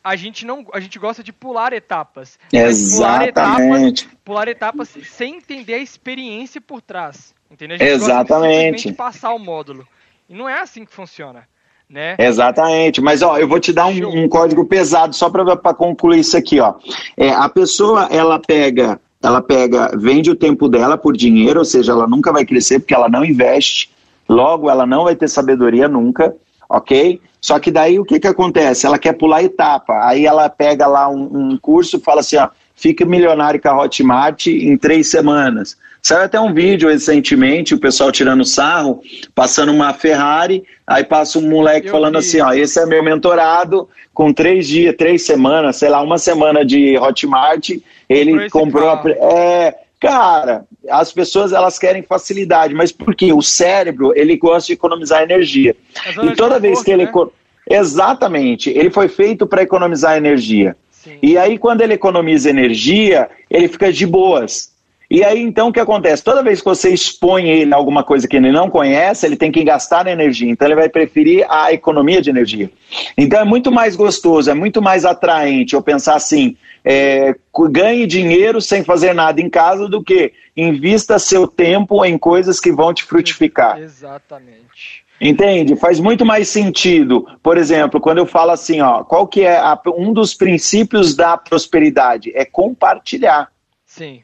a 0.02 0.16
gente 0.16 0.46
não, 0.46 0.66
a 0.72 0.80
gente 0.80 0.98
gosta 0.98 1.22
de 1.22 1.32
pular 1.32 1.72
etapas. 1.72 2.38
Mas 2.52 2.94
pular 2.94 3.28
etapas 3.28 3.60
Exatamente. 3.60 4.08
pular 4.24 4.48
etapas 4.48 4.96
sem 5.04 5.36
entender 5.36 5.74
a 5.74 5.78
experiência 5.78 6.60
por 6.60 6.80
trás. 6.80 7.34
Entendeu? 7.50 7.76
A 7.76 7.78
gente 7.78 7.90
gosta 7.90 8.04
de 8.06 8.12
Exatamente. 8.12 8.54
simplesmente 8.54 8.92
passar 8.96 9.34
o 9.34 9.38
módulo. 9.38 9.86
E 10.28 10.34
não 10.34 10.48
é 10.48 10.60
assim 10.60 10.84
que 10.84 10.92
funciona. 10.92 11.48
Né? 11.88 12.14
Exatamente, 12.20 13.00
mas 13.00 13.20
ó, 13.20 13.36
eu 13.36 13.48
vou 13.48 13.58
te 13.58 13.72
dar 13.72 13.86
um, 13.86 14.22
um 14.22 14.28
código 14.28 14.64
pesado 14.64 15.12
só 15.12 15.28
para 15.28 15.74
concluir 15.74 16.20
isso 16.20 16.36
aqui, 16.36 16.60
ó. 16.60 16.74
É, 17.16 17.30
a 17.30 17.48
pessoa 17.48 18.06
ela 18.12 18.38
pega, 18.38 19.00
ela 19.20 19.42
pega, 19.42 19.90
vende 19.98 20.30
o 20.30 20.36
tempo 20.36 20.68
dela 20.68 20.96
por 20.96 21.16
dinheiro, 21.16 21.58
ou 21.58 21.64
seja, 21.64 21.90
ela 21.90 22.06
nunca 22.06 22.32
vai 22.32 22.44
crescer 22.44 22.78
porque 22.78 22.94
ela 22.94 23.08
não 23.08 23.24
investe. 23.24 23.90
Logo, 24.28 24.70
ela 24.70 24.86
não 24.86 25.02
vai 25.02 25.16
ter 25.16 25.26
sabedoria 25.26 25.88
nunca, 25.88 26.32
ok? 26.68 27.20
Só 27.40 27.59
que 27.59 27.70
daí 27.70 27.98
o 27.98 28.05
que 28.05 28.20
que 28.20 28.26
acontece? 28.26 28.87
Ela 28.87 28.98
quer 28.98 29.14
pular 29.14 29.42
etapa. 29.42 30.07
Aí 30.07 30.26
ela 30.26 30.48
pega 30.48 30.87
lá 30.87 31.09
um, 31.09 31.53
um 31.53 31.57
curso 31.57 31.96
e 31.96 32.00
fala 32.00 32.20
assim, 32.20 32.37
ó, 32.37 32.48
fica 32.74 33.05
milionário 33.05 33.61
com 33.61 33.68
a 33.68 33.83
Hotmart 33.83 34.46
em 34.46 34.76
três 34.76 35.11
semanas. 35.11 35.76
Saiu 36.03 36.24
até 36.24 36.40
um 36.40 36.55
vídeo 36.55 36.88
recentemente, 36.88 37.74
o 37.74 37.79
pessoal 37.79 38.11
tirando 38.11 38.44
sarro, 38.44 39.03
passando 39.35 39.70
uma 39.70 39.92
Ferrari, 39.92 40.64
aí 40.87 41.05
passa 41.05 41.38
um 41.38 41.48
moleque 41.48 41.88
Eu 41.88 41.92
falando 41.92 42.18
vi. 42.18 42.18
assim, 42.20 42.40
ó, 42.40 42.53
esse 42.53 42.81
é 42.81 42.87
meu 42.87 43.03
mentorado, 43.03 43.87
com 44.14 44.33
três 44.33 44.66
dias, 44.66 44.96
três 44.96 45.26
semanas, 45.26 45.76
sei 45.76 45.90
lá, 45.90 46.03
uma 46.03 46.16
semana 46.16 46.64
de 46.64 46.96
Hotmart, 46.96 47.70
ele 48.09 48.44
esse 48.44 48.50
comprou 48.50 48.88
a... 48.88 49.03
É, 49.09 49.74
cara, 50.00 50.64
as 50.88 51.12
pessoas 51.12 51.52
elas 51.52 51.78
querem 51.78 52.02
facilidade, 52.02 52.74
mas 52.74 52.90
por 52.90 53.14
quê? 53.14 53.32
O 53.32 53.42
cérebro, 53.42 54.12
ele 54.16 54.36
gosta 54.36 54.68
de 54.68 54.72
economizar 54.72 55.22
energia. 55.22 55.76
E 56.22 56.34
toda 56.34 56.58
vez 56.58 56.78
conforto, 56.78 56.84
que 56.84 56.90
ele... 56.90 57.04
né? 57.04 57.30
Exatamente, 57.68 58.70
ele 58.70 58.90
foi 58.90 59.08
feito 59.08 59.46
para 59.46 59.62
economizar 59.62 60.16
energia. 60.16 60.74
Sim. 60.90 61.18
E 61.22 61.38
aí, 61.38 61.56
quando 61.56 61.82
ele 61.82 61.94
economiza 61.94 62.50
energia, 62.50 63.28
ele 63.48 63.68
fica 63.68 63.92
de 63.92 64.06
boas. 64.06 64.70
E 65.10 65.24
aí, 65.24 65.40
então, 65.40 65.68
o 65.68 65.72
que 65.72 65.80
acontece? 65.80 66.22
Toda 66.22 66.42
vez 66.42 66.60
que 66.60 66.66
você 66.66 66.90
expõe 66.90 67.48
ele 67.48 67.74
a 67.74 67.76
alguma 67.76 68.04
coisa 68.04 68.28
que 68.28 68.36
ele 68.36 68.52
não 68.52 68.70
conhece, 68.70 69.26
ele 69.26 69.34
tem 69.34 69.50
que 69.50 69.64
gastar 69.64 70.06
energia. 70.06 70.48
Então, 70.48 70.68
ele 70.68 70.76
vai 70.76 70.88
preferir 70.88 71.44
a 71.48 71.72
economia 71.72 72.22
de 72.22 72.30
energia. 72.30 72.70
Então, 73.18 73.40
é 73.40 73.44
muito 73.44 73.72
mais 73.72 73.96
gostoso, 73.96 74.50
é 74.50 74.54
muito 74.54 74.80
mais 74.80 75.04
atraente 75.04 75.74
eu 75.74 75.82
pensar 75.82 76.14
assim: 76.14 76.56
é, 76.84 77.34
ganhe 77.70 78.06
dinheiro 78.06 78.60
sem 78.60 78.82
fazer 78.84 79.12
nada 79.14 79.40
em 79.40 79.48
casa 79.50 79.88
do 79.88 80.02
que 80.02 80.32
invista 80.56 81.18
seu 81.18 81.46
tempo 81.46 82.04
em 82.04 82.16
coisas 82.18 82.58
que 82.60 82.72
vão 82.72 82.92
te 82.94 83.04
frutificar. 83.04 83.78
Exatamente. 83.78 85.04
Entende? 85.20 85.76
Faz 85.76 86.00
muito 86.00 86.24
mais 86.24 86.48
sentido. 86.48 87.26
Por 87.42 87.58
exemplo, 87.58 88.00
quando 88.00 88.18
eu 88.18 88.26
falo 88.26 88.52
assim, 88.52 88.80
ó, 88.80 89.04
qual 89.04 89.26
que 89.28 89.42
é 89.42 89.58
a- 89.58 89.78
um 89.94 90.12
dos 90.14 90.32
princípios 90.34 91.14
da 91.14 91.36
prosperidade? 91.36 92.32
É 92.34 92.44
compartilhar. 92.46 93.48
Sim. 93.84 94.22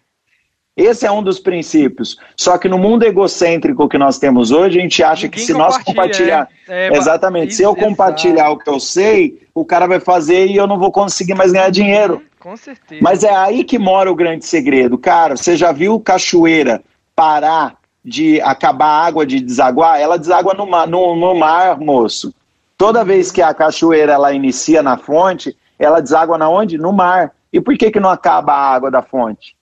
Esse 0.76 1.06
é 1.06 1.10
um 1.10 1.22
dos 1.22 1.38
princípios. 1.40 2.18
Só 2.36 2.58
que 2.58 2.68
no 2.68 2.76
mundo 2.76 3.04
egocêntrico 3.04 3.88
que 3.88 3.96
nós 3.96 4.18
temos 4.18 4.50
hoje, 4.50 4.78
a 4.78 4.82
gente 4.82 5.02
acha 5.02 5.26
que 5.28 5.38
Ninguém 5.38 5.46
se 5.46 5.52
nós 5.54 5.78
compartilha, 5.78 5.94
compartilhar. 5.94 6.48
é. 6.68 6.88
É, 6.88 6.96
Exatamente. 6.96 7.54
Se 7.54 7.62
eu 7.62 7.72
isso, 7.72 7.80
compartilhar 7.80 8.44
exato. 8.44 8.52
o 8.52 8.58
que 8.58 8.68
eu 8.70 8.78
sei, 8.78 9.40
o 9.54 9.64
cara 9.64 9.86
vai 9.86 10.00
fazer 10.00 10.46
e 10.46 10.56
eu 10.56 10.66
não 10.66 10.78
vou 10.78 10.92
conseguir 10.92 11.34
mais 11.34 11.50
ganhar 11.50 11.70
dinheiro. 11.70 12.22
Com 12.38 12.54
certeza. 12.56 13.00
Mas 13.02 13.24
é 13.24 13.34
aí 13.34 13.64
que 13.64 13.78
mora 13.78 14.12
o 14.12 14.14
grande 14.14 14.44
segredo. 14.44 14.98
Cara, 14.98 15.36
você 15.36 15.56
já 15.56 15.72
viu 15.72 15.98
cachoeira 15.98 16.82
parar 17.14 17.76
de 18.04 18.40
acabar 18.42 18.86
a 18.86 19.06
água, 19.06 19.26
de 19.26 19.40
desaguar, 19.40 19.98
ela 19.98 20.16
deságua 20.18 20.54
no 20.54 20.66
mar, 20.66 20.86
no, 20.86 21.16
no 21.16 21.34
mar, 21.34 21.80
moço. 21.80 22.32
Toda 22.78 23.04
vez 23.04 23.32
que 23.32 23.40
a 23.42 23.52
cachoeira 23.54 24.12
ela 24.12 24.32
inicia 24.32 24.82
na 24.82 24.96
fonte, 24.98 25.56
ela 25.78 26.00
deságua 26.00 26.36
na 26.36 26.48
onde? 26.48 26.76
No 26.76 26.92
mar. 26.92 27.32
E 27.52 27.60
por 27.60 27.76
que, 27.76 27.90
que 27.90 27.98
não 27.98 28.10
acaba 28.10 28.52
a 28.52 28.74
água 28.74 28.90
da 28.90 29.02
fonte? 29.02 29.55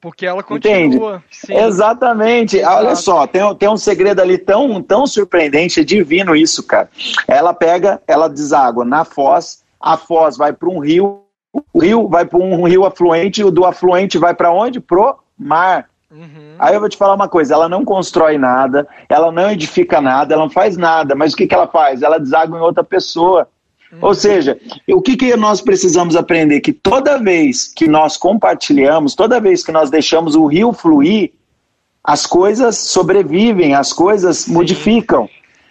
Porque 0.00 0.26
ela 0.26 0.42
continua. 0.42 1.22
Exatamente. 1.48 2.58
Exato. 2.58 2.76
Olha 2.76 2.94
só, 2.96 3.26
tem, 3.26 3.54
tem 3.56 3.68
um 3.68 3.76
segredo 3.76 4.20
ali 4.20 4.38
tão, 4.38 4.80
tão 4.82 5.06
surpreendente, 5.06 5.80
é 5.80 5.84
divino 5.84 6.36
isso, 6.36 6.62
cara. 6.62 6.88
Ela 7.26 7.52
pega, 7.52 8.00
ela 8.06 8.28
deságua 8.28 8.84
na 8.84 9.04
foz, 9.04 9.64
a 9.80 9.96
foz 9.96 10.36
vai 10.36 10.52
para 10.52 10.68
um 10.68 10.78
rio, 10.78 11.22
o 11.72 11.80
rio 11.80 12.08
vai 12.08 12.24
para 12.24 12.38
um 12.38 12.64
rio 12.64 12.84
afluente, 12.84 13.42
o 13.42 13.50
do 13.50 13.64
afluente 13.64 14.18
vai 14.18 14.34
para 14.34 14.52
onde? 14.52 14.80
Pro 14.80 15.18
mar. 15.36 15.88
Uhum. 16.10 16.54
Aí 16.58 16.74
eu 16.74 16.80
vou 16.80 16.88
te 16.88 16.96
falar 16.96 17.14
uma 17.14 17.28
coisa: 17.28 17.54
ela 17.54 17.68
não 17.68 17.84
constrói 17.84 18.38
nada, 18.38 18.88
ela 19.08 19.30
não 19.30 19.50
edifica 19.50 20.00
nada, 20.00 20.34
ela 20.34 20.44
não 20.44 20.50
faz 20.50 20.76
nada, 20.76 21.14
mas 21.14 21.32
o 21.32 21.36
que, 21.36 21.46
que 21.46 21.54
ela 21.54 21.66
faz? 21.66 22.02
Ela 22.02 22.18
deságua 22.18 22.58
em 22.58 22.62
outra 22.62 22.84
pessoa. 22.84 23.48
Uhum. 23.92 23.98
Ou 24.02 24.14
seja, 24.14 24.58
o 24.88 25.00
que, 25.00 25.16
que 25.16 25.34
nós 25.36 25.60
precisamos 25.60 26.14
aprender? 26.14 26.60
Que 26.60 26.72
toda 26.72 27.18
vez 27.18 27.72
que 27.74 27.88
nós 27.88 28.16
compartilhamos, 28.16 29.14
toda 29.14 29.40
vez 29.40 29.64
que 29.64 29.72
nós 29.72 29.90
deixamos 29.90 30.34
o 30.34 30.46
rio 30.46 30.72
fluir, 30.72 31.32
as 32.04 32.26
coisas 32.26 32.78
sobrevivem, 32.78 33.74
as 33.74 33.92
coisas 33.92 34.38
Sim. 34.38 34.52
modificam. 34.52 35.28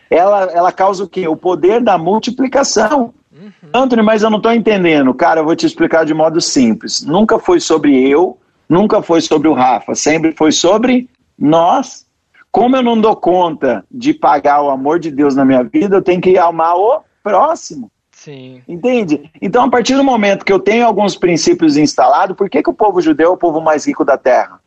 Ela, 0.10 0.44
ela 0.46 0.72
causa 0.72 1.04
o 1.04 1.08
quê? 1.08 1.28
O 1.28 1.36
poder 1.36 1.82
da 1.82 1.98
multiplicação. 1.98 3.14
Uhum. 3.32 3.52
Anthony, 3.74 4.02
mas 4.02 4.24
eu 4.24 4.30
não 4.30 4.38
estou 4.38 4.52
entendendo. 4.52 5.14
Cara, 5.14 5.42
eu 5.42 5.46
vou 5.46 5.56
te 5.56 5.66
explicar 5.66 6.06
de 6.06 6.14
modo 6.14 6.42
simples. 6.42 7.04
Nunca 7.04 7.38
foi 7.38 7.60
sobre 7.60 8.08
eu, 8.08 8.38
nunca 8.68 9.02
foi 9.02 9.22
sobre 9.22 9.48
o 9.48 9.54
Rafa, 9.54 9.94
sempre 9.94 10.32
foi 10.32 10.52
sobre 10.52 11.10
nós. 11.38 12.06
Como 12.52 12.76
eu 12.76 12.82
não 12.82 13.00
dou 13.00 13.16
conta 13.16 13.86
de 13.92 14.14
pagar 14.14 14.62
o 14.64 14.70
amor 14.70 15.00
de 15.00 15.12
Deus 15.12 15.36
na 15.36 15.46
minha 15.46 15.64
vida, 15.64 15.98
eu 15.98 16.02
tenho 16.02 16.22
que 16.22 16.38
amar 16.38 16.76
o 16.76 17.02
próximo. 17.22 17.92
Sim. 18.18 18.64
Entende? 18.68 19.30
Então, 19.40 19.64
a 19.64 19.70
partir 19.70 19.96
do 19.96 20.04
momento 20.04 20.44
que 20.44 20.52
eu 20.52 20.60
tenho 20.60 20.88
alguns 20.88 21.16
princípios 21.16 21.78
instalados, 21.78 22.36
por 22.36 22.50
que, 22.50 22.64
que 22.64 22.70
o 22.70 22.74
povo 22.74 23.00
judeu 23.00 23.28
é 23.28 23.34
o 23.34 23.38
povo 23.38 23.62
mais 23.62 23.86
rico 23.86 24.04
da 24.04 24.18
terra? 24.18 24.60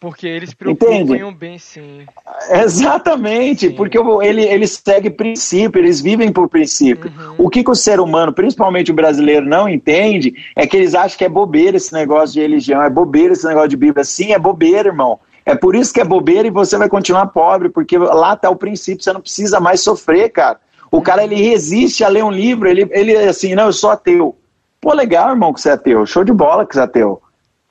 Porque 0.00 0.26
eles 0.26 0.52
preocupam 0.52 1.32
bem, 1.32 1.56
sim. 1.56 2.04
Exatamente, 2.50 3.68
sim. 3.68 3.74
porque 3.74 3.96
ele, 4.22 4.42
ele 4.42 4.66
segue 4.66 5.08
princípio, 5.08 5.80
eles 5.80 6.00
vivem 6.00 6.32
por 6.32 6.48
princípio. 6.48 7.12
Uhum. 7.16 7.46
O 7.46 7.48
que, 7.48 7.62
que, 7.62 7.70
o 7.70 7.76
ser 7.76 8.00
humano, 8.00 8.32
principalmente 8.32 8.90
o 8.90 8.94
brasileiro, 8.94 9.46
não 9.46 9.68
entende 9.68 10.34
é 10.56 10.66
que 10.66 10.76
eles 10.76 10.96
acham 10.96 11.16
que 11.16 11.24
é 11.24 11.28
bobeira 11.28 11.76
esse 11.76 11.92
negócio 11.92 12.34
de 12.34 12.40
religião, 12.40 12.82
é 12.82 12.90
bobeira 12.90 13.34
esse 13.34 13.46
negócio 13.46 13.68
de 13.68 13.76
Bíblia. 13.76 14.04
Sim, 14.04 14.32
é 14.32 14.38
bobeira, 14.38 14.88
irmão. 14.88 15.20
É 15.46 15.54
por 15.54 15.76
isso 15.76 15.94
que 15.94 16.00
é 16.00 16.04
bobeira 16.04 16.48
e 16.48 16.50
você 16.50 16.76
vai 16.76 16.88
continuar 16.88 17.28
pobre, 17.28 17.68
porque 17.68 17.96
lá 17.96 18.34
está 18.34 18.50
o 18.50 18.56
princípio, 18.56 19.04
você 19.04 19.12
não 19.12 19.20
precisa 19.20 19.60
mais 19.60 19.80
sofrer, 19.80 20.28
cara. 20.30 20.58
O 20.94 21.02
cara 21.02 21.24
ele 21.24 21.34
resiste 21.34 22.04
a 22.04 22.08
ler 22.08 22.22
um 22.22 22.30
livro, 22.30 22.68
ele, 22.68 22.88
ele 22.92 23.16
assim, 23.16 23.52
não, 23.56 23.64
eu 23.64 23.72
sou 23.72 23.90
ateu. 23.90 24.38
Pô, 24.80 24.92
legal, 24.92 25.30
irmão, 25.30 25.52
que 25.52 25.60
você 25.60 25.70
é 25.70 25.72
ateu. 25.72 26.06
Show 26.06 26.22
de 26.22 26.32
bola 26.32 26.64
que 26.64 26.72
você 26.72 26.78
é 26.78 26.84
ateu. 26.84 27.20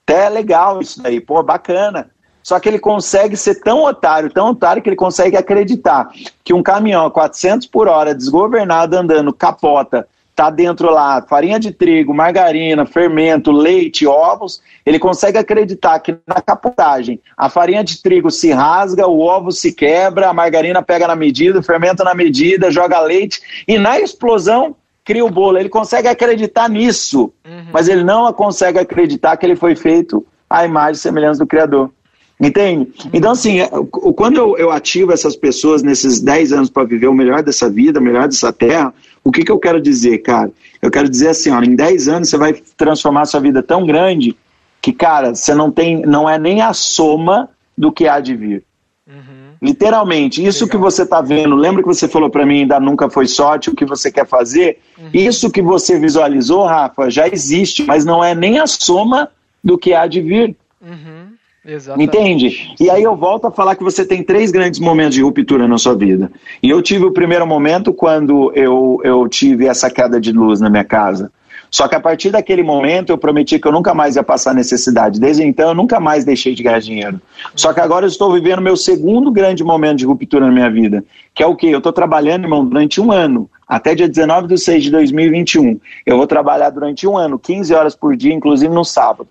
Até 0.06 0.26
é 0.26 0.30
legal 0.30 0.82
isso 0.82 1.02
daí, 1.02 1.22
pô, 1.22 1.42
bacana. 1.42 2.12
Só 2.44 2.60
que 2.60 2.68
ele 2.68 2.80
consegue 2.80 3.38
ser 3.38 3.62
tão 3.62 3.86
otário, 3.86 4.30
tão 4.30 4.50
otário, 4.50 4.84
que 4.84 4.90
ele 4.90 4.98
consegue 4.98 5.38
acreditar 5.38 6.12
que 6.44 6.54
um 6.54 6.62
caminhão 6.62 7.06
a 7.06 7.12
400 7.12 7.66
por 7.68 7.88
hora, 7.88 8.14
desgovernado, 8.14 8.98
andando, 8.98 9.32
capota, 9.32 10.06
tá 10.36 10.50
dentro 10.50 10.90
lá 10.90 11.22
farinha 11.22 11.60
de 11.60 11.72
trigo, 11.72 12.14
margarina, 12.14 12.86
fermento, 12.86 13.52
leite, 13.52 14.08
ovos, 14.08 14.62
ele 14.86 14.98
consegue 14.98 15.38
acreditar 15.38 16.00
que 16.00 16.18
na 16.28 16.42
capotagem 16.42 17.20
a 17.38 17.50
farinha 17.50 17.84
de 17.84 18.02
trigo 18.02 18.32
se 18.32 18.52
rasga, 18.52 19.08
o 19.08 19.20
ovo 19.20 19.52
se 19.52 19.72
quebra, 19.72 20.30
a 20.30 20.34
margarina 20.34 20.82
pega 20.82 21.08
na 21.08 21.16
medida, 21.16 21.60
o 21.60 21.64
fermento 21.64 22.04
na 22.04 22.16
medida, 22.16 22.72
joga 22.72 23.00
leite 23.00 23.42
e 23.68 23.78
na 23.78 24.00
explosão 24.00 24.76
cria 25.06 25.24
o 25.24 25.30
bolo. 25.30 25.58
Ele 25.58 25.70
consegue 25.70 26.08
acreditar 26.08 26.70
nisso, 26.70 27.32
uhum. 27.46 27.68
mas 27.72 27.88
ele 27.88 28.04
não 28.04 28.32
consegue 28.34 28.80
acreditar 28.80 29.38
que 29.38 29.46
ele 29.46 29.56
foi 29.56 29.76
feito 29.76 30.26
à 30.50 30.66
imagem 30.66 30.94
e 30.94 30.98
semelhança 30.98 31.40
do 31.40 31.48
Criador. 31.48 31.92
Entende? 32.40 32.92
Então, 33.14 33.32
assim, 33.32 33.62
é, 33.62 33.70
quando 34.16 34.38
eu, 34.38 34.58
eu 34.58 34.72
ativo 34.72 35.14
essas 35.14 35.36
pessoas 35.36 35.84
nesses 35.84 36.20
10 36.20 36.52
anos 36.52 36.70
para 36.70 36.84
viver 36.84 37.08
o 37.08 37.14
melhor 37.14 37.44
dessa 37.44 37.70
vida, 37.70 38.00
o 38.00 38.04
melhor 38.04 38.28
dessa 38.28 38.52
terra, 38.52 38.94
o 39.24 39.32
que, 39.32 39.44
que 39.44 39.52
eu 39.52 39.60
quero 39.60 39.82
dizer, 39.82 40.20
cara? 40.20 40.52
Eu 40.82 40.92
quero 40.92 41.10
dizer 41.10 41.30
assim, 41.30 41.50
ó, 41.50 41.62
em 41.62 41.76
10 41.76 42.08
anos 42.08 42.30
você 42.30 42.38
vai 42.38 42.54
transformar 42.76 43.26
sua 43.26 43.40
vida 43.40 43.64
tão 43.64 43.86
grande 43.86 44.36
que, 44.82 44.92
cara, 44.92 45.34
você 45.34 45.56
não 45.56 45.72
tem, 45.72 46.02
não 46.02 46.30
é 46.30 46.38
nem 46.38 46.62
a 46.62 46.74
soma 46.74 47.50
do 47.78 47.92
que 47.92 48.08
há 48.08 48.20
de 48.20 48.36
vir. 48.36 48.64
Uhum. 49.08 49.54
Literalmente, 49.62 50.46
isso 50.46 50.66
Legal. 50.66 50.72
que 50.72 50.84
você 50.84 51.04
está 51.04 51.22
vendo, 51.22 51.56
lembra 51.56 51.82
que 51.82 51.88
você 51.88 52.08
falou 52.08 52.30
para 52.30 52.46
mim, 52.46 52.62
ainda 52.62 52.80
nunca 52.82 53.10
foi 53.10 53.28
sorte, 53.28 53.70
o 53.70 53.76
que 53.76 53.86
você 53.86 54.12
quer 54.12 54.28
fazer? 54.28 54.80
Uhum. 54.98 55.10
Isso 55.14 55.50
que 55.50 55.62
você 55.62 55.98
visualizou, 55.98 56.66
Rafa, 56.66 57.10
já 57.10 57.28
existe, 57.28 57.84
mas 57.84 58.04
não 58.04 58.22
é 58.22 58.36
nem 58.36 58.60
a 58.60 58.68
soma 58.68 59.30
do 59.64 59.78
que 59.78 59.94
há 59.94 60.06
de 60.06 60.22
vir. 60.22 60.58
Uhum. 60.82 61.33
Exatamente. 61.66 62.18
Entende? 62.18 62.76
E 62.80 62.90
aí 62.90 63.04
eu 63.04 63.16
volto 63.16 63.48
a 63.48 63.52
falar 63.52 63.76
que 63.76 63.84
você 63.84 64.06
tem 64.06 64.22
três 64.22 64.52
grandes 64.52 64.80
momentos 64.80 65.16
de 65.16 65.22
ruptura 65.22 65.68
na 65.68 65.78
sua 65.78 65.96
vida. 65.96 66.30
E 66.62 66.70
eu 66.70 66.82
tive 66.82 67.06
o 67.06 67.12
primeiro 67.12 67.48
momento 67.48 67.94
quando 67.94 68.52
eu, 68.54 69.00
eu 69.04 69.28
tive 69.30 69.68
essa 69.68 69.90
queda 69.90 70.20
de 70.20 70.34
luz 70.34 70.60
na 70.60 70.70
minha 70.70 70.84
casa. 70.84 71.32
Só 71.72 71.88
que 71.88 71.96
a 71.96 72.00
partir 72.00 72.30
daquele 72.30 72.62
momento 72.62 73.10
eu 73.10 73.18
prometi 73.18 73.58
que 73.58 73.68
eu 73.68 73.72
nunca 73.72 73.96
mais 73.96 74.16
ia 74.16 74.22
passar 74.22 74.54
necessidade. 74.54 75.20
Desde 75.20 75.42
então 75.42 75.70
eu 75.70 75.74
nunca 75.74 76.00
mais 76.00 76.24
deixei 76.24 76.54
de 76.54 76.62
ganhar 76.62 76.80
dinheiro. 76.80 77.20
Só 77.56 77.74
que 77.74 77.80
agora 77.80 78.06
eu 78.06 78.10
estou 78.10 78.32
vivendo 78.32 78.62
meu 78.62 78.78
segundo 78.78 79.32
grande 79.32 79.64
momento 79.64 79.98
de 79.98 80.06
ruptura 80.06 80.46
na 80.46 80.52
minha 80.52 80.70
vida. 80.70 81.04
Que 81.34 81.42
é 81.42 81.48
o 81.48 81.56
quê? 81.56 81.68
Eu 81.68 81.80
estou 81.80 81.92
trabalhando, 81.92 82.44
irmão, 82.44 82.64
durante 82.64 83.02
um 83.02 83.12
ano. 83.12 83.50
Até 83.68 83.96
dia 83.96 84.08
19 84.08 84.50
de 84.50 84.58
6 84.60 84.84
de 84.84 84.92
2021. 84.92 85.80
Eu 86.06 86.18
vou 86.18 86.28
trabalhar 86.28 86.70
durante 86.70 87.08
um 87.08 87.18
ano, 87.18 87.40
15 87.40 87.74
horas 87.74 87.96
por 87.96 88.16
dia, 88.16 88.34
inclusive 88.34 88.72
no 88.72 88.86
sábado. 88.86 89.28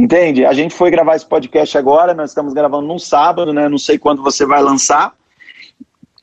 Entende? 0.00 0.46
A 0.46 0.54
gente 0.54 0.74
foi 0.74 0.90
gravar 0.90 1.14
esse 1.14 1.26
podcast 1.26 1.76
agora, 1.76 2.14
nós 2.14 2.30
estamos 2.30 2.54
gravando 2.54 2.88
num 2.88 2.98
sábado, 2.98 3.52
né? 3.52 3.68
Não 3.68 3.76
sei 3.76 3.98
quando 3.98 4.22
você 4.22 4.46
vai 4.46 4.62
lançar, 4.62 5.12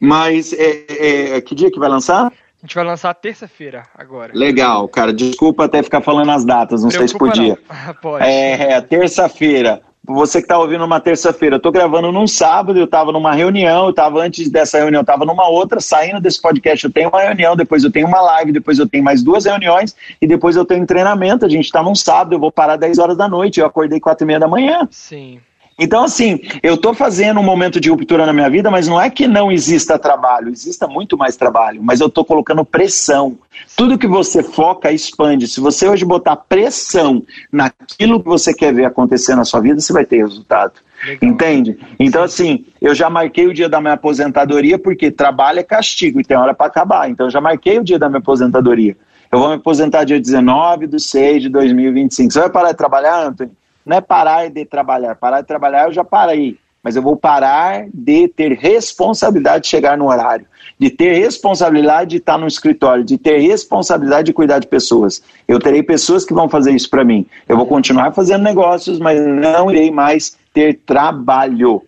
mas 0.01 0.51
é, 0.51 1.35
é, 1.35 1.41
que 1.41 1.53
dia 1.53 1.69
que 1.69 1.77
vai 1.77 1.87
lançar? 1.87 2.25
A 2.25 2.65
gente 2.65 2.73
vai 2.73 2.83
lançar 2.83 3.13
terça-feira 3.13 3.83
agora. 3.93 4.31
Legal, 4.33 4.87
cara. 4.87 5.13
Desculpa 5.13 5.65
até 5.65 5.83
ficar 5.83 6.01
falando 6.01 6.31
as 6.31 6.43
datas, 6.43 6.81
não 6.81 6.89
Preocupa 6.89 7.07
sei 7.07 7.07
se 7.07 7.17
podia. 7.19 7.59
Pode. 8.01 8.25
É, 8.25 8.71
é 8.73 8.81
terça-feira 8.81 9.83
você 10.07 10.39
que 10.39 10.45
está 10.45 10.57
ouvindo 10.57 10.85
uma 10.85 10.99
terça-feira, 10.99 11.55
eu 11.55 11.57
estou 11.57 11.71
gravando 11.71 12.11
num 12.11 12.25
sábado, 12.25 12.79
eu 12.79 12.85
estava 12.85 13.11
numa 13.11 13.33
reunião, 13.33 13.85
eu 13.85 13.89
estava 13.89 14.21
antes 14.21 14.49
dessa 14.49 14.77
reunião, 14.77 14.99
eu 14.99 15.03
estava 15.03 15.25
numa 15.25 15.47
outra, 15.49 15.81
saindo 15.81 16.21
desse 16.21 16.41
podcast, 16.41 16.85
eu 16.85 16.91
tenho 16.91 17.09
uma 17.09 17.21
reunião, 17.21 17.55
depois 17.55 17.83
eu 17.83 17.91
tenho 17.91 18.07
uma 18.07 18.21
live, 18.21 18.53
depois 18.53 18.79
eu 18.79 18.87
tenho 18.87 19.03
mais 19.03 19.21
duas 19.21 19.45
reuniões 19.45 19.95
e 20.21 20.25
depois 20.25 20.55
eu 20.55 20.63
tenho 20.63 20.85
treinamento. 20.85 21.45
A 21.45 21.49
gente 21.49 21.65
está 21.65 21.83
num 21.83 21.93
sábado, 21.93 22.33
eu 22.33 22.39
vou 22.39 22.51
parar 22.51 22.77
10 22.77 22.97
horas 22.99 23.17
da 23.17 23.27
noite, 23.27 23.59
eu 23.59 23.65
acordei 23.65 23.99
4 23.99 24.23
e 24.23 24.27
meia 24.27 24.39
da 24.39 24.47
manhã. 24.47 24.87
Sim. 24.89 25.39
Então, 25.79 26.03
assim, 26.03 26.39
eu 26.63 26.73
estou 26.73 26.93
fazendo 26.93 27.39
um 27.39 27.43
momento 27.43 27.79
de 27.79 27.89
ruptura 27.89 28.25
na 28.25 28.33
minha 28.33 28.49
vida, 28.49 28.71
mas 28.71 28.87
não 28.87 28.99
é 28.99 29.11
que 29.11 29.27
não 29.27 29.51
exista 29.51 29.99
trabalho, 29.99 30.49
exista 30.49 30.87
muito 30.87 31.15
mais 31.15 31.35
trabalho, 31.35 31.83
mas 31.83 32.01
eu 32.01 32.07
estou 32.07 32.25
colocando 32.25 32.65
pressão. 32.65 33.37
Tudo 33.75 33.97
que 33.97 34.07
você 34.07 34.41
foca 34.41 34.91
expande. 34.91 35.47
Se 35.47 35.59
você 35.59 35.87
hoje 35.87 36.03
botar 36.03 36.35
pressão 36.35 37.23
naquilo 37.51 38.19
que 38.19 38.27
você 38.27 38.55
quer 38.55 38.73
ver 38.73 38.85
acontecer 38.85 39.35
na 39.35 39.45
sua 39.45 39.59
vida, 39.59 39.79
você 39.79 39.93
vai 39.93 40.03
ter 40.03 40.17
resultado. 40.17 40.73
Legal. 41.05 41.29
Entende? 41.29 41.77
Então, 41.99 42.23
assim, 42.23 42.65
eu 42.81 42.95
já 42.95 43.07
marquei 43.07 43.45
o 43.45 43.53
dia 43.53 43.69
da 43.69 43.79
minha 43.79 43.93
aposentadoria, 43.93 44.79
porque 44.79 45.11
trabalho 45.11 45.59
é 45.59 45.63
castigo 45.63 46.19
e 46.19 46.23
tem 46.23 46.35
hora 46.35 46.55
para 46.55 46.65
acabar. 46.65 47.07
Então, 47.07 47.27
eu 47.27 47.31
já 47.31 47.39
marquei 47.39 47.77
o 47.77 47.83
dia 47.83 47.99
da 47.99 48.09
minha 48.09 48.19
aposentadoria. 48.19 48.97
Eu 49.31 49.39
vou 49.39 49.49
me 49.49 49.55
aposentar 49.55 50.05
dia 50.05 50.19
19 50.19 50.87
de 50.87 50.99
6 50.99 51.43
de 51.43 51.49
2025. 51.49 52.33
Você 52.33 52.39
vai 52.39 52.49
parar 52.49 52.71
de 52.71 52.77
trabalhar, 52.77 53.27
Antônio? 53.27 53.51
Não 53.87 53.97
é 53.97 54.01
parar 54.01 54.49
de 54.49 54.65
trabalhar. 54.65 55.15
Parar 55.15 55.41
de 55.41 55.47
trabalhar 55.47 55.87
eu 55.87 55.93
já 55.93 56.03
parei, 56.03 56.57
mas 56.83 56.97
eu 56.97 57.01
vou 57.01 57.15
parar 57.15 57.87
de 57.93 58.27
ter 58.27 58.51
responsabilidade 58.51 59.63
de 59.63 59.69
chegar 59.69 59.97
no 59.97 60.09
horário, 60.09 60.45
de 60.77 60.89
ter 60.89 61.13
responsabilidade 61.13 62.11
de 62.11 62.17
estar 62.17 62.37
no 62.37 62.47
escritório, 62.47 63.03
de 63.03 63.17
ter 63.17 63.37
responsabilidade 63.39 64.25
de 64.25 64.33
cuidar 64.33 64.59
de 64.59 64.67
pessoas. 64.67 65.23
Eu 65.47 65.57
terei 65.57 65.81
pessoas 65.81 66.25
que 66.25 66.33
vão 66.33 66.49
fazer 66.49 66.73
isso 66.73 66.89
para 66.89 67.05
mim. 67.05 67.25
Eu 67.47 67.55
vou 67.55 67.65
continuar 67.65 68.11
fazendo 68.11 68.43
negócios, 68.43 68.99
mas 68.99 69.19
não 69.25 69.71
irei 69.71 69.89
mais 69.89 70.37
ter 70.53 70.81
trabalho. 70.85 71.81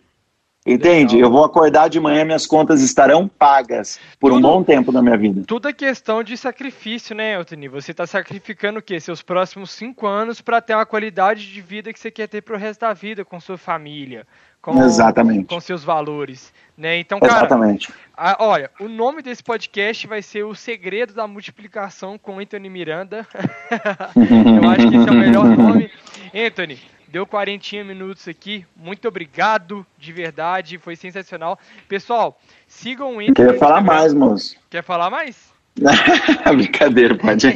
Entende? 0.69 1.15
Legal. 1.15 1.29
Eu 1.29 1.33
vou 1.33 1.43
acordar 1.43 1.89
de 1.89 1.99
manhã, 1.99 2.23
minhas 2.23 2.45
contas 2.45 2.81
estarão 2.81 3.27
pagas 3.27 3.99
por 4.19 4.31
tudo, 4.31 4.37
um 4.37 4.41
bom 4.41 4.63
tempo 4.63 4.91
da 4.91 5.01
minha 5.01 5.17
vida. 5.17 5.43
Tudo 5.47 5.67
é 5.67 5.73
questão 5.73 6.23
de 6.23 6.37
sacrifício, 6.37 7.15
né, 7.15 7.33
Eltoni? 7.33 7.67
Você 7.67 7.91
está 7.91 8.05
sacrificando 8.05 8.79
o 8.79 8.81
quê? 8.81 8.99
Seus 8.99 9.21
próximos 9.21 9.71
cinco 9.71 10.05
anos 10.05 10.41
para 10.41 10.61
ter 10.61 10.75
uma 10.75 10.85
qualidade 10.85 11.51
de 11.51 11.61
vida 11.61 11.91
que 11.91 11.99
você 11.99 12.11
quer 12.11 12.27
ter 12.27 12.41
para 12.41 12.55
o 12.55 12.59
resto 12.59 12.81
da 12.81 12.93
vida, 12.93 13.25
com 13.25 13.39
sua 13.39 13.57
família, 13.57 14.27
com, 14.61 14.81
Exatamente. 14.83 15.45
com 15.45 15.59
seus 15.59 15.83
valores. 15.83 16.53
Né? 16.77 16.99
Então, 16.99 17.19
cara, 17.19 17.33
Exatamente. 17.33 17.91
A, 18.15 18.37
olha, 18.43 18.69
o 18.79 18.87
nome 18.87 19.21
desse 19.21 19.43
podcast 19.43 20.05
vai 20.05 20.21
ser 20.21 20.43
O 20.43 20.53
Segredo 20.53 21.13
da 21.13 21.27
Multiplicação 21.27 22.17
com 22.17 22.39
Anthony 22.39 22.69
Miranda. 22.69 23.25
Eu 24.15 24.69
acho 24.69 24.89
que 24.89 24.95
esse 24.95 25.09
é 25.09 25.11
o 25.11 25.15
melhor 25.15 25.45
nome. 25.57 25.91
Anthony, 26.33 26.79
Deu 27.11 27.25
40 27.25 27.83
minutos 27.83 28.27
aqui. 28.27 28.65
Muito 28.75 29.07
obrigado, 29.07 29.85
de 29.97 30.13
verdade. 30.13 30.77
Foi 30.77 30.95
sensacional. 30.95 31.57
Pessoal, 31.87 32.39
sigam 32.67 33.17
o 33.17 33.21
Inter. 33.21 33.53
Quer 33.53 33.57
falar 33.57 33.81
mais, 33.81 34.13
moço. 34.13 34.55
Quer 34.69 34.83
falar 34.83 35.09
mais? 35.09 35.51
Brincadeira, 36.55 37.15
pode. 37.15 37.47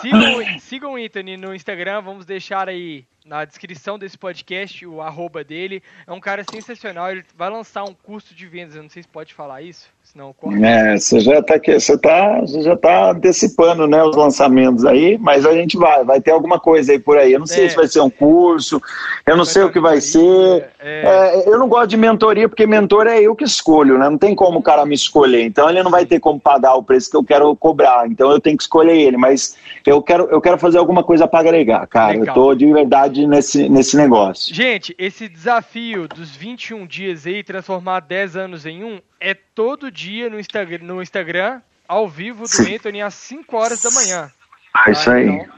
sigam, 0.00 0.58
sigam 0.60 0.92
o 0.94 0.96
Anthony 0.96 1.36
no 1.36 1.54
Instagram. 1.54 2.00
Vamos 2.00 2.24
deixar 2.24 2.68
aí 2.68 3.04
na 3.26 3.44
descrição 3.44 3.98
desse 3.98 4.16
podcast 4.16 4.86
o 4.86 5.02
arroba 5.02 5.42
dele. 5.42 5.82
É 6.06 6.12
um 6.12 6.20
cara 6.20 6.44
sensacional. 6.48 7.10
Ele 7.10 7.24
vai 7.36 7.50
lançar 7.50 7.84
um 7.84 7.94
curso 7.94 8.34
de 8.34 8.46
vendas. 8.46 8.76
Eu 8.76 8.82
não 8.82 8.90
sei 8.90 9.02
se 9.02 9.08
pode 9.08 9.34
falar 9.34 9.62
isso. 9.62 9.88
Senão 10.04 10.32
É, 10.62 10.96
você 10.96 11.18
já 11.18 11.40
está 11.40 11.58
você 11.58 11.98
tá, 11.98 12.40
você 12.40 12.62
já 12.62 12.76
tá 12.76 13.10
antecipando 13.10 13.88
né, 13.88 14.02
os 14.04 14.14
lançamentos 14.14 14.84
aí, 14.84 15.18
mas 15.18 15.44
a 15.44 15.52
gente 15.52 15.76
vai, 15.76 16.04
vai 16.04 16.20
ter 16.20 16.30
alguma 16.30 16.60
coisa 16.60 16.92
aí 16.92 16.98
por 16.98 17.18
aí. 17.18 17.32
Eu 17.32 17.40
não 17.40 17.46
sei 17.46 17.66
é. 17.66 17.68
se 17.68 17.74
vai 17.74 17.88
ser 17.88 18.00
um 18.00 18.08
curso, 18.08 18.80
eu 19.26 19.36
não 19.36 19.44
sei 19.44 19.64
o 19.64 19.72
que 19.72 19.80
vai 19.80 20.00
ser. 20.00 20.68
É. 20.78 21.02
É, 21.04 21.48
eu 21.48 21.58
não 21.58 21.68
gosto 21.68 21.88
de 21.88 21.96
mentoria, 21.96 22.48
porque 22.48 22.66
mentor 22.68 23.08
é 23.08 23.20
eu 23.20 23.34
que 23.34 23.42
escolho, 23.42 23.98
né? 23.98 24.08
Não 24.08 24.16
tem 24.16 24.32
como 24.32 24.60
o 24.60 24.62
cara 24.62 24.86
me 24.86 24.94
escolher. 24.94 25.42
Então 25.42 25.68
ele 25.68 25.82
não 25.82 25.90
vai 25.90 26.06
ter 26.06 26.20
como 26.20 26.38
pagar 26.38 26.76
o 26.76 26.84
preço 26.84 27.10
que 27.10 27.16
eu 27.16 27.24
quero 27.24 27.54
cobrar. 27.56 28.06
Então 28.06 28.30
eu 28.30 28.40
tenho 28.40 28.56
que 28.56 28.62
escolher 28.62 28.96
ele, 28.96 29.16
mas 29.16 29.56
eu 29.84 30.00
quero, 30.00 30.28
eu 30.30 30.40
quero 30.40 30.56
fazer 30.56 30.78
alguma 30.78 31.02
coisa 31.02 31.26
para 31.26 31.40
agregar, 31.40 31.84
cara. 31.88 32.12
Legal. 32.12 32.28
Eu 32.28 32.34
tô 32.34 32.54
de 32.54 32.72
verdade 32.72 33.15
nesse, 33.24 33.68
nesse 33.68 33.96
negócio. 33.96 34.52
Gente, 34.52 34.92
esse 34.98 35.28
desafio 35.28 36.08
dos 36.08 36.34
21 36.34 36.84
dias 36.86 37.24
aí, 37.26 37.44
transformar 37.44 38.00
10 38.00 38.36
anos 38.36 38.66
em 38.66 38.82
um, 38.82 39.00
é 39.20 39.34
todo 39.34 39.90
dia 39.90 40.28
no 40.28 40.40
Instagram, 40.40 40.78
no 40.82 41.00
Instagram 41.00 41.60
ao 41.86 42.08
vivo 42.08 42.42
do 42.42 42.48
Sim. 42.48 42.74
Anthony 42.74 43.00
às 43.00 43.14
5 43.14 43.56
horas 43.56 43.80
da 43.82 43.90
manhã. 43.92 44.30
Ah, 44.74 44.90
isso 44.90 45.08
aí. 45.08 45.28
Então, 45.28 45.56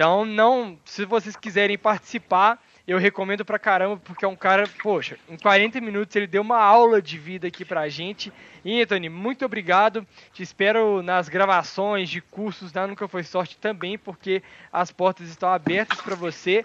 então, 0.00 0.24
não, 0.24 0.78
se 0.82 1.04
vocês 1.04 1.36
quiserem 1.36 1.76
participar, 1.76 2.58
eu 2.88 2.96
recomendo 2.96 3.44
pra 3.44 3.58
caramba, 3.58 3.98
porque 4.02 4.24
é 4.24 4.28
um 4.28 4.34
cara, 4.34 4.64
poxa, 4.82 5.18
em 5.28 5.36
40 5.36 5.78
minutos 5.80 6.16
ele 6.16 6.26
deu 6.26 6.40
uma 6.40 6.58
aula 6.58 7.02
de 7.02 7.18
vida 7.18 7.46
aqui 7.46 7.66
pra 7.66 7.86
gente. 7.90 8.32
E, 8.64 8.80
Anthony, 8.80 9.10
muito 9.10 9.44
obrigado. 9.44 10.06
Te 10.32 10.42
espero 10.42 11.02
nas 11.02 11.28
gravações 11.28 12.08
de 12.08 12.22
cursos 12.22 12.72
da 12.72 12.86
Nunca 12.86 13.06
Foi 13.06 13.22
Sorte 13.22 13.58
também, 13.58 13.98
porque 13.98 14.42
as 14.72 14.90
portas 14.90 15.28
estão 15.28 15.50
abertas 15.50 16.00
para 16.00 16.16
você. 16.16 16.64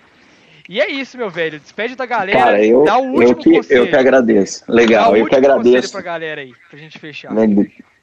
E 0.68 0.82
é 0.82 0.89
isso, 0.89 1.18
meu 1.18 1.30
velho. 1.30 1.59
Despede 1.59 1.95
da 1.95 2.05
galera. 2.05 2.39
Cara, 2.39 2.66
eu, 2.66 2.84
dá 2.84 2.97
o 2.97 3.05
último 3.05 3.24
eu, 3.24 3.36
que, 3.36 3.51
conselho. 3.51 3.80
eu 3.80 3.88
que 3.88 3.95
agradeço. 3.95 4.63
Legal, 4.68 5.16
eu 5.16 5.26
que 5.28 5.36
agradeço. 5.36 5.91
pra 5.91 6.01
galera 6.01 6.41
aí, 6.41 6.53
pra 6.70 6.80
gente 6.80 6.97
fechar. 6.97 7.32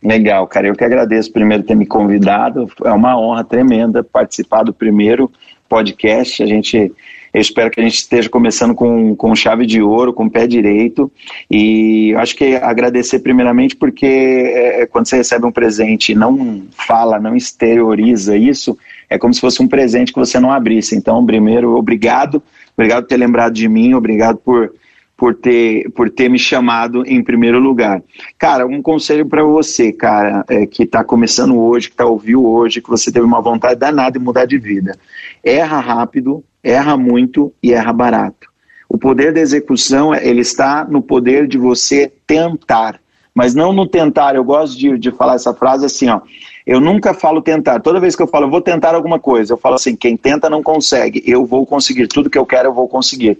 Legal, 0.02 0.46
cara. 0.46 0.66
Eu 0.66 0.74
que 0.74 0.84
agradeço 0.84 1.32
primeiro 1.32 1.62
ter 1.62 1.74
me 1.74 1.86
convidado. 1.86 2.70
É 2.84 2.90
uma 2.90 3.18
honra 3.18 3.44
tremenda 3.44 4.02
participar 4.02 4.62
do 4.62 4.72
primeiro 4.72 5.30
podcast. 5.68 6.42
A 6.42 6.46
gente. 6.46 6.92
Eu 7.32 7.40
espero 7.40 7.70
que 7.70 7.80
a 7.80 7.82
gente 7.82 7.94
esteja 7.94 8.28
começando 8.28 8.74
com, 8.74 9.16
com 9.16 9.34
chave 9.34 9.64
de 9.64 9.80
ouro, 9.80 10.12
com 10.12 10.28
pé 10.28 10.46
direito. 10.46 11.10
E 11.50 12.14
acho 12.16 12.36
que 12.36 12.56
agradecer 12.56 13.20
primeiramente 13.20 13.74
porque 13.74 14.04
é, 14.04 14.82
é, 14.82 14.86
quando 14.86 15.06
você 15.06 15.16
recebe 15.16 15.46
um 15.46 15.52
presente 15.52 16.12
e 16.12 16.14
não 16.14 16.66
fala, 16.72 17.18
não 17.18 17.34
exterioriza 17.34 18.36
isso, 18.36 18.76
é 19.12 19.18
como 19.18 19.34
se 19.34 19.40
fosse 19.40 19.62
um 19.62 19.68
presente 19.68 20.12
que 20.12 20.18
você 20.18 20.40
não 20.40 20.50
abrisse. 20.50 20.96
Então, 20.96 21.24
primeiro, 21.24 21.76
obrigado, 21.76 22.42
obrigado 22.74 23.02
por 23.02 23.08
ter 23.08 23.18
lembrado 23.18 23.52
de 23.52 23.68
mim, 23.68 23.92
obrigado 23.92 24.38
por, 24.38 24.72
por, 25.14 25.34
ter, 25.34 25.90
por 25.90 26.08
ter 26.08 26.30
me 26.30 26.38
chamado 26.38 27.04
em 27.06 27.22
primeiro 27.22 27.58
lugar. 27.58 28.02
Cara, 28.38 28.66
um 28.66 28.80
conselho 28.80 29.26
para 29.26 29.44
você, 29.44 29.92
cara, 29.92 30.44
é, 30.48 30.64
que 30.64 30.84
está 30.84 31.04
começando 31.04 31.58
hoje, 31.58 31.88
que 31.88 31.94
está 31.94 32.06
ouvindo 32.06 32.44
hoje, 32.44 32.80
que 32.80 32.88
você 32.88 33.12
teve 33.12 33.26
uma 33.26 33.42
vontade 33.42 33.78
danada 33.78 34.18
de 34.18 34.24
mudar 34.24 34.46
de 34.46 34.56
vida. 34.56 34.96
Erra 35.44 35.78
rápido, 35.80 36.42
erra 36.64 36.96
muito 36.96 37.52
e 37.62 37.72
erra 37.72 37.92
barato. 37.92 38.50
O 38.88 38.96
poder 38.96 39.32
da 39.32 39.40
execução, 39.40 40.14
ele 40.14 40.40
está 40.40 40.84
no 40.84 41.02
poder 41.02 41.46
de 41.46 41.58
você 41.58 42.10
tentar, 42.26 42.98
mas 43.34 43.54
não 43.54 43.72
no 43.72 43.86
tentar. 43.86 44.34
Eu 44.34 44.44
gosto 44.44 44.78
de, 44.78 44.98
de 44.98 45.10
falar 45.10 45.34
essa 45.34 45.52
frase 45.52 45.84
assim, 45.84 46.08
ó. 46.08 46.20
Eu 46.66 46.80
nunca 46.80 47.12
falo 47.12 47.42
tentar. 47.42 47.80
Toda 47.80 48.00
vez 48.00 48.14
que 48.14 48.22
eu 48.22 48.26
falo, 48.26 48.46
eu 48.46 48.50
vou 48.50 48.60
tentar 48.60 48.94
alguma 48.94 49.18
coisa, 49.18 49.52
eu 49.52 49.58
falo 49.58 49.74
assim: 49.74 49.96
quem 49.96 50.16
tenta 50.16 50.48
não 50.48 50.62
consegue. 50.62 51.22
Eu 51.26 51.44
vou 51.44 51.66
conseguir. 51.66 52.06
Tudo 52.06 52.30
que 52.30 52.38
eu 52.38 52.46
quero, 52.46 52.68
eu 52.68 52.74
vou 52.74 52.88
conseguir. 52.88 53.38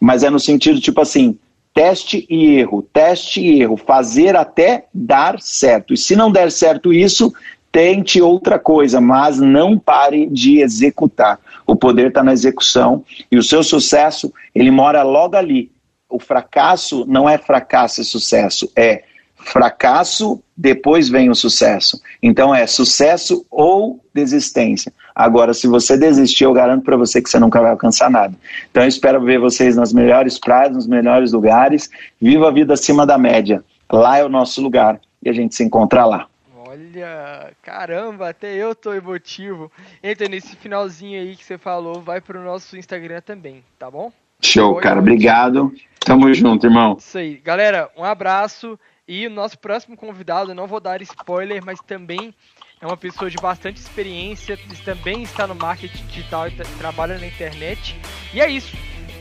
Mas 0.00 0.22
é 0.22 0.30
no 0.30 0.40
sentido 0.40 0.80
tipo 0.80 1.00
assim: 1.00 1.38
teste 1.72 2.26
e 2.30 2.56
erro, 2.56 2.82
teste 2.92 3.40
e 3.40 3.62
erro, 3.62 3.76
fazer 3.76 4.36
até 4.36 4.86
dar 4.92 5.40
certo. 5.40 5.94
E 5.94 5.96
se 5.96 6.14
não 6.14 6.30
der 6.30 6.50
certo 6.50 6.92
isso, 6.92 7.32
tente 7.70 8.22
outra 8.22 8.58
coisa, 8.58 9.00
mas 9.00 9.40
não 9.40 9.76
pare 9.76 10.26
de 10.26 10.60
executar. 10.60 11.40
O 11.66 11.74
poder 11.74 12.08
está 12.08 12.22
na 12.22 12.32
execução 12.32 13.04
e 13.30 13.36
o 13.36 13.42
seu 13.42 13.64
sucesso, 13.64 14.32
ele 14.54 14.70
mora 14.70 15.02
logo 15.02 15.36
ali. 15.36 15.72
O 16.08 16.20
fracasso 16.20 17.04
não 17.08 17.28
é 17.28 17.36
fracasso 17.36 18.00
e 18.00 18.04
sucesso, 18.04 18.70
é 18.76 19.02
fracasso, 19.44 20.42
depois 20.56 21.08
vem 21.08 21.30
o 21.30 21.34
sucesso. 21.34 22.00
Então 22.22 22.54
é 22.54 22.66
sucesso 22.66 23.46
ou 23.50 24.00
desistência. 24.12 24.92
Agora, 25.14 25.54
se 25.54 25.66
você 25.66 25.96
desistir, 25.96 26.44
eu 26.44 26.52
garanto 26.52 26.84
para 26.84 26.96
você 26.96 27.22
que 27.22 27.30
você 27.30 27.38
nunca 27.38 27.60
vai 27.60 27.70
alcançar 27.70 28.10
nada. 28.10 28.34
Então 28.70 28.82
eu 28.82 28.88
espero 28.88 29.22
ver 29.22 29.38
vocês 29.38 29.76
nas 29.76 29.92
melhores 29.92 30.38
praias, 30.38 30.74
nos 30.74 30.86
melhores 30.86 31.32
lugares. 31.32 31.88
Viva 32.20 32.48
a 32.48 32.52
vida 32.52 32.74
acima 32.74 33.06
da 33.06 33.16
média. 33.16 33.62
Lá 33.92 34.18
é 34.18 34.24
o 34.24 34.28
nosso 34.28 34.60
lugar 34.60 35.00
e 35.22 35.28
a 35.28 35.32
gente 35.32 35.54
se 35.54 35.62
encontra 35.62 36.04
lá. 36.04 36.26
Olha, 36.66 37.52
caramba, 37.62 38.30
até 38.30 38.54
eu 38.54 38.74
tô 38.74 38.92
emotivo. 38.92 39.70
Entra 40.02 40.28
nesse 40.28 40.56
finalzinho 40.56 41.20
aí 41.20 41.36
que 41.36 41.44
você 41.44 41.56
falou, 41.56 42.00
vai 42.00 42.20
pro 42.20 42.42
nosso 42.42 42.76
Instagram 42.76 43.20
também, 43.20 43.62
tá 43.78 43.88
bom? 43.88 44.10
Show, 44.40 44.74
cara, 44.76 44.98
obrigado. 44.98 45.72
Tamo 46.00 46.32
junto, 46.34 46.66
irmão. 46.66 46.96
Isso 46.98 47.16
aí. 47.16 47.36
Galera, 47.36 47.88
um 47.96 48.04
abraço. 48.04 48.78
E 49.06 49.26
o 49.26 49.30
nosso 49.30 49.58
próximo 49.58 49.96
convidado, 49.96 50.54
não 50.54 50.66
vou 50.66 50.80
dar 50.80 51.02
spoiler, 51.02 51.62
mas 51.62 51.78
também 51.80 52.34
é 52.80 52.86
uma 52.86 52.96
pessoa 52.96 53.30
de 53.30 53.36
bastante 53.36 53.78
experiência, 53.78 54.58
também 54.84 55.22
está 55.22 55.46
no 55.46 55.54
marketing 55.54 56.06
digital 56.06 56.48
e 56.48 56.52
trabalha 56.78 57.18
na 57.18 57.26
internet. 57.26 57.94
E 58.32 58.40
é 58.40 58.48
isso. 58.48 58.74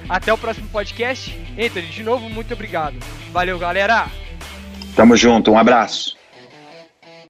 Até 0.08 0.32
o 0.32 0.38
próximo 0.38 0.70
podcast. 0.70 1.38
Anthony, 1.52 1.88
de 1.88 2.04
novo, 2.04 2.30
muito 2.30 2.54
obrigado. 2.54 2.96
Valeu, 3.32 3.60
galera. 3.60 4.08
Tamo 4.96 5.18
junto, 5.18 5.52
um 5.52 5.58
abraço. 5.58 6.23